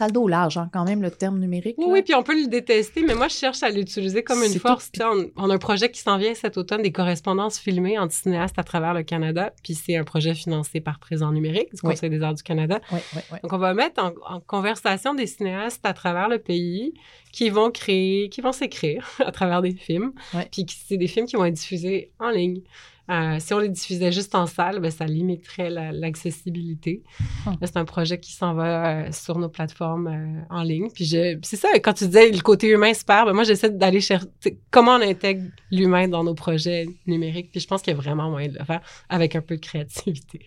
Le 0.00 0.10
dos 0.10 0.26
large, 0.26 0.58
hein, 0.58 0.68
quand 0.72 0.84
même, 0.84 1.02
le 1.02 1.10
terme 1.10 1.38
numérique. 1.38 1.76
Oui, 1.78 1.86
là. 1.86 1.92
oui, 1.92 2.02
puis 2.02 2.14
on 2.14 2.22
peut 2.22 2.34
le 2.40 2.48
détester, 2.48 3.02
mais 3.06 3.14
moi, 3.14 3.28
je 3.28 3.34
cherche 3.34 3.62
à 3.62 3.70
l'utiliser 3.70 4.24
comme 4.24 4.42
une 4.42 4.58
force. 4.58 4.90
tout. 4.90 5.00
On, 5.02 5.30
on 5.36 5.50
a 5.50 5.54
un 5.54 5.58
projet 5.58 5.90
qui 5.90 6.00
s'en 6.00 6.18
vient 6.18 6.34
cet 6.34 6.56
automne, 6.56 6.82
des 6.82 6.90
correspondances 6.92 7.58
filmées 7.58 7.98
entre 7.98 8.12
cinéastes 8.12 8.58
à 8.58 8.64
travers 8.64 8.92
le 8.92 9.02
Canada, 9.04 9.52
puis 9.62 9.74
c'est 9.74 9.96
un 9.96 10.04
projet 10.04 10.34
financé 10.34 10.80
par 10.80 10.98
Présent 10.98 11.30
numérique 11.30 11.70
du 11.74 11.80
Oui. 11.84 11.90
Conseil 11.94 12.10
des 12.10 12.22
arts 12.22 12.34
du 12.34 12.42
Canada. 12.42 12.80
Oui, 12.90 12.98
oui, 13.14 13.22
oui. 13.32 13.38
Donc, 13.42 13.52
on 13.52 13.58
va 13.58 13.72
mettre 13.74 14.02
en, 14.02 14.12
en 14.28 14.40
conversation 14.40 15.14
des 15.14 15.26
cinéastes 15.26 15.84
à 15.86 15.92
travers 15.92 16.28
le 16.28 16.38
pays 16.38 16.94
qui 17.32 17.50
vont 17.50 17.70
créer, 17.70 18.28
qui 18.28 18.40
vont 18.40 18.52
s'écrire 18.52 19.08
à 19.24 19.30
travers 19.30 19.62
des 19.62 19.74
films, 19.74 20.12
puis 20.50 20.66
c'est 20.86 20.96
des 20.96 21.08
films 21.08 21.26
qui 21.26 21.36
vont 21.36 21.44
être 21.44 21.54
diffusés 21.54 22.10
en 22.18 22.30
ligne. 22.30 22.62
Euh, 23.10 23.36
si 23.38 23.52
on 23.52 23.58
les 23.58 23.68
diffusait 23.68 24.12
juste 24.12 24.34
en 24.34 24.46
salle, 24.46 24.80
ben, 24.80 24.90
ça 24.90 25.04
limiterait 25.04 25.68
la- 25.68 25.92
l'accessibilité. 25.92 27.02
Là, 27.46 27.52
C'est 27.66 27.76
un 27.76 27.84
projet 27.84 28.18
qui 28.18 28.32
s'en 28.32 28.54
va 28.54 29.04
euh, 29.06 29.12
sur 29.12 29.38
nos 29.38 29.50
plateformes 29.50 30.06
euh, 30.06 30.40
en 30.54 30.62
ligne. 30.62 30.88
Puis 30.90 31.06
c'est 31.06 31.56
ça, 31.56 31.68
quand 31.80 31.92
tu 31.92 32.06
disais 32.06 32.30
le 32.30 32.40
côté 32.40 32.68
humain 32.68 32.94
se 32.94 33.04
perd, 33.04 33.26
ben, 33.26 33.34
moi 33.34 33.44
j'essaie 33.44 33.68
d'aller 33.70 34.00
chercher 34.00 34.26
comment 34.70 34.92
on 34.96 35.02
intègre 35.02 35.44
l'humain 35.70 36.08
dans 36.08 36.24
nos 36.24 36.34
projets 36.34 36.86
numériques. 37.06 37.50
Puis 37.50 37.60
je 37.60 37.66
pense 37.66 37.82
qu'il 37.82 37.92
y 37.92 37.96
a 37.96 38.00
vraiment 38.00 38.30
moyen 38.30 38.48
de 38.48 38.58
le 38.58 38.64
faire 38.64 38.80
avec 39.10 39.36
un 39.36 39.42
peu 39.42 39.56
de 39.56 39.60
créativité. 39.60 40.40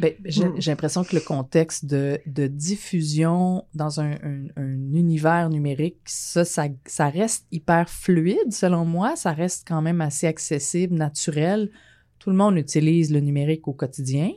Ben, 0.00 0.14
j'ai 0.24 0.44
Mm. 0.44 0.54
j'ai 0.60 0.70
l'impression 0.70 1.02
que 1.04 1.14
le 1.14 1.20
contexte 1.20 1.84
de, 1.86 2.20
de 2.26 2.46
diffusion 2.46 3.64
dans 3.74 4.00
un, 4.00 4.12
un- 4.22 4.46
un 4.56 4.92
univers 4.94 5.50
numérique, 5.50 5.98
ça, 6.06 6.44
ça, 6.44 6.66
ça 6.86 7.08
reste 7.08 7.46
hyper 7.50 7.88
fluide, 7.88 8.52
selon 8.52 8.84
moi. 8.84 9.16
Ça 9.16 9.32
reste 9.32 9.66
quand 9.66 9.82
même 9.82 10.00
assez 10.00 10.26
accessible, 10.26 10.94
naturel. 10.94 11.70
Tout 12.18 12.30
le 12.30 12.36
monde 12.36 12.56
utilise 12.56 13.12
le 13.12 13.20
numérique 13.20 13.66
au 13.68 13.72
quotidien. 13.72 14.30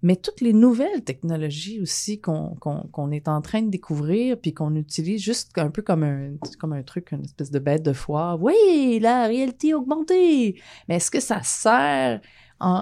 Mais 0.00 0.14
toutes 0.14 0.40
les 0.40 0.52
nouvelles 0.52 1.02
technologies 1.02 1.80
aussi 1.80 2.20
qu'on 2.20 2.54
qu'on 2.60 2.82
qu'on 2.92 3.10
est 3.10 3.26
en 3.26 3.40
train 3.40 3.62
de 3.62 3.68
découvrir, 3.70 4.38
puis 4.40 4.54
qu'on 4.54 4.76
utilise 4.76 5.20
juste 5.20 5.50
un 5.58 5.70
peu 5.70 5.82
comme 5.82 6.04
un, 6.04 6.34
comme 6.60 6.72
un 6.72 6.84
truc, 6.84 7.10
une 7.10 7.24
espèce 7.24 7.50
de 7.50 7.58
bête 7.58 7.82
de 7.84 7.92
foire. 7.92 8.40
Oui, 8.40 9.00
la 9.02 9.26
réalité 9.26 9.74
augmentée! 9.74 10.60
Mais 10.88 10.96
est-ce 10.96 11.10
que 11.10 11.18
ça 11.18 11.40
sert 11.42 12.20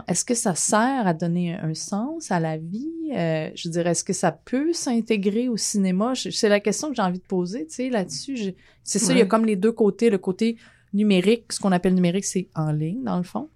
est-ce 0.08 0.24
que 0.24 0.34
ça 0.34 0.54
sert 0.54 1.06
à 1.06 1.12
donner 1.12 1.54
un, 1.54 1.70
un 1.70 1.74
sens 1.74 2.30
à 2.30 2.40
la 2.40 2.56
vie? 2.56 2.90
Euh, 3.14 3.50
je 3.54 3.68
dirais, 3.68 3.90
est-ce 3.90 4.04
que 4.04 4.12
ça 4.12 4.32
peut 4.32 4.72
s'intégrer 4.72 5.48
au 5.48 5.56
cinéma? 5.56 6.12
C'est 6.14 6.48
la 6.48 6.60
question 6.60 6.88
que 6.88 6.94
j'ai 6.96 7.02
envie 7.02 7.18
de 7.18 7.24
poser, 7.24 7.66
tu 7.66 7.74
sais, 7.74 7.90
là-dessus. 7.90 8.54
C'est 8.82 8.98
ça, 8.98 9.12
il 9.12 9.18
y 9.18 9.22
a 9.22 9.26
comme 9.26 9.44
les 9.44 9.56
deux 9.56 9.72
côtés. 9.72 10.08
Le 10.08 10.18
côté 10.18 10.56
numérique, 10.94 11.52
ce 11.52 11.60
qu'on 11.60 11.72
appelle 11.72 11.94
numérique, 11.94 12.24
c'est 12.24 12.48
en 12.54 12.72
ligne, 12.72 13.02
dans 13.04 13.18
le 13.18 13.22
fond. 13.22 13.50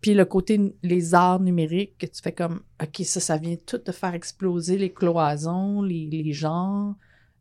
Puis 0.00 0.14
le 0.14 0.24
côté, 0.24 0.60
les 0.82 1.14
arts 1.14 1.40
numériques, 1.40 1.96
que 1.98 2.06
tu 2.06 2.20
fais 2.22 2.32
comme, 2.32 2.60
OK, 2.80 3.04
ça, 3.04 3.20
ça 3.20 3.36
vient 3.36 3.56
tout 3.66 3.78
de 3.78 3.90
faire 3.90 4.14
exploser 4.14 4.78
les 4.78 4.92
cloisons, 4.92 5.82
les, 5.82 6.06
les 6.06 6.32
genres. 6.32 6.94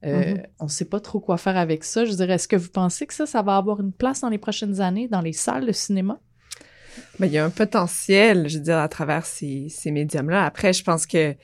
Euh, 0.06 0.34
Mhm. 0.34 0.44
On 0.60 0.68
sait 0.68 0.86
pas 0.86 1.00
trop 1.00 1.20
quoi 1.20 1.38
faire 1.38 1.58
avec 1.58 1.84
ça. 1.84 2.04
Je 2.06 2.14
dirais, 2.14 2.34
est-ce 2.34 2.48
que 2.48 2.56
vous 2.56 2.70
pensez 2.70 3.06
que 3.06 3.14
ça, 3.14 3.26
ça 3.26 3.42
va 3.42 3.58
avoir 3.58 3.80
une 3.80 3.94
place 3.94 4.22
dans 4.22 4.30
les 4.30 4.38
prochaines 4.38 4.82
années 4.82 5.08
dans 5.08 5.22
les 5.22 5.34
salles 5.34 5.66
de 5.66 5.72
cinéma? 5.72 6.20
Ben, 7.20 7.28
il 7.28 7.34
y 7.34 7.38
a 7.38 7.46
un 7.46 7.50
potentiel, 7.50 8.48
je 8.48 8.58
veux 8.58 8.64
dire, 8.64 8.78
à 8.78 8.88
travers 8.88 9.26
ces, 9.26 9.70
médiums-là. 9.86 10.46
Après, 10.46 10.74
je 10.74 10.84
pense 10.84 11.06
que, 11.06 11.36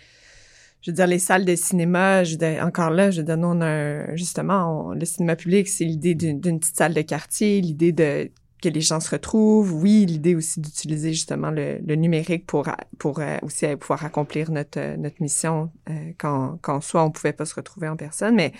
je 0.82 0.92
veux 0.92 0.96
dire, 0.96 1.08
les 1.08 1.20
salles 1.20 1.46
de 1.46 1.56
cinéma, 1.56 2.24
je 2.24 2.38
veux 2.38 2.62
encore 2.62 2.90
là, 2.90 3.12
je 3.12 3.22
veux 3.22 3.26
dire, 3.26 4.16
justement, 4.16 4.94
le 4.94 5.06
cinéma 5.06 5.36
public, 5.36 5.68
c'est 5.68 5.86
l'idée 5.86 6.16
d'une 6.16 6.60
petite 6.60 6.76
salle 6.76 6.94
de 6.94 7.02
quartier, 7.02 7.62
l'idée 7.62 7.92
de 7.92 8.32
que 8.62 8.70
les 8.70 8.82
gens 8.82 9.00
se 9.00 9.10
retrouvent. 9.10 9.74
Oui, 9.74 10.06
l'idée 10.06 10.36
aussi 10.36 10.60
d'utiliser 10.60 11.14
justement 11.14 11.50
le, 11.52 11.80
le 11.86 11.96
numérique 11.96 12.46
pour 12.46 12.68
pour 12.98 13.20
euh, 13.20 13.38
aussi 13.42 13.66
pouvoir 13.78 14.06
accomplir 14.06 14.52
notre 14.52 14.80
euh, 14.80 14.98
notre 14.98 15.22
mission 15.22 15.72
euh, 15.90 16.12
quand 16.18 16.60
quand 16.62 16.82
soit 16.82 17.04
on 17.04 17.12
pouvait 17.12 17.34
pas 17.34 17.46
se 17.46 17.56
retrouver 17.56 17.88
en 17.88 17.96
personne. 17.96 18.36
Mais 18.36 18.52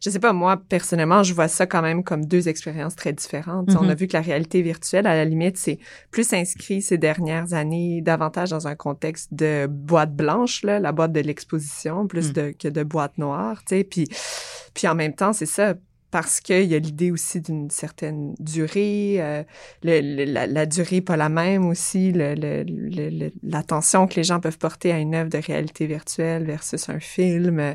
je 0.00 0.10
sais 0.10 0.20
pas, 0.20 0.32
moi 0.32 0.56
personnellement, 0.68 1.22
je 1.22 1.34
vois 1.34 1.48
ça 1.48 1.66
quand 1.66 1.82
même 1.82 2.04
comme 2.04 2.24
deux 2.24 2.48
expériences 2.48 2.94
très 2.96 3.12
différentes. 3.12 3.70
On 3.80 3.88
a 3.88 3.94
vu 3.94 4.06
que 4.06 4.12
la 4.12 4.20
réalité 4.20 4.62
virtuelle, 4.62 5.06
à 5.06 5.14
la 5.14 5.24
limite, 5.24 5.56
c'est 5.56 5.78
plus 6.10 6.32
inscrit 6.32 6.82
ces 6.82 6.98
dernières 6.98 7.52
années 7.52 8.00
davantage 8.00 8.50
dans 8.50 8.68
un 8.68 8.76
contexte 8.76 9.32
de 9.34 9.66
boîte 9.66 10.14
blanche, 10.14 10.62
là, 10.62 10.78
la 10.78 10.92
boîte 10.92 11.12
de 11.12 11.20
l'exposition, 11.20 12.06
plus 12.06 12.28
Mm. 12.30 12.32
de, 12.32 12.54
que 12.58 12.68
de 12.68 12.82
boîte 12.82 13.18
noire, 13.18 13.62
tu 13.64 13.76
sais. 13.76 13.84
Puis, 13.84 14.08
puis 14.74 14.86
en 14.88 14.94
même 14.94 15.14
temps, 15.14 15.32
c'est 15.32 15.46
ça, 15.46 15.74
parce 16.10 16.40
qu'il 16.40 16.64
y 16.64 16.74
a 16.74 16.78
l'idée 16.78 17.10
aussi 17.10 17.40
d'une 17.40 17.70
certaine 17.70 18.34
durée, 18.40 19.16
euh, 19.18 19.42
le, 19.82 20.00
le- 20.24 20.46
la, 20.52 20.66
durée 20.66 21.00
pas 21.00 21.16
la 21.16 21.28
même 21.28 21.66
aussi, 21.66 22.12
le, 22.12 22.34
l'attention 23.42 24.06
que 24.06 24.14
les 24.16 24.24
gens 24.24 24.40
peuvent 24.40 24.58
porter 24.58 24.92
à 24.92 24.98
une 24.98 25.14
œuvre 25.14 25.30
de 25.30 25.38
réalité 25.38 25.86
virtuelle 25.86 26.44
versus 26.44 26.88
un 26.88 27.00
film, 27.00 27.74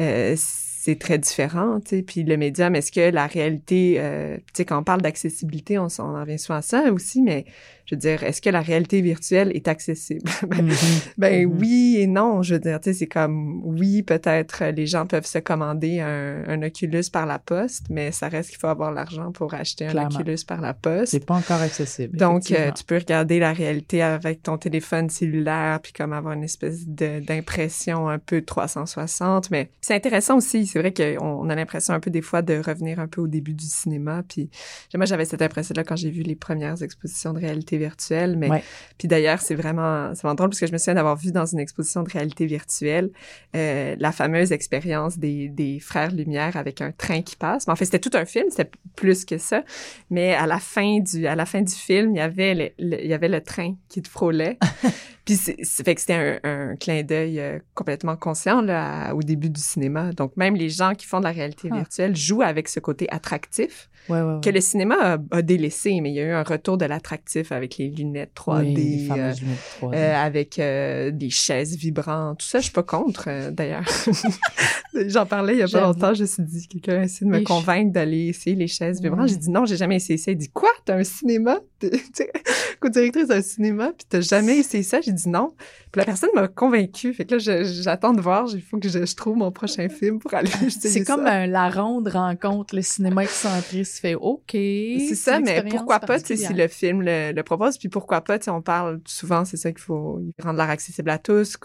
euh, 0.00 0.34
c'est 0.36 0.98
très 0.98 1.18
différent, 1.18 1.78
tu 1.80 1.96
sais. 1.98 2.02
Puis 2.02 2.24
le 2.24 2.36
médium, 2.36 2.74
est-ce 2.74 2.90
que 2.90 3.10
la 3.12 3.26
réalité, 3.28 3.96
euh, 3.98 4.36
tu 4.38 4.42
sais, 4.54 4.64
quand 4.64 4.78
on 4.80 4.82
parle 4.84 5.00
d'accessibilité, 5.00 5.78
on, 5.78 5.86
on 5.98 6.02
en 6.02 6.20
revient 6.20 6.38
souvent 6.40 6.58
à 6.58 6.62
ça 6.62 6.90
aussi, 6.92 7.22
mais 7.22 7.44
je 7.92 7.96
veux 7.96 8.00
dire, 8.00 8.22
est-ce 8.24 8.40
que 8.40 8.48
la 8.48 8.62
réalité 8.62 9.02
virtuelle 9.02 9.50
est 9.54 9.68
accessible? 9.68 10.22
ben, 10.48 10.64
Mhm. 10.64 10.72
ben 11.18 11.46
Mhm. 11.48 11.58
oui 11.60 11.96
et 11.98 12.06
non, 12.06 12.42
je 12.42 12.54
veux 12.54 12.60
dire, 12.60 12.80
tu 12.80 12.90
sais, 12.90 12.98
c'est 13.00 13.06
comme, 13.06 13.60
oui, 13.64 14.02
peut-être 14.02 14.62
euh, 14.64 14.70
les 14.72 14.86
gens 14.86 15.06
peuvent 15.06 15.26
se 15.26 15.38
commander 15.38 16.00
un, 16.00 16.42
un 16.48 16.62
Oculus 16.62 17.04
par 17.12 17.26
la 17.26 17.38
poste, 17.38 17.86
mais 17.90 18.10
ça 18.12 18.28
reste 18.28 18.48
qu'il 18.50 18.58
faut 18.58 18.68
avoir 18.68 18.92
l'argent 18.92 19.30
pour 19.30 19.52
acheter 19.52 19.86
un. 19.86 20.06
Oculus 20.06 20.38
par 20.46 20.60
la 20.62 20.72
poste. 20.72 21.12
C'est 21.12 21.26
pas 21.26 21.34
encore 21.34 21.60
accessible. 21.60 22.16
Donc, 22.16 22.50
euh, 22.50 22.70
tu 22.72 22.82
peux 22.84 22.96
regarder 22.96 23.38
la 23.38 23.52
réalité 23.52 24.00
avec 24.02 24.42
ton 24.42 24.56
téléphone 24.56 25.10
cellulaire, 25.10 25.78
puis 25.82 25.92
comme 25.92 26.12
avoir 26.14 26.32
une 26.32 26.44
espèce 26.44 26.86
d'impression 27.26 28.08
un 28.08 28.18
peu 28.18 28.42
360. 28.42 29.50
Mais 29.50 29.70
c'est 29.80 29.94
intéressant 29.94 30.36
aussi. 30.38 30.66
C'est 30.66 30.78
vrai 30.78 30.92
qu'on 30.92 31.42
on 31.42 31.50
a 31.50 31.54
l'impression 31.54 31.94
un 31.94 32.00
peu 32.00 32.10
des 32.10 32.22
fois 32.22 32.42
de 32.42 32.54
revenir 32.58 32.98
un 33.00 33.08
peu 33.08 33.20
au 33.20 33.26
début 33.28 33.54
du 33.54 33.64
cinéma. 33.66 34.22
Puis 34.28 34.50
moi, 34.94 35.04
j'avais 35.06 35.24
cette 35.24 35.42
impression-là 35.42 35.84
quand 35.84 35.96
j'ai 35.96 36.10
vu 36.10 36.22
les 36.22 36.36
premières 36.36 36.82
expositions 36.82 37.32
de 37.32 37.38
réalité 37.40 37.78
virtuelle. 37.86 38.36
Mais 38.36 38.48
Ouais. 38.50 38.62
puis 38.98 39.08
d'ailleurs, 39.08 39.40
c'est 39.40 39.54
vraiment, 39.54 40.14
c'est 40.14 40.22
vraiment 40.22 40.34
drôle 40.34 40.50
parce 40.50 40.60
que 40.60 40.66
je 40.66 40.72
me 40.72 40.78
souviens 40.78 40.94
d'avoir 40.94 41.16
vu 41.16 41.30
dans 41.32 41.46
une 41.46 41.58
exposition 41.58 42.02
de 42.02 42.10
réalité 42.10 42.46
virtuelle 42.46 43.10
euh, 43.56 43.94
la 43.98 44.12
fameuse 44.12 44.52
expérience 44.52 45.18
des, 45.18 45.48
des 45.48 45.78
frères 45.80 46.12
Lumière 46.12 46.56
avec 46.56 46.80
un 46.80 46.92
train 46.92 47.22
qui 47.22 47.36
passe. 47.36 47.66
Mais 47.66 47.72
en 47.72 47.76
fait, 47.76 47.84
c'était 47.86 47.98
tout 47.98 48.16
un 48.16 48.24
film, 48.24 48.46
c'était 48.50 48.70
plus 48.96 49.24
que 49.24 49.38
ça. 49.38 49.64
Mais 50.10 50.34
à 50.34 50.46
la 50.46 50.58
fin 50.58 51.00
du, 51.00 51.26
à 51.26 51.34
la 51.34 51.46
fin 51.46 51.62
du 51.62 51.72
film, 51.74 52.14
il 52.14 52.18
y 52.18 52.20
avait 52.20 52.54
le, 52.54 52.70
le- 52.78 53.00
il 53.04 53.08
y 53.10 53.14
avait 53.14 53.28
le 53.28 53.40
train 53.40 53.74
qui 53.88 54.00
te 54.02 54.08
frôlait. 54.08 54.58
Puis 55.24 55.36
c'est, 55.36 55.56
fait 55.84 55.94
que 55.94 56.00
c'était 56.00 56.40
un, 56.42 56.70
un 56.72 56.76
clin 56.76 57.02
d'œil 57.04 57.38
euh, 57.38 57.58
complètement 57.74 58.16
conscient 58.16 58.60
là, 58.60 59.10
à- 59.10 59.14
au 59.14 59.22
début 59.22 59.50
du 59.50 59.60
cinéma. 59.60 60.12
Donc 60.12 60.36
même 60.36 60.56
les 60.56 60.68
gens 60.68 60.94
qui 60.94 61.06
font 61.06 61.18
de 61.20 61.24
la 61.24 61.30
réalité 61.30 61.68
Ah. 61.70 61.76
virtuelle 61.76 62.16
jouent 62.16 62.42
avec 62.42 62.68
ce 62.68 62.80
côté 62.80 63.06
attractif 63.10 63.88
Ouais, 64.08 64.20
ouais, 64.20 64.34
ouais. 64.34 64.40
que 64.42 64.50
le 64.50 64.60
cinéma 64.60 64.96
a, 65.00 65.18
a 65.30 65.42
délaissé, 65.42 66.00
mais 66.00 66.10
il 66.10 66.14
y 66.16 66.20
a 66.20 66.24
eu 66.24 66.32
un 66.32 66.42
retour 66.42 66.76
de 66.76 66.84
l'attractif 66.86 67.52
avec 67.52 67.78
les 67.78 67.88
lunettes 67.88 68.32
3D, 68.34 68.64
Oui, 68.64 68.74
les 68.74 69.04
euh, 69.04 69.08
fameuses 69.08 69.40
lunettes 69.42 69.58
3D. 69.80 69.94
euh, 69.94 70.16
avec 70.16 70.60
des 71.16 71.30
chaises 71.30 71.76
vibrantes. 71.76 72.40
Tout 72.40 72.46
ça, 72.46 72.58
je 72.58 72.64
suis 72.64 72.72
pas 72.72 72.82
contre, 72.82 73.28
d'ailleurs. 73.52 73.84
J'en 75.06 75.24
parlais 75.24 75.54
il 75.54 75.58
y 75.60 75.62
a 75.62 75.68
pas 75.68 75.80
longtemps, 75.82 76.12
je 76.14 76.22
me 76.22 76.26
suis 76.26 76.42
dit, 76.42 76.66
quelqu'un 76.68 77.00
a 77.00 77.04
essayé 77.04 77.26
de 77.26 77.32
me 77.32 77.38
Les 77.38 77.44
convaincre 77.44 77.92
d'aller 77.92 78.26
essayer 78.28 78.56
les 78.56 78.66
chaises 78.66 79.00
vibrantes. 79.00 79.28
J'ai 79.28 79.36
dit 79.36 79.50
non, 79.50 79.64
j'ai 79.64 79.76
jamais 79.76 79.96
essayé 79.96 80.18
ça. 80.18 80.30
Il 80.32 80.36
dit, 80.36 80.50
quoi? 80.50 80.68
T'as 80.84 80.96
un 80.96 81.04
cinéma? 81.04 81.60
T'es- 81.78 81.90
t'es 82.14 82.30
co-directrice 82.80 83.28
d'un 83.28 83.40
cinéma, 83.42 83.92
puis 83.96 84.06
t'as 84.08 84.20
jamais 84.20 84.58
essayé 84.58 84.82
ça? 84.82 85.00
J'ai 85.00 85.11
dit 85.12 85.28
non. 85.28 85.54
Puis 85.92 85.98
la 85.98 86.04
personne 86.04 86.30
m'a 86.34 86.48
convaincue. 86.48 87.12
Fait 87.14 87.24
que 87.24 87.34
là, 87.36 87.62
j'attends 87.62 88.12
de 88.12 88.20
voir. 88.20 88.46
Il 88.52 88.62
faut 88.62 88.78
que 88.78 88.88
je, 88.88 89.04
je 89.04 89.14
trouve 89.14 89.36
mon 89.36 89.50
prochain 89.52 89.88
film 90.00 90.18
pour 90.18 90.32
aller 90.34 90.50
C'est 90.70 91.04
comme 91.04 91.24
ça. 91.24 91.32
un, 91.32 91.46
la 91.46 91.70
ronde 91.70 92.08
rencontre 92.08 92.74
le 92.74 92.82
cinéma 92.82 93.22
excentriste 93.24 93.98
fait 93.98 94.14
OK. 94.14 94.50
C'est 94.52 95.14
ça, 95.14 95.38
mais 95.40 95.62
pourquoi 95.64 96.00
pas, 96.00 96.18
si 96.18 96.52
le 96.52 96.68
film 96.68 97.02
le, 97.02 97.32
le 97.32 97.42
propose, 97.42 97.78
puis 97.78 97.88
pourquoi 97.88 98.20
pas, 98.22 98.38
on 98.48 98.62
parle 98.62 99.00
souvent, 99.06 99.44
c'est 99.44 99.56
ça 99.56 99.70
qu'il 99.70 99.80
faut 99.82 100.20
rendre 100.42 100.58
l'art 100.58 100.70
accessible 100.70 101.10
à 101.10 101.18
tous, 101.18 101.56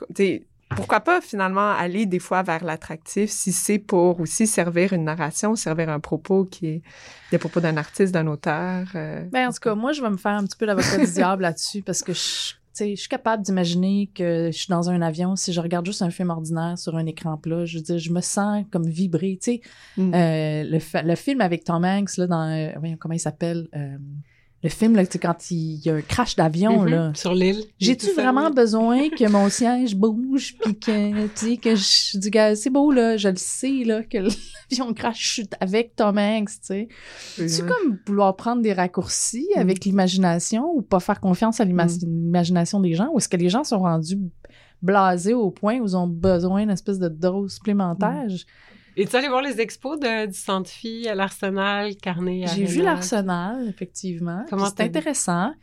pourquoi 0.75 0.99
pas 0.99 1.21
finalement 1.21 1.71
aller 1.71 2.05
des 2.05 2.19
fois 2.19 2.43
vers 2.43 2.61
l'attractif 2.65 3.29
si 3.29 3.53
c'est 3.53 3.79
pour 3.79 4.19
aussi 4.19 4.45
servir 4.45 4.91
une 4.91 5.05
narration, 5.05 5.55
servir 5.55 5.87
un 5.89 6.01
propos 6.01 6.43
qui 6.43 6.67
est 6.67 6.81
des 7.31 7.37
propos 7.37 7.61
d'un 7.61 7.77
artiste, 7.77 8.13
d'un 8.13 8.27
auteur. 8.27 8.85
euh, 8.95 9.23
Ben, 9.31 9.47
en 9.47 9.51
tout 9.53 9.59
cas, 9.61 9.75
moi, 9.75 9.93
je 9.93 10.01
vais 10.01 10.09
me 10.09 10.17
faire 10.17 10.33
un 10.33 10.43
petit 10.43 10.57
peu 10.57 10.65
l'avocat 10.65 10.97
du 10.97 11.09
diable 11.09 11.43
là-dessus 11.43 11.81
parce 11.83 12.03
que 12.03 12.11
je, 12.11 12.53
je 12.79 12.95
suis 12.95 13.09
capable 13.09 13.43
d'imaginer 13.43 14.09
que 14.13 14.49
je 14.51 14.57
suis 14.57 14.69
dans 14.69 14.89
un 14.89 15.01
avion. 15.01 15.35
Si 15.35 15.53
je 15.53 15.61
regarde 15.61 15.85
juste 15.85 16.01
un 16.01 16.09
film 16.09 16.29
ordinaire 16.29 16.77
sur 16.77 16.95
un 16.95 17.05
écran 17.05 17.37
plat, 17.37 17.65
je 17.65 17.77
veux 17.77 17.83
dire, 17.83 17.97
je 17.97 18.11
me 18.11 18.21
sens 18.21 18.65
comme 18.71 18.87
vibrer. 18.87 19.37
Tu 19.41 19.53
sais, 19.53 19.61
Mm. 19.97 20.13
Euh, 20.13 20.79
le, 21.03 21.15
film 21.15 21.41
avec 21.41 21.63
Tom 21.63 21.83
Hanks, 21.83 22.17
là, 22.17 22.27
dans. 22.27 22.49
euh, 22.49 22.95
comment 22.99 23.13
il 23.13 23.19
s'appelle? 23.19 23.67
Euh, 23.75 23.97
le 24.63 24.69
film, 24.69 24.95
là, 24.95 25.05
tu 25.05 25.13
sais, 25.13 25.19
quand 25.19 25.51
il, 25.51 25.85
y 25.85 25.89
a 25.89 25.95
un 25.95 26.01
crash 26.01 26.35
d'avion, 26.35 26.81
Mhm. 26.81 26.89
là. 26.89 27.11
Sur 27.13 27.33
l'île. 27.35 27.63
J'ai-tu 27.79 28.11
vraiment 28.13 28.49
besoin 28.49 29.09
que 29.09 29.29
mon 29.29 29.49
siège 29.49 29.95
bouge 29.95 30.55
puis 30.59 30.77
que, 30.77 31.27
tu 31.27 31.31
sais, 31.35 31.57
que 31.57 31.75
je 31.75 32.17
dis, 32.17 32.31
c'est 32.59 32.69
beau, 32.71 32.91
là, 32.91 33.17
je 33.17 33.29
le 33.29 33.35
sais, 33.37 33.83
là, 33.85 34.01
que 34.03 34.17
l'avion 34.17 34.93
crash 34.93 35.41
avec 35.59 35.95
Tom 35.95 36.17
Hanks, 36.17 36.49
tu 36.49 36.57
sais. 36.63 36.87
Oui, 37.39 37.49
C'est 37.49 37.65
comme 37.67 37.99
vouloir 38.07 38.35
prendre 38.35 38.61
des 38.63 38.73
raccourcis 38.73 39.47
Mm. 39.55 39.59
avec 39.59 39.85
l'imagination 39.85 40.71
ou 40.73 40.81
pas 40.81 40.99
faire 40.99 41.19
confiance 41.21 41.59
à 41.59 41.65
Mm. 41.65 41.67
l'imagination 42.01 42.79
des 42.79 42.93
gens? 42.93 43.09
Ou 43.13 43.19
est-ce 43.19 43.29
que 43.29 43.37
les 43.37 43.49
gens 43.49 43.63
sont 43.63 43.79
rendus 43.79 44.17
blasés 44.81 45.33
au 45.33 45.51
point 45.51 45.79
où 45.79 45.85
ils 45.85 45.95
ont 45.97 46.07
besoin 46.07 46.61
d'une 46.61 46.71
espèce 46.71 46.99
de 46.99 47.09
dose 47.09 47.53
supplémentaire? 47.53 48.25
Et 48.99 49.05
tu 49.05 49.15
allé 49.15 49.27
voir 49.29 49.41
les 49.43 49.61
expos 49.61 49.99
de, 49.99 50.25
du 50.25 50.33
Centre 50.37 50.69
Phi 50.69 51.07
à 51.07 51.13
l'Arsenal, 51.15 51.95
Carnet, 51.97 52.47
J'ai 52.47 52.65
vu 52.65 52.81
l'Arsenal, 52.81 53.67
effectivement. 53.69 54.43
Comment 54.49 54.65
C'est 54.65 54.81
intéressant. 54.81 55.53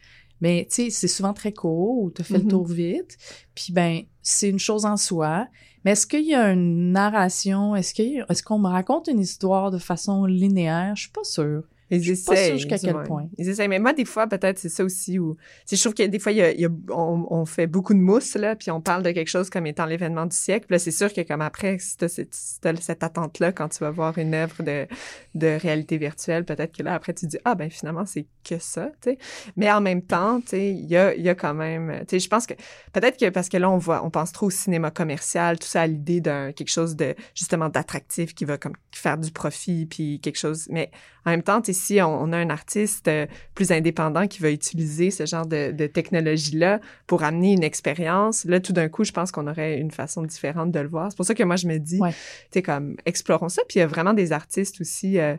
Mais, 0.41 0.67
tu 0.71 0.85
sais, 0.85 0.91
c'est 0.91 1.09
souvent 1.09 1.33
très 1.33 1.53
court 1.53 1.99
ou 2.03 2.11
tu 2.11 2.23
fait 2.25 2.39
le 2.39 2.45
Mhm. 2.45 2.51
tour 2.51 2.67
vite. 2.67 3.17
Puis, 3.55 3.73
ben, 3.73 4.03
c'est 4.23 4.49
une 4.49 4.59
chose 4.59 4.85
en 4.87 4.97
soi. 4.97 5.49
Mais 5.85 5.93
est-ce 5.93 6.07
qu'il 6.07 6.25
y 6.25 6.35
a 6.35 6.51
une 6.53 6.93
narration? 6.93 7.75
Est-ce 7.77 7.93
a- 8.21 8.27
est-ce 8.31 8.43
qu'on 8.43 8.59
me 8.59 8.69
raconte 8.69 9.09
une 9.09 9.21
histoire 9.21 9.71
de 9.71 9.79
façon 9.79 10.25
linéaire? 10.27 10.95
Je 10.95 11.03
suis 11.03 11.11
pas 11.13 11.25
sûre. 11.25 11.65
Ils 11.97 12.03
Je 12.03 12.15
suis 12.15 12.25
pas 12.25 12.33
essayent. 12.35 12.47
sûre 12.47 12.59
jusqu'à 12.59 12.79
quel 12.79 13.03
point. 13.05 13.29
Ils 13.39 13.49
essayent. 13.49 13.69
Mais 13.69 13.79
moi, 13.79 13.93
des 13.93 14.05
fois, 14.05 14.27
peut-être, 14.27 14.59
c'est 14.59 14.69
ça 14.69 14.85
aussi 14.85 15.19
où, 15.19 15.37
tu 15.67 15.77
je 15.77 15.81
trouve 15.81 15.95
que 15.95 16.03
des 16.05 16.19
fois, 16.19 16.33
il 16.33 16.39
y 16.39 16.43
a, 16.43 16.51
il 16.53 16.61
y 16.61 16.67
a- 16.67 16.71
on, 16.91 17.27
on 17.31 17.45
fait 17.47 17.67
beaucoup 17.67 17.95
de 17.95 17.99
mousse, 18.01 18.35
là, 18.35 18.57
puis 18.57 18.71
on 18.71 18.81
parle 18.81 19.03
de 19.03 19.11
quelque 19.11 19.29
chose 19.29 19.51
comme 19.51 19.67
étant 19.67 19.87
l'événement 19.87 20.27
du 20.27 20.37
siècle. 20.37 20.67
Puis 20.67 20.75
là, 20.75 20.79
c'est 20.79 20.91
sûr 20.91 21.13
que 21.13 21.21
comme 21.23 21.41
après, 21.43 21.79
si 21.79 21.97
t'as 21.97 22.09
cette, 22.09 22.35
si 22.35 22.61
t'as 22.61 22.75
cette 22.77 23.03
attente-là, 23.03 23.53
quand 23.53 23.69
tu 23.69 23.79
vas 23.81 23.91
voir 23.91 24.17
une 24.19 24.35
œuvre 24.35 24.63
de, 24.63 24.87
de 25.35 25.59
réalité 25.61 25.97
virtuelle, 25.99 26.45
peut-être 26.45 26.77
que 26.77 26.83
là, 26.83 26.95
après, 26.95 27.15
tu 27.15 27.27
dis, 27.27 27.39
ah, 27.45 27.55
ben, 27.55 27.71
finalement, 27.71 28.07
c'est 28.07 28.27
que 28.49 28.59
ça, 28.59 28.91
tu 29.03 29.11
sais. 29.11 29.19
Mais 29.57 29.71
en 29.71 29.81
même 29.81 30.03
temps, 30.03 30.41
tu 30.41 30.49
sais, 30.49 30.71
il 30.71 30.87
y 30.87 30.97
a, 30.97 31.15
y 31.15 31.29
a 31.29 31.35
quand 31.35 31.55
même, 31.55 32.01
tu 32.01 32.05
sais, 32.11 32.19
je 32.19 32.29
pense 32.29 32.47
que, 32.47 32.55
peut-être 32.93 33.19
que 33.19 33.29
parce 33.31 33.49
que 33.49 33.57
là, 33.57 33.71
on 33.71 33.79
voit, 33.79 34.05
on 34.05 34.11
pense 34.11 34.33
trop 34.33 34.47
au 34.47 34.51
cinéma 34.51 34.91
commercial, 34.91 35.59
tout 35.59 35.67
ça 35.67 35.83
à 35.83 35.87
l'idée 35.87 36.21
d'un, 36.21 36.53
quelque 36.53 36.71
chose 36.71 36.97
de, 36.97 37.15
justement, 37.35 37.69
d'attractif 37.69 38.35
qui 38.35 38.45
va 38.45 38.59
comme 38.59 38.75
faire 38.93 39.19
du 39.19 39.31
profit, 39.31 39.87
puis 39.87 40.21
quelque 40.21 40.39
chose, 40.39 40.67
mais 40.71 40.91
en 41.27 41.31
même 41.31 41.43
temps, 41.43 41.61
si 41.65 42.01
on, 42.03 42.23
on 42.23 42.33
a 42.33 42.37
un 42.39 42.51
artiste 42.51 43.09
euh, 43.09 43.27
plus 43.55 43.73
indépendant 43.73 44.27
qui 44.27 44.41
va 44.43 44.51
utiliser 44.51 45.11
ce 45.11 45.25
genre 45.27 45.47
de, 45.47 45.73
de 45.73 45.87
technologie-là 45.87 46.81
pour 47.07 47.23
amener 47.23 47.53
une 47.53 47.63
expérience, 47.65 48.45
là, 48.45 48.61
tout 48.61 48.73
d'un 48.73 48.89
coup, 48.89 49.05
je 49.05 49.13
pense 49.13 49.33
qu'on 49.33 49.47
aurait 49.47 49.79
une 49.79 49.91
façon 49.91 50.23
différente 50.23 50.71
de 50.71 50.81
le 50.81 50.89
voir. 50.89 51.11
C'est 51.11 51.17
pour 51.17 51.27
ça 51.27 51.35
que 51.35 51.43
moi, 51.43 51.57
je 51.57 51.67
me 51.67 51.79
dis, 51.79 52.01
Ouais. 52.01 52.11
tu 52.13 52.17
sais, 52.53 52.63
comme, 52.63 52.97
explorons 53.07 53.49
ça. 53.49 53.63
Puis 53.69 53.77
il 53.77 53.81
y 53.81 53.83
a 53.83 53.87
vraiment 53.87 54.13
des 54.15 54.33
artistes 54.33 54.81
aussi 54.81 55.19
euh, 55.19 55.37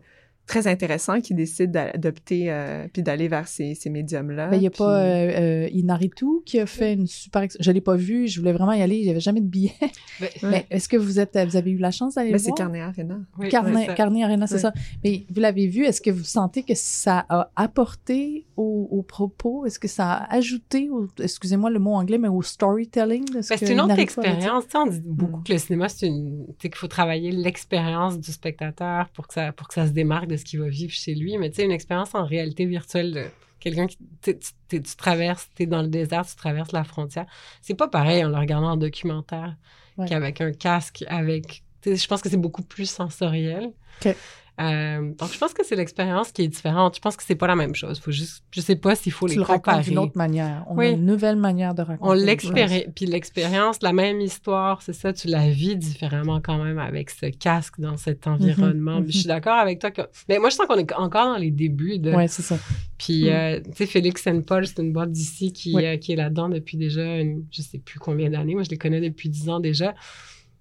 très 0.47 0.67
intéressants 0.67 1.21
qui 1.21 1.33
décident 1.33 1.71
d'adopter 1.71 2.51
euh, 2.51 2.87
puis 2.93 3.01
d'aller 3.01 3.27
vers 3.27 3.47
ces, 3.47 3.73
ces 3.75 3.89
médiums-là. 3.89 4.47
Ben, 4.49 4.57
il 4.57 4.61
n'y 4.61 4.67
a 4.67 4.69
Puis- 4.69 4.77
pas 4.77 4.99
euh, 5.01 5.63
euh, 5.65 5.69
Inaritu 5.71 6.25
qui 6.45 6.59
a 6.59 6.65
fait 6.65 6.93
une 6.93 7.07
super. 7.07 7.47
Je 7.59 7.71
l'ai 7.71 7.81
pas 7.81 7.95
vu, 7.95 8.27
je 8.27 8.39
voulais 8.39 8.53
vraiment 8.53 8.73
y 8.73 8.81
aller, 8.81 8.97
il 8.97 9.03
n'y 9.05 9.09
avait 9.09 9.19
jamais 9.19 9.41
de 9.41 9.47
billet. 9.47 9.73
Ben, 10.21 10.29
Mais 10.43 10.65
est-ce 10.69 10.87
que 10.87 10.95
vous 10.97 11.19
êtes, 11.19 11.37
vous 11.37 11.57
avez 11.57 11.71
eu 11.71 11.77
la 11.77 11.91
chance 11.91 12.15
d'aller 12.15 12.29
Ben, 12.29 12.33
le 12.33 12.39
c'est 12.39 12.47
voir? 12.49 12.57
Carnet 12.57 12.81
Arena. 12.81 13.19
oui, 13.37 13.49
Carnet, 13.49 13.87
c'est 13.97 13.99
Arena, 14.01 14.47
c'est 14.47 14.59
ça. 14.59 14.71
Mais 15.03 15.25
vous 15.29 15.41
l'avez 15.41 15.67
vu, 15.67 15.83
est-ce 15.83 15.99
que 15.99 16.09
vous 16.11 16.23
sentez 16.23 16.63
que 16.63 16.73
ça 16.75 17.25
a 17.27 17.51
apporté 17.55 18.45
au, 18.55 18.87
au 18.91 19.01
propos? 19.01 19.65
Est-ce 19.65 19.79
que 19.79 19.87
ça 19.89 20.13
a 20.13 20.35
ajouté, 20.35 20.89
au- 20.89 21.07
excusez-moi 21.19 21.69
le 21.69 21.79
mot 21.79 21.91
anglais, 21.95 22.17
mais 22.17 22.27
au 22.29 22.41
storytelling? 22.41 23.25
De 23.25 23.41
ce 23.41 23.49
Ben, 23.49 23.59
que 23.59 23.65
c'est 23.65 23.73
une 23.73 23.81
autre 23.81 23.99
expérience. 23.99 24.63
On 24.73 24.85
dit 24.87 25.01
beaucoup 25.03 25.39
Mm. 25.39 25.43
que 25.43 25.53
le 25.53 25.59
cinéma, 25.59 25.89
c'est 25.89 26.07
une, 26.07 26.45
qu'il 26.59 26.73
faut 26.75 26.87
travailler 26.87 27.31
l'expérience 27.31 28.19
du 28.19 28.31
spectateur 28.31 29.09
pour 29.09 29.27
que 29.27 29.33
ça, 29.33 29.51
pour 29.51 29.67
que 29.67 29.73
ça 29.73 29.85
se 29.87 29.91
démarque 29.91 30.27
de 30.27 30.34
ce 30.37 30.45
qu'il 30.45 30.59
va 30.59 30.67
vivre 30.69 30.91
chez 30.93 31.15
lui. 31.15 31.37
Mais 31.37 31.49
tu 31.49 31.57
sais, 31.57 31.63
une 31.65 31.71
expérience 31.71 32.13
en 32.15 32.25
réalité 32.25 32.65
virtuelle 32.65 33.13
de 33.13 33.23
quelqu'un 33.59 33.87
qui, 33.87 33.97
tu, 34.21 34.31
sais, 34.31 34.39
tu- 34.69 34.95
traverses, 34.97 35.49
t'es 35.55 35.65
dans 35.65 35.81
le 35.81 35.87
désert, 35.87 36.25
tu 36.25 36.35
traverses 36.35 36.71
la 36.71 36.83
frontière. 36.83 37.25
C'est 37.61 37.73
pas 37.75 37.87
pareil 37.87 38.23
en 38.23 38.29
le 38.29 38.37
regardant 38.37 38.71
en 38.71 38.77
documentaire 38.77 39.55
Ouais. 39.97 40.07
qu'avec 40.09 40.41
un 40.41 40.51
casque, 40.51 41.05
avec, 41.07 41.63
je 41.85 42.07
pense 42.07 42.21
que 42.21 42.29
c'est 42.29 42.35
beaucoup 42.37 42.63
plus 42.63 42.89
sensoriel. 42.89 43.71
Ok. 44.05 44.13
Euh, 44.61 45.11
donc, 45.19 45.33
je 45.33 45.37
pense 45.37 45.53
que 45.53 45.65
c'est 45.65 45.75
l'expérience 45.75 46.31
qui 46.31 46.43
est 46.43 46.47
différente. 46.47 46.95
Je 46.95 47.01
pense 47.01 47.17
que 47.17 47.23
c'est 47.23 47.35
pas 47.35 47.47
la 47.47 47.57
même 47.57 47.75
chose. 47.75 47.99
Faut 47.99 48.11
juste, 48.11 48.41
je 48.51 48.61
sais 48.61 48.77
pas 48.77 48.95
s'il 48.95 49.11
faut 49.11 49.27
Tu 49.27 49.33
les 49.33 49.39
le 49.39 49.45
comparer. 49.45 49.83
d'une 49.83 49.97
autre 49.97 50.15
manière. 50.15 50.63
On 50.69 50.77
Oui. 50.77 50.85
a 50.85 50.89
une 50.91 51.05
nouvelle 51.05 51.35
manière 51.35 51.75
de 51.75 51.81
raconter. 51.81 52.09
On 52.09 52.13
l'expérience, 52.13 52.83
puis 52.95 53.05
l'expérience, 53.05 53.81
la 53.81 53.91
même 53.91 54.21
histoire, 54.21 54.81
c'est 54.81 54.93
ça, 54.93 55.11
tu 55.11 55.27
la 55.27 55.49
vis 55.49 55.75
différemment 55.75 56.39
quand 56.39 56.63
même 56.63 56.79
avec 56.79 57.09
ce 57.09 57.25
casque 57.25 57.79
dans 57.81 57.97
cet 57.97 58.27
environnement. 58.27 58.99
mhm. 58.99 59.03
Puis 59.03 59.13
Je 59.13 59.17
suis 59.19 59.27
d'accord 59.27 59.57
avec 59.57 59.79
toi 59.79 59.91
que, 59.91 60.03
mais 60.29 60.39
moi 60.39 60.49
je 60.49 60.55
sens 60.55 60.67
qu'on 60.67 60.77
est 60.77 60.93
encore 60.93 61.33
dans 61.33 61.37
les 61.37 61.51
débuts 61.51 61.99
de. 61.99 62.13
Ouais, 62.13 62.29
c'est 62.29 62.41
ça. 62.43 62.57
Puis 62.97 63.25
Mm. 63.25 63.27
euh, 63.33 63.59
tu 63.59 63.71
sais, 63.75 63.85
Félix 63.87 64.25
Paul, 64.47 64.65
c'est 64.65 64.79
une 64.81 64.93
boîte 64.93 65.11
d'ici 65.11 65.51
qui 65.51 65.75
Oui. 65.75 65.85
euh, 65.85 65.97
qui 65.97 66.13
est 66.13 66.15
là-dedans 66.15 66.47
depuis 66.47 66.77
déjà, 66.77 67.17
une, 67.19 67.45
je 67.51 67.61
sais 67.61 67.79
plus 67.79 67.99
combien 67.99 68.29
d'années. 68.29 68.53
Moi 68.53 68.63
je 68.63 68.69
les 68.69 68.77
connais 68.77 69.01
depuis 69.01 69.27
dix 69.27 69.49
ans 69.49 69.59
déjà. 69.59 69.93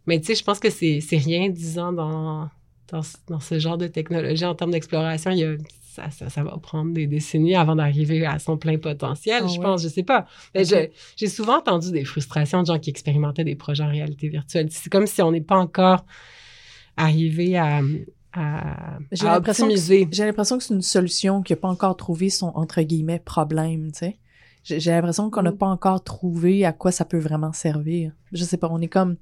Mais 0.09 0.19
tu 0.19 0.27
sais, 0.27 0.35
je 0.35 0.43
pense 0.43 0.59
que 0.59 0.69
c'est 0.69 1.01
rien 1.13 1.49
dix 1.49 1.79
ans 1.79 1.93
dans 1.93 2.51
dans, 2.95 3.03
ce- 3.03 3.17
dans 3.29 3.41
ce 3.41 3.59
genre 3.59 3.77
de 3.79 3.87
technologie 3.89 4.45
en 4.45 4.55
termes 4.55 4.71
d'exploration. 4.71 5.31
Il 5.33 5.39
y 5.39 5.45
a 5.45 5.55
ça, 5.95 6.11
ça, 6.11 6.29
ça 6.29 6.43
va 6.43 6.57
prendre 6.59 6.93
des 6.93 7.07
décennies 7.07 7.55
avant 7.55 7.77
d'arriver 7.77 8.27
à 8.27 8.39
son 8.41 8.57
plein 8.57 8.79
potentiel, 8.79 9.43
Ah 9.45 9.47
je 9.47 9.59
ouais. 9.59 9.65
pense. 9.65 9.83
Je 9.83 9.89
sais 9.89 10.03
pas. 10.03 10.27
Mais 10.55 10.65
j'ai 10.65 11.29
souvent 11.29 11.59
entendu 11.59 11.93
des 11.93 12.05
frustrations 12.05 12.63
de 12.63 12.67
gens 12.67 12.79
qui 12.81 12.91
expérimentaient 12.91 13.45
des 13.45 13.55
projets 13.55 13.85
en 13.85 13.89
réalité 13.91 14.29
virtuelle. 14.29 14.67
C'est 14.71 14.91
comme 14.91 15.07
si 15.07 15.23
on 15.23 15.31
n'est 15.31 15.41
pas 15.41 15.57
encore 15.57 16.05
arrivé 16.97 17.57
à, 17.57 17.81
à, 18.33 18.99
J'ai 19.13 19.27
l'impression 19.27 19.67
que- 19.67 19.73
optimiser. 19.73 20.09
J'ai 20.11 20.25
l'impression 20.25 20.59
que 20.59 20.65
c'est 20.65 20.75
une 20.75 20.83
solution 20.83 21.43
qui 21.43 21.53
n'a 21.53 21.57
pas 21.59 21.69
encore 21.69 21.97
trouvé 21.97 22.29
son, 22.31 22.49
entre 22.55 22.83
guillemets, 22.83 23.21
problème, 23.25 23.93
tu 23.93 23.99
sais. 24.01 24.19
J'ai 24.65 24.81
j'ai 24.81 24.91
l'impression 24.93 25.31
qu'on 25.31 25.43
n'a 25.43 25.53
Mm. 25.53 25.59
pas 25.59 25.67
encore 25.69 26.03
trouvé 26.03 26.65
à 26.65 26.73
quoi 26.73 26.91
ça 26.91 27.05
peut 27.05 27.19
vraiment 27.19 27.53
servir. 27.53 28.13
Je 28.33 28.43
sais 28.45 28.57
pas, 28.57 28.69
on 28.71 28.81
est 28.81 28.89
comme... 28.89 29.17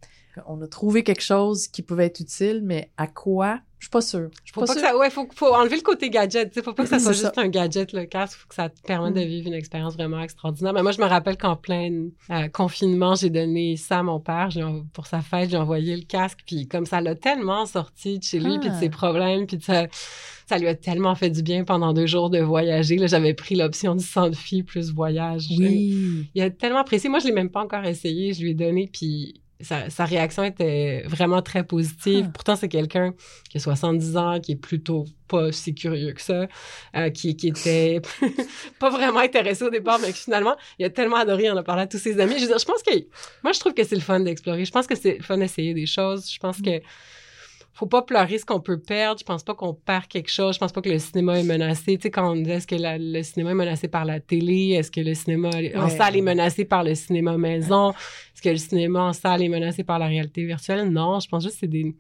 On 0.47 0.61
a 0.63 0.67
trouvé 0.67 1.03
quelque 1.05 1.23
chose 1.23 1.67
qui 1.69 1.83
pouvait 1.83 2.07
être 2.07 2.21
utile, 2.21 2.61
mais 2.65 2.91
à 2.97 3.07
quoi? 3.07 3.61
Je 3.79 3.87
suis 3.87 3.91
pas 3.91 4.01
sûre. 4.01 4.29
Je 4.45 4.53
suis 4.53 4.53
Faut 4.55 4.61
pas, 4.61 4.67
pas 4.69 4.75
que 4.75 4.81
sûre. 4.81 4.89
ça, 4.91 4.97
ouais, 4.97 5.11
faut, 5.11 5.27
faut 5.35 5.53
enlever 5.53 5.75
le 5.75 5.83
côté 5.83 6.09
gadget. 6.09 6.55
Faut 6.63 6.73
pas 6.73 6.85
que 6.85 6.89
ça 6.89 6.99
soit 7.01 7.15
juste 7.15 7.37
un 7.37 7.49
gadget, 7.49 7.93
le 7.93 8.05
casque. 8.05 8.39
Faut 8.39 8.47
que 8.47 8.55
ça 8.55 8.69
te 8.69 8.81
permette 8.83 9.15
de 9.15 9.21
Mm. 9.21 9.27
vivre 9.29 9.47
une 9.49 9.55
expérience 9.55 9.95
vraiment 9.95 10.21
extraordinaire. 10.23 10.73
Mais 10.73 10.83
moi, 10.85 10.93
je 10.93 11.01
me 11.01 11.07
rappelle 11.07 11.37
qu'en 11.37 11.57
plein 11.57 11.91
euh, 12.31 12.47
confinement, 12.49 13.17
j'ai 13.17 13.29
donné 13.31 13.77
ça 13.77 13.99
à 13.99 14.03
mon 14.05 14.21
père. 14.21 14.51
Pour 14.93 15.09
sa 15.09 15.21
fête, 15.21 15.51
j'ai 15.51 15.57
envoyé 15.57 15.97
le 15.97 16.05
casque. 16.05 16.45
Puis 16.47 16.69
comme 16.69 16.87
ça 16.87 17.01
l'a 17.01 17.17
tellement 17.17 17.67
sorti 17.67 18.21
de 18.21 18.23
chez 18.23 18.39
lui, 18.39 18.61
puis 18.61 18.69
de 18.69 18.75
Ah. 18.75 18.79
ses 18.79 18.89
problèmes, 18.89 19.49
puis 19.49 19.57
de 19.57 19.65
ça, 19.65 19.87
ça 20.49 20.59
lui 20.59 20.69
a 20.69 20.77
tellement 20.77 21.17
fait 21.17 21.31
du 21.31 21.43
bien 21.43 21.65
pendant 21.65 21.93
deux 21.93 22.07
jours 22.07 22.31
de 22.31 22.39
voyager. 22.39 22.99
Là, 22.99 23.09
j'avais 23.09 23.35
pris 23.35 23.57
l'option 23.57 23.97
du 23.97 24.05
sans 24.05 24.33
fille 24.33 24.63
plus 24.63 24.93
voyage. 24.93 25.47
Oui. 25.59 26.29
Il 26.37 26.43
a 26.43 26.51
tellement 26.51 26.79
apprécié. 26.79 27.11
Moi, 27.11 27.19
je 27.19 27.27
l'ai 27.27 27.33
même 27.33 27.51
pas 27.51 27.63
encore 27.65 27.85
essayé. 27.85 28.33
Je 28.33 28.43
lui 28.43 28.51
ai 28.53 28.55
donné, 28.55 28.89
puis 28.93 29.41
sa, 29.63 29.91
sa 29.91 30.05
réaction 30.05 30.45
était 30.45 31.05
vraiment 31.07 31.43
très 31.43 31.65
positive. 31.65 32.27
Ah. 32.29 32.31
Pourtant, 32.35 32.57
c'est 32.57 32.69
quelqu'un 32.69 33.15
qui 33.49 33.59
a 33.59 33.61
70 33.61 34.17
ans, 34.17 34.41
qui 34.41 34.53
est 34.53 34.57
plutôt 34.57 35.07
pas 35.29 35.53
si 35.53 35.75
curieux 35.75 36.13
que 36.13 36.21
ça, 36.21 36.47
euh, 36.97 37.11
qui, 37.11 37.37
qui 37.37 37.49
était 37.49 38.01
pas 38.79 38.91
vraiment 38.91 39.21
intéressé 39.21 39.65
au 39.65 39.71
départ, 39.71 39.99
mais 40.01 40.13
finalement, 40.13 40.57
il 40.79 40.85
a 40.85 40.91
tellement 40.91 41.17
adoré, 41.17 41.51
en 41.51 41.57
a 41.57 41.63
parlé 41.63 41.83
à 41.83 41.87
tous 41.87 41.99
ses 41.99 42.21
amis. 42.21 42.35
Je 42.37 42.43
veux 42.43 42.49
dire, 42.49 42.59
je 42.59 42.65
pense 42.65 42.83
que, 42.83 42.93
moi, 43.43 43.53
je 43.53 43.61
trouve 43.61 43.75
que 43.75 43.85
c'est 43.85 43.95
le 43.95 44.03
fun 44.03 44.21
d'explorer. 44.21 44.65
Je 44.65 44.73
pense 44.73 44.87
que 44.87 44.95
c'est 44.95 45.17
le 45.19 45.23
fun 45.23 45.39
d'essayer 45.39 45.75
des 45.75 45.87
choses. 45.87 46.31
Je 46.31 46.39
pense 46.39 46.61
que 46.61 46.81
faut 47.75 47.87
pas 47.87 48.03
pleurer 48.03 48.39
ce 48.39 48.45
qu'on 48.45 48.61
peut 48.61 48.79
perdre. 48.79 49.19
Je 49.21 49.25
pense 49.25 49.43
pas 49.43 49.55
qu'on 49.55 49.73
perd 49.75 50.07
quelque 50.07 50.31
chose. 50.31 50.55
Je 50.55 50.61
pense 50.61 50.73
pas 50.73 50.83
que 50.83 50.91
le 50.91 50.99
cinéma 50.99 51.39
est 51.41 51.43
menacé. 51.45 51.97
Tu 51.97 52.03
sais, 52.03 52.11
quand 52.11 52.31
on 52.33 52.37
dit 52.37 52.51
est-ce 52.51 52.67
que 52.67 52.75
la- 52.75 52.99
le 52.99 53.23
cinéma 53.23 53.53
est 53.53 53.55
menacé 53.55 53.89
par 53.89 54.05
la 54.05 54.21
télé, 54.21 54.71
est-ce 54.79 54.91
que 54.91 55.01
le 55.01 55.15
cinéma 55.15 55.51
en 55.77 55.89
salle 55.89 56.17
est 56.17 56.21
menacé 56.23 56.65
par 56.65 56.85
le 56.85 56.95
cinéma 56.95 57.37
maison, 57.39 57.91
est-ce 57.93 58.43
que 58.43 58.51
le 58.51 58.57
cinéma 58.57 59.01
en 59.05 59.13
salle 59.13 59.43
est 59.43 59.49
menacé 59.49 59.85
par 59.85 59.99
la 59.99 60.07
réalité 60.07 60.45
virtuelle? 60.45 60.89
Non, 60.91 61.19
je 61.21 61.29
pense 61.29 61.43
juste 61.45 61.55
que 61.55 61.61
c'est 61.61 61.67
des, 61.69 61.95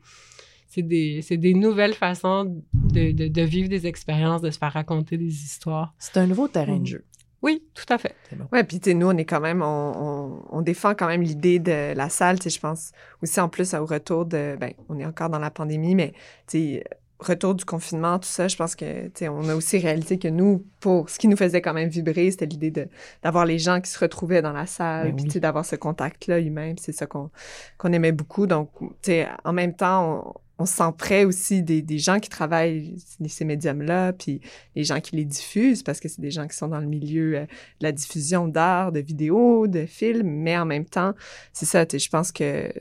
c'est 0.68 0.82
des, 0.82 1.20
c'est 1.22 1.36
des 1.36 1.54
nouvelles 1.54 1.94
façons 1.94 2.62
de, 2.74 3.12
de, 3.12 3.28
de 3.28 3.42
vivre 3.42 3.68
des 3.68 3.86
expériences, 3.86 4.40
de 4.42 4.50
se 4.50 4.58
faire 4.58 4.72
raconter 4.72 5.16
des 5.18 5.26
histoires. 5.44 5.94
C'est 5.98 6.16
un 6.18 6.26
nouveau 6.26 6.48
terrain 6.48 6.76
de 6.76 6.82
Mm. 6.82 6.86
jeu. 6.86 7.04
Oui, 7.42 7.64
tout 7.74 7.84
à 7.92 7.98
fait. 7.98 8.14
Ouais, 8.52 8.62
puis 8.64 8.78
tu 8.78 8.90
sais, 8.90 8.94
nous, 8.94 9.08
on 9.08 9.16
est 9.16 9.24
quand 9.24 9.40
même, 9.40 9.62
on, 9.62 9.92
on, 9.96 10.42
on 10.58 10.62
défend 10.62 10.94
quand 10.94 11.08
même 11.08 11.22
l'idée 11.22 11.58
de 11.58 11.92
la 11.94 12.08
salle, 12.08 12.38
tu 12.38 12.44
sais, 12.44 12.50
je 12.50 12.60
pense 12.60 12.92
aussi 13.22 13.40
en 13.40 13.48
plus 13.48 13.74
au 13.74 13.84
retour 13.84 14.24
de, 14.26 14.56
ben, 14.60 14.72
on 14.88 14.98
est 14.98 15.04
encore 15.04 15.28
dans 15.28 15.40
la 15.40 15.50
pandémie, 15.50 15.94
mais 15.94 16.12
tu 16.46 16.58
sais, 16.58 16.84
retour 17.18 17.54
du 17.54 17.64
confinement, 17.64 18.18
tout 18.18 18.28
ça, 18.28 18.48
je 18.48 18.56
pense 18.56 18.74
que, 18.76 19.06
tu 19.06 19.10
sais, 19.14 19.28
on 19.28 19.48
a 19.48 19.54
aussi 19.54 19.78
réalisé 19.78 20.18
que 20.18 20.28
nous, 20.28 20.64
pour 20.80 21.08
ce 21.08 21.18
qui 21.18 21.28
nous 21.28 21.36
faisait 21.36 21.62
quand 21.62 21.74
même 21.74 21.88
vibrer, 21.88 22.30
c'était 22.30 22.46
l'idée 22.46 22.70
de 22.70 22.88
d'avoir 23.22 23.44
les 23.44 23.58
gens 23.58 23.80
qui 23.80 23.90
se 23.90 23.98
retrouvaient 23.98 24.42
dans 24.42 24.52
la 24.52 24.66
salle, 24.66 25.08
Ben 25.08 25.14
puis 25.16 25.22
oui. 25.22 25.28
tu 25.28 25.32
sais, 25.34 25.40
d'avoir 25.40 25.64
ce 25.64 25.76
contact-là 25.76 26.38
humain, 26.40 26.74
c'est 26.78 26.92
ça 26.92 27.06
qu'on 27.06 27.30
qu'on 27.78 27.92
aimait 27.92 28.12
beaucoup. 28.12 28.46
Donc, 28.46 28.70
tu 28.80 28.88
sais, 29.02 29.28
en 29.44 29.52
même 29.52 29.74
temps, 29.74 30.24
on, 30.26 30.40
on 30.62 30.66
se 30.66 30.74
sent 30.74 30.92
près 30.96 31.24
aussi 31.24 31.62
des, 31.62 31.82
des 31.82 31.98
gens 31.98 32.20
qui 32.20 32.28
travaillent 32.28 32.94
ces 33.26 33.44
médiums-là, 33.44 34.12
puis 34.12 34.40
les 34.76 34.84
gens 34.84 35.00
qui 35.00 35.16
les 35.16 35.24
diffusent, 35.24 35.82
parce 35.82 35.98
que 35.98 36.08
c'est 36.08 36.20
des 36.20 36.30
gens 36.30 36.46
qui 36.46 36.56
sont 36.56 36.68
dans 36.68 36.78
le 36.78 36.86
milieu 36.86 37.36
euh, 37.36 37.40
de 37.42 37.46
la 37.80 37.90
diffusion 37.90 38.46
d'art, 38.46 38.92
de 38.92 39.00
vidéos, 39.00 39.66
de 39.66 39.86
films, 39.86 40.28
mais 40.28 40.56
en 40.56 40.64
même 40.64 40.84
temps, 40.84 41.14
c'est 41.52 41.66
ça, 41.66 41.84
je 41.92 42.08
pense 42.08 42.30
que 42.30 42.72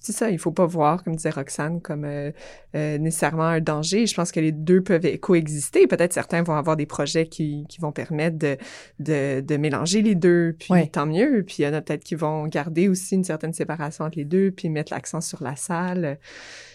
c'est 0.00 0.12
ça, 0.12 0.30
il 0.30 0.38
faut 0.38 0.50
pas 0.50 0.66
voir, 0.66 1.04
comme 1.04 1.14
disait 1.14 1.30
Roxane, 1.30 1.80
comme 1.80 2.04
euh, 2.04 2.32
euh, 2.74 2.98
nécessairement 2.98 3.44
un 3.44 3.60
danger. 3.60 4.06
Je 4.06 4.14
pense 4.14 4.32
que 4.32 4.40
les 4.40 4.50
deux 4.52 4.82
peuvent 4.82 5.18
coexister. 5.18 5.86
Peut-être 5.86 6.12
certains 6.12 6.42
vont 6.42 6.54
avoir 6.54 6.76
des 6.76 6.86
projets 6.86 7.26
qui, 7.26 7.64
qui 7.68 7.80
vont 7.80 7.92
permettre 7.92 8.38
de, 8.38 8.56
de, 8.98 9.40
de 9.40 9.56
mélanger 9.56 10.02
les 10.02 10.14
deux, 10.14 10.56
puis 10.58 10.72
Ouais. 10.72 10.86
tant 10.86 11.06
mieux. 11.06 11.44
Puis 11.46 11.56
il 11.60 11.62
y 11.64 11.68
en 11.68 11.74
a 11.74 11.80
peut-être 11.82 12.02
qui 12.02 12.14
vont 12.14 12.46
garder 12.46 12.88
aussi 12.88 13.14
une 13.14 13.24
certaine 13.24 13.52
séparation 13.52 14.04
entre 14.06 14.18
les 14.18 14.24
deux, 14.24 14.50
puis 14.50 14.68
mettre 14.70 14.92
l'accent 14.92 15.20
sur 15.20 15.42
la 15.42 15.54
salle. 15.54 16.18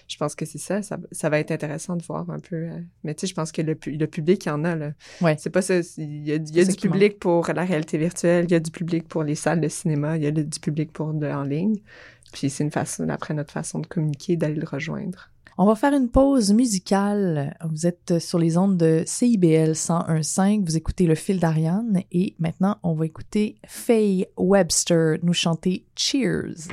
Je 0.08 0.18
pense 0.18 0.36
que 0.36 0.46
c'est 0.46 0.60
ça, 0.60 0.84
ça, 0.84 1.00
ça 1.12 1.30
va 1.30 1.40
être 1.40 1.50
intéressant 1.50 1.96
de 1.96 2.04
voir 2.04 2.30
un 2.30 2.38
peu. 2.40 2.56
euh, 2.56 2.80
Mais 3.04 3.16
tu 3.16 3.22
sais, 3.22 3.28
je 3.28 3.34
pense 3.34 3.52
que 3.52 3.64
le, 3.64 3.74
pu- 3.74 3.94
le 3.98 4.06
public, 4.06 4.46
il 4.46 4.50
y 4.50 4.52
en 4.52 4.64
a, 4.64 4.76
là. 4.76 4.92
Ouais. 5.20 5.36
C'est 5.40 5.50
pas 5.50 5.64
ça. 5.64 5.80
Il 5.98 6.28
y 6.28 6.32
a, 6.32 6.36
il 6.36 6.56
y 6.56 6.60
a 6.60 6.66
C'est 6.66 6.66
ça 6.66 6.78
du 6.78 6.88
public 6.90 7.18
pour 7.20 7.48
la 7.52 7.64
réalité 7.66 7.98
virtuelle, 7.98 8.46
il 8.48 8.52
y 8.52 8.56
a 8.56 8.60
du 8.60 8.70
public 8.70 9.08
pour 9.08 9.24
les 9.24 9.34
salles 9.34 9.62
de 9.62 9.68
cinéma, 9.68 10.16
il 10.18 10.24
y 10.24 10.28
a 10.28 10.32
le- 10.32 10.44
du 10.44 10.60
public 10.60 10.92
pour 10.94 11.08
en 11.08 11.42
ligne. 11.44 11.78
Puis 12.32 12.50
c'est 12.50 12.64
une 12.64 12.72
façon, 12.72 13.08
après 13.10 13.34
notre 13.34 13.52
façon 13.52 13.80
de 13.80 13.88
communiquer, 13.88 14.36
d'aller 14.36 14.56
le 14.56 14.68
rejoindre. 14.68 15.30
On 15.58 15.66
va 15.66 15.76
faire 15.76 15.94
une 15.94 16.10
pause 16.10 16.52
musicale. 16.52 17.56
Vous 17.64 17.88
êtes 17.88 18.20
sur 18.20 18.40
les 18.40 18.58
ondes 18.58 18.76
de 18.76 19.04
CIBL 19.06 19.72
101.5. 19.72 20.66
Vous 20.66 20.76
écoutez 20.76 21.06
Le 21.06 21.16
fil 21.16 21.40
d'Ariane. 21.40 22.02
Et 22.12 22.36
maintenant, 22.40 22.78
on 22.84 22.94
va 22.94 23.06
écouter 23.06 23.56
Faye 23.66 24.28
Webster 24.38 25.18
nous 25.24 25.34
chanter 25.34 25.86
Cheers. 25.96 26.68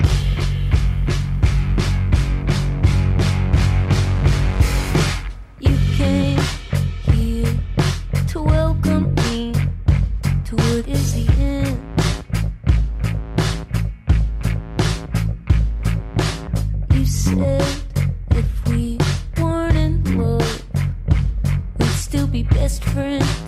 best 22.73 22.85
friend. 22.85 23.41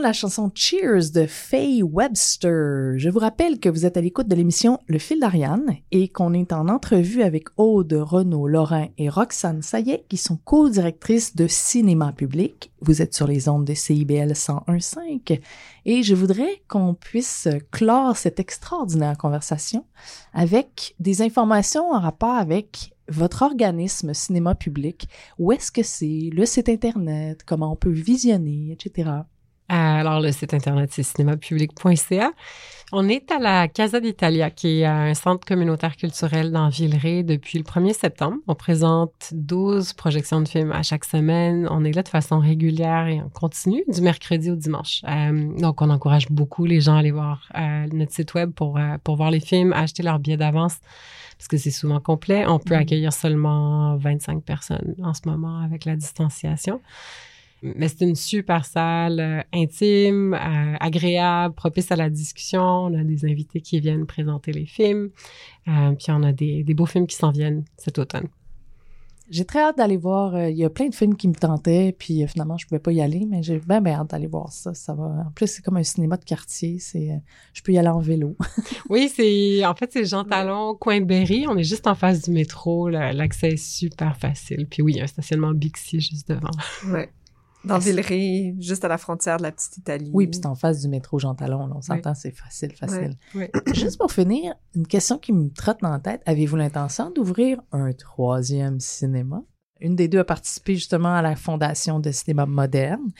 La 0.00 0.12
chanson 0.14 0.50
Cheers 0.54 1.10
de 1.12 1.26
Faye 1.26 1.82
Webster. 1.82 2.96
Je 2.96 3.10
vous 3.10 3.18
rappelle 3.18 3.60
que 3.60 3.68
vous 3.68 3.84
êtes 3.84 3.98
à 3.98 4.00
l'écoute 4.00 4.28
de 4.28 4.34
l'émission 4.34 4.78
Le 4.86 4.98
fil 4.98 5.20
d'Ariane 5.20 5.76
et 5.90 6.08
qu'on 6.08 6.32
est 6.32 6.52
en 6.52 6.68
entrevue 6.68 7.22
avec 7.22 7.48
Aude, 7.58 7.92
Renaud, 7.92 8.48
Laurent 8.48 8.88
et 8.96 9.10
Roxane 9.10 9.60
Sayet 9.60 10.06
qui 10.08 10.16
sont 10.16 10.38
co-directrices 10.44 11.36
de 11.36 11.46
cinéma 11.46 12.12
public. 12.12 12.72
Vous 12.80 13.02
êtes 13.02 13.14
sur 13.14 13.26
les 13.26 13.48
ondes 13.48 13.66
de 13.66 13.74
CIBL 13.74 14.32
101.5 14.32 15.40
et 15.84 16.02
je 16.02 16.14
voudrais 16.14 16.62
qu'on 16.66 16.94
puisse 16.94 17.48
clore 17.70 18.16
cette 18.16 18.40
extraordinaire 18.40 19.18
conversation 19.18 19.84
avec 20.32 20.94
des 20.98 21.20
informations 21.20 21.90
en 21.92 22.00
rapport 22.00 22.36
avec 22.36 22.94
votre 23.08 23.42
organisme 23.42 24.14
cinéma 24.14 24.54
public, 24.54 25.08
où 25.38 25.52
est-ce 25.52 25.72
que 25.72 25.82
c'est, 25.82 26.30
le 26.32 26.46
site 26.46 26.68
Internet, 26.68 27.42
comment 27.44 27.72
on 27.72 27.76
peut 27.76 27.90
visionner, 27.90 28.70
etc. 28.72 29.10
Alors, 29.72 30.20
le 30.20 30.32
site 30.32 30.52
Internet, 30.52 30.90
c'est 30.92 31.04
cinémapublic.ca. 31.04 32.32
On 32.92 33.08
est 33.08 33.30
à 33.30 33.38
la 33.38 33.68
Casa 33.68 34.00
d'Italia, 34.00 34.50
qui 34.50 34.80
est 34.80 34.84
un 34.84 35.14
centre 35.14 35.46
communautaire 35.46 35.96
culturel 35.96 36.50
dans 36.50 36.68
Villeray 36.70 37.22
depuis 37.22 37.56
le 37.58 37.62
1er 37.62 37.92
septembre. 37.94 38.38
On 38.48 38.56
présente 38.56 39.12
12 39.32 39.92
projections 39.92 40.40
de 40.40 40.48
films 40.48 40.72
à 40.72 40.82
chaque 40.82 41.04
semaine. 41.04 41.68
On 41.70 41.84
est 41.84 41.92
là 41.92 42.02
de 42.02 42.08
façon 42.08 42.40
régulière 42.40 43.06
et 43.06 43.22
on 43.22 43.28
continue 43.28 43.84
du 43.86 44.00
mercredi 44.00 44.50
au 44.50 44.56
dimanche. 44.56 45.02
Euh, 45.08 45.56
donc, 45.60 45.80
on 45.82 45.90
encourage 45.90 46.28
beaucoup 46.30 46.64
les 46.64 46.80
gens 46.80 46.96
à 46.96 46.98
aller 46.98 47.12
voir 47.12 47.46
euh, 47.56 47.86
notre 47.92 48.12
site 48.12 48.34
web 48.34 48.50
pour, 48.50 48.76
euh, 48.76 48.96
pour 49.04 49.14
voir 49.14 49.30
les 49.30 49.38
films, 49.40 49.72
acheter 49.72 50.02
leurs 50.02 50.18
billets 50.18 50.36
d'avance 50.36 50.78
parce 51.38 51.46
que 51.46 51.58
c'est 51.58 51.70
souvent 51.70 52.00
complet. 52.00 52.44
On 52.48 52.58
peut 52.58 52.74
Mhm. 52.74 52.80
accueillir 52.80 53.12
seulement 53.12 53.96
25 53.98 54.42
personnes 54.42 54.96
en 55.00 55.14
ce 55.14 55.20
moment 55.26 55.60
avec 55.60 55.84
la 55.84 55.94
distanciation. 55.94 56.80
Mais 57.62 57.88
c'est 57.88 58.04
une 58.04 58.14
super 58.14 58.64
salle 58.64 59.20
euh, 59.20 59.42
intime, 59.52 60.34
euh, 60.34 60.76
agréable, 60.80 61.54
propice 61.54 61.92
à 61.92 61.96
la 61.96 62.08
discussion. 62.08 62.62
On 62.62 62.98
a 62.98 63.04
des 63.04 63.24
invités 63.24 63.60
qui 63.60 63.80
viennent 63.80 64.06
présenter 64.06 64.52
les 64.52 64.66
films. 64.66 65.10
Euh, 65.68 65.92
puis 65.92 66.06
on 66.10 66.22
a 66.22 66.32
des, 66.32 66.64
des 66.64 66.74
beaux 66.74 66.86
films 66.86 67.06
qui 67.06 67.16
s'en 67.16 67.30
viennent 67.30 67.64
cet 67.76 67.98
automne. 67.98 68.28
J'ai 69.30 69.44
très 69.44 69.60
hâte 69.60 69.78
d'aller 69.78 69.96
voir, 69.96 70.34
euh, 70.34 70.50
il 70.50 70.56
y 70.56 70.64
a 70.64 70.70
plein 70.70 70.88
de 70.88 70.94
films 70.94 71.14
qui 71.14 71.28
me 71.28 71.34
tentaient, 71.34 71.94
puis 71.96 72.24
euh, 72.24 72.26
finalement, 72.26 72.58
je 72.58 72.66
pouvais 72.66 72.80
pas 72.80 72.90
y 72.90 73.00
aller, 73.00 73.26
mais 73.30 73.44
j'ai 73.44 73.60
bien, 73.60 73.80
bien 73.80 74.00
hâte 74.00 74.10
d'aller 74.10 74.26
voir 74.26 74.52
ça. 74.52 74.74
Ça 74.74 74.92
va. 74.92 75.04
En 75.04 75.30
plus, 75.32 75.46
c'est 75.46 75.62
comme 75.62 75.76
un 75.76 75.84
cinéma 75.84 76.16
de 76.16 76.24
quartier, 76.24 76.80
c'est, 76.80 77.12
euh, 77.12 77.16
je 77.52 77.62
peux 77.62 77.70
y 77.70 77.78
aller 77.78 77.88
en 77.88 78.00
vélo. 78.00 78.36
Oui, 78.88 79.08
c'est 79.14 79.64
en 79.64 79.74
fait 79.76 79.92
c'est 79.92 80.04
Jean 80.04 80.24
Talon, 80.24 80.74
coin 80.74 81.00
Berry. 81.00 81.46
On 81.48 81.56
est 81.56 81.62
juste 81.62 81.86
en 81.86 81.94
face 81.94 82.22
du 82.22 82.32
métro. 82.32 82.88
là. 82.88 83.12
L'accès 83.12 83.50
est 83.50 83.56
super 83.56 84.16
facile. 84.16 84.66
Puis 84.68 84.82
oui, 84.82 84.94
il 84.94 84.96
y 84.96 85.00
a 85.00 85.04
un 85.04 85.06
stationnement 85.06 85.52
Bixi 85.52 86.00
juste 86.00 86.28
devant. 86.28 86.50
Ouais. 86.88 87.08
Dans 87.64 87.78
Villeray, 87.78 88.54
juste 88.58 88.84
à 88.84 88.88
la 88.88 88.98
frontière 88.98 89.36
de 89.36 89.42
la 89.42 89.52
petite 89.52 89.76
Italie. 89.76 90.10
Oui, 90.14 90.26
puis 90.26 90.40
c'est 90.42 90.46
en 90.46 90.54
face 90.54 90.80
du 90.80 90.88
métro 90.88 91.18
Jean 91.18 91.34
Talon, 91.34 91.66
là, 91.66 91.74
on 91.76 91.82
s'entend, 91.82 92.14
c'est 92.14 92.30
facile, 92.30 92.72
facile. 92.74 93.16
Oui. 93.34 93.46
Juste 93.74 93.98
pour 93.98 94.10
finir, 94.12 94.54
une 94.74 94.86
question 94.86 95.18
qui 95.18 95.32
me 95.32 95.50
trotte 95.50 95.80
dans 95.82 95.90
la 95.90 95.98
tête. 95.98 96.22
Avez-vous 96.26 96.56
l'intention 96.56 97.10
d'ouvrir 97.10 97.60
un 97.72 97.92
troisième 97.92 98.80
cinéma? 98.80 99.42
Une 99.80 99.96
des 99.96 100.08
deux 100.08 100.18
a 100.18 100.24
participé 100.24 100.74
justement 100.74 101.14
à 101.14 101.22
la 101.22 101.36
fondation 101.36 102.00
de 102.00 102.10
Cinéma 102.10 102.46
Moderne. 102.46 103.10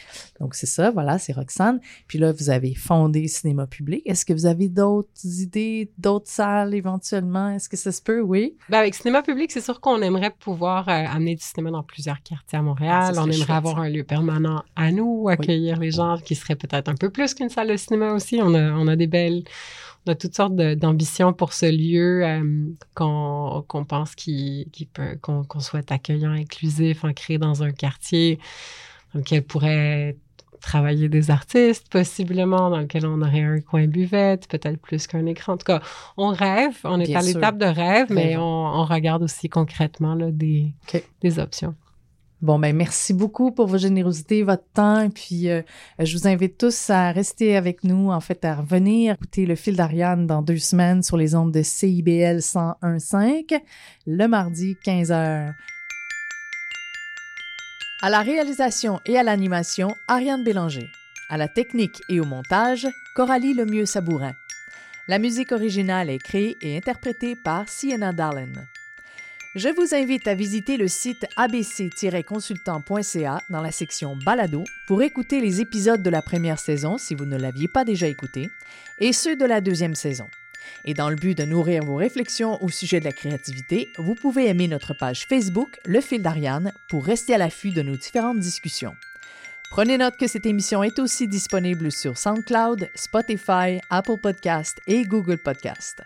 Donc, 0.41 0.55
c'est 0.55 0.67
ça, 0.67 0.91
voilà, 0.91 1.19
c'est 1.19 1.33
Roxane. 1.33 1.81
Puis 2.07 2.19
là, 2.19 2.33
vous 2.33 2.51
avez 2.51 2.75
fondé 2.75 3.29
Cinéma 3.29 3.67
Public. 3.67 4.03
Est-ce 4.07 4.25
que 4.25 4.33
vous 4.33 4.47
avez 4.47 4.69
d'autres 4.69 5.09
idées, 5.25 5.91
d'autres 5.99 6.29
salles 6.29 6.75
éventuellement? 6.75 7.51
Est-ce 7.51 7.69
que 7.69 7.77
ça 7.77 7.93
se 7.93 8.03
peut? 8.03 8.21
Oui. 8.21 8.57
Ben, 8.69 8.79
avec 8.79 8.95
cinéma 8.95 9.23
public, 9.23 9.51
c'est 9.53 9.61
sûr 9.61 9.81
qu'on 9.81 10.01
aimerait 10.03 10.31
pouvoir 10.39 10.89
euh, 10.89 11.05
amener 11.09 11.35
du 11.35 11.43
cinéma 11.43 11.71
dans 11.71 11.83
plusieurs 11.83 12.23
quartiers 12.23 12.59
à 12.59 12.63
Montréal. 12.63 13.15
Ah, 13.17 13.21
on 13.21 13.25
aimerait 13.25 13.33
chouette, 13.33 13.51
avoir 13.51 13.79
un 13.79 13.89
lieu 13.89 14.05
permanent 14.05 14.63
à 14.77 14.93
nous, 14.93 15.29
accueillir 15.29 15.79
les 15.79 15.91
gens 15.91 16.19
qui 16.19 16.35
seraient 16.35 16.57
peut-être 16.57 16.89
un 16.89 16.95
peu 16.95 17.11
plus 17.11 17.35
qu'une 17.35 17.49
salle 17.49 17.69
de 17.69 17.77
cinéma 17.77 18.13
aussi. 18.13 18.41
On 18.43 18.55
a, 18.55 18.73
on 18.73 18.87
a 18.87 18.97
des 18.97 19.07
belles, 19.07 19.45
on 20.07 20.13
a 20.13 20.15
toutes 20.15 20.35
sortes 20.35 20.55
d'ambitions 20.55 21.33
pour 21.33 21.53
ce 21.53 21.67
lieu 21.67 22.25
euh, 22.25 22.73
qu'on 22.95 23.85
pense 23.87 24.15
peut, 24.15 25.19
qu'on 25.21 25.61
souhaite 25.61 25.93
accueillant, 25.93 26.33
inclusif, 26.33 27.05
ancré 27.05 27.39
dans 27.39 27.63
un 27.63 27.73
quartier 27.73 28.39
dans 29.13 29.21
lequel 29.21 29.43
pourrait 29.43 30.17
travailler 30.61 31.09
des 31.09 31.31
artistes, 31.31 31.89
possiblement, 31.91 32.71
dans 32.71 32.81
lequel 32.81 33.07
on 33.07 33.21
aurait 33.23 33.43
un 33.43 33.61
coin 33.61 33.87
buvette, 33.87 34.47
peut-être 34.49 34.79
plus 34.79 35.07
qu'un 35.07 35.27
écran. 35.27 35.55
En 35.55 35.57
tout 35.57 35.65
cas, 35.65 35.81
on 36.17 36.29
rêve, 36.29 36.77
on 36.85 37.01
est 37.01 37.07
Bien 37.07 37.21
à 37.21 37.23
l'étape 37.23 37.59
de 37.59 37.67
rêve, 37.67 38.09
mais 38.11 38.37
on, 38.37 38.43
on 38.43 38.85
regarde 38.85 39.23
aussi 39.23 39.49
concrètement 39.49 40.15
là, 40.15 40.31
des, 40.31 40.73
OK. 40.93 41.03
des 41.23 41.39
options. 41.39 41.75
Bon, 42.43 42.59
ben 42.59 42.75
merci 42.75 43.13
beaucoup 43.13 43.51
pour 43.51 43.67
votre 43.67 43.83
générosité, 43.83 44.43
votre 44.43 44.65
temps. 44.73 45.11
Puis, 45.11 45.51
euh, 45.51 45.61
je 45.99 46.17
vous 46.17 46.27
invite 46.27 46.57
tous 46.57 46.89
à 46.89 47.13
rester 47.13 47.55
avec 47.55 47.85
nous, 47.85 48.11
en 48.11 48.21
fait, 48.21 48.45
à 48.47 48.55
revenir 48.55 49.15
écouter 49.15 49.45
le 49.45 49.57
fil 49.57 49.77
d'Ariane 49.77 50.27
dans 50.27 50.41
deux 50.41 50.57
semaines 50.57 51.03
sur 51.03 51.19
les 51.19 51.35
ondes 51.35 51.53
de 51.53 51.63
CIBL 51.63 52.39
101.5, 52.39 53.61
le 54.07 54.27
mardi 54.27 54.75
15h. 54.83 55.53
À 58.03 58.09
la 58.09 58.23
réalisation 58.23 59.01
et 59.05 59.19
à 59.19 59.23
l'animation, 59.23 59.95
Ariane 60.09 60.43
Bélanger. 60.43 60.89
À 61.29 61.37
la 61.37 61.47
technique 61.47 62.01
et 62.09 62.21
au 62.21 62.25
montage, 62.25 62.89
Coralie 63.15 63.53
Lemieux-Sabourin. 63.53 64.33
La 65.09 65.19
musique 65.19 65.53
originale 65.53 66.09
est 66.09 66.19
créée 66.19 66.57
et 66.63 66.79
interprétée 66.79 67.37
par 67.37 67.69
Sienna 67.69 68.13
Darlin. 68.15 68.53
Je 69.57 69.69
vous 69.69 69.97
invite 69.97 70.29
à 70.29 70.37
visiter 70.37 70.77
le 70.77 70.87
site 70.87 71.27
abc-consultant.ca 71.37 73.43
dans 73.51 73.61
la 73.61 73.73
section 73.73 74.15
Balado 74.15 74.63
pour 74.87 75.03
écouter 75.03 75.41
les 75.41 75.61
épisodes 75.61 76.05
de 76.05 76.11
la 76.11 76.23
première 76.23 76.61
saison 76.61 76.99
si 76.99 77.17
vous 77.17 77.25
ne 77.25 77.37
l'aviez 77.37 77.67
pas 77.67 77.85
déjà 77.85 78.07
écouté 78.07 78.49
et 79.01 79.13
ceux 79.13 79.35
de 79.35 79.45
la 79.45 79.61
deuxième 79.61 79.97
saison. 79.97 80.29
Et 80.85 80.95
dans 80.95 81.11
le 81.11 81.17
but 81.17 81.37
de 81.37 81.45
nourrir 81.45 81.83
vos 81.83 81.97
réflexions 81.97 82.63
au 82.63 82.69
sujet 82.69 83.01
de 83.01 83.07
la 83.07 83.13
créativité, 83.13 83.91
vous 83.99 84.15
pouvez 84.15 84.47
aimer 84.47 84.69
notre 84.69 84.95
page 84.95 85.27
Facebook 85.27 85.81
Le 85.85 86.01
Fil 86.01 86.23
d'Ariane 86.23 86.73
pour 86.89 87.05
rester 87.05 87.35
à 87.35 87.39
l'affût 87.39 87.73
de 87.73 87.83
nos 87.83 87.97
différentes 87.97 88.39
discussions. 88.39 88.95
Prenez 89.73 89.99
note 89.99 90.17
que 90.17 90.29
cette 90.29 90.47
émission 90.47 90.85
est 90.85 91.01
aussi 91.01 91.27
disponible 91.27 91.91
sur 91.91 92.17
SoundCloud, 92.17 92.89
Spotify, 92.95 93.81
Apple 93.91 94.19
Podcast 94.23 94.81
et 94.87 95.03
Google 95.03 95.39
Podcast. 95.39 96.05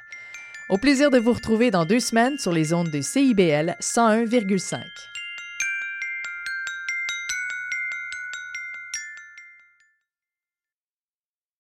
Au 0.70 0.78
plaisir 0.78 1.10
de 1.10 1.18
vous 1.18 1.34
retrouver 1.34 1.70
dans 1.70 1.84
deux 1.84 2.00
semaines 2.00 2.38
sur 2.38 2.50
les 2.50 2.72
ondes 2.72 2.88
de 2.88 3.02
CIBL 3.02 3.76
101,5. 3.82 5.13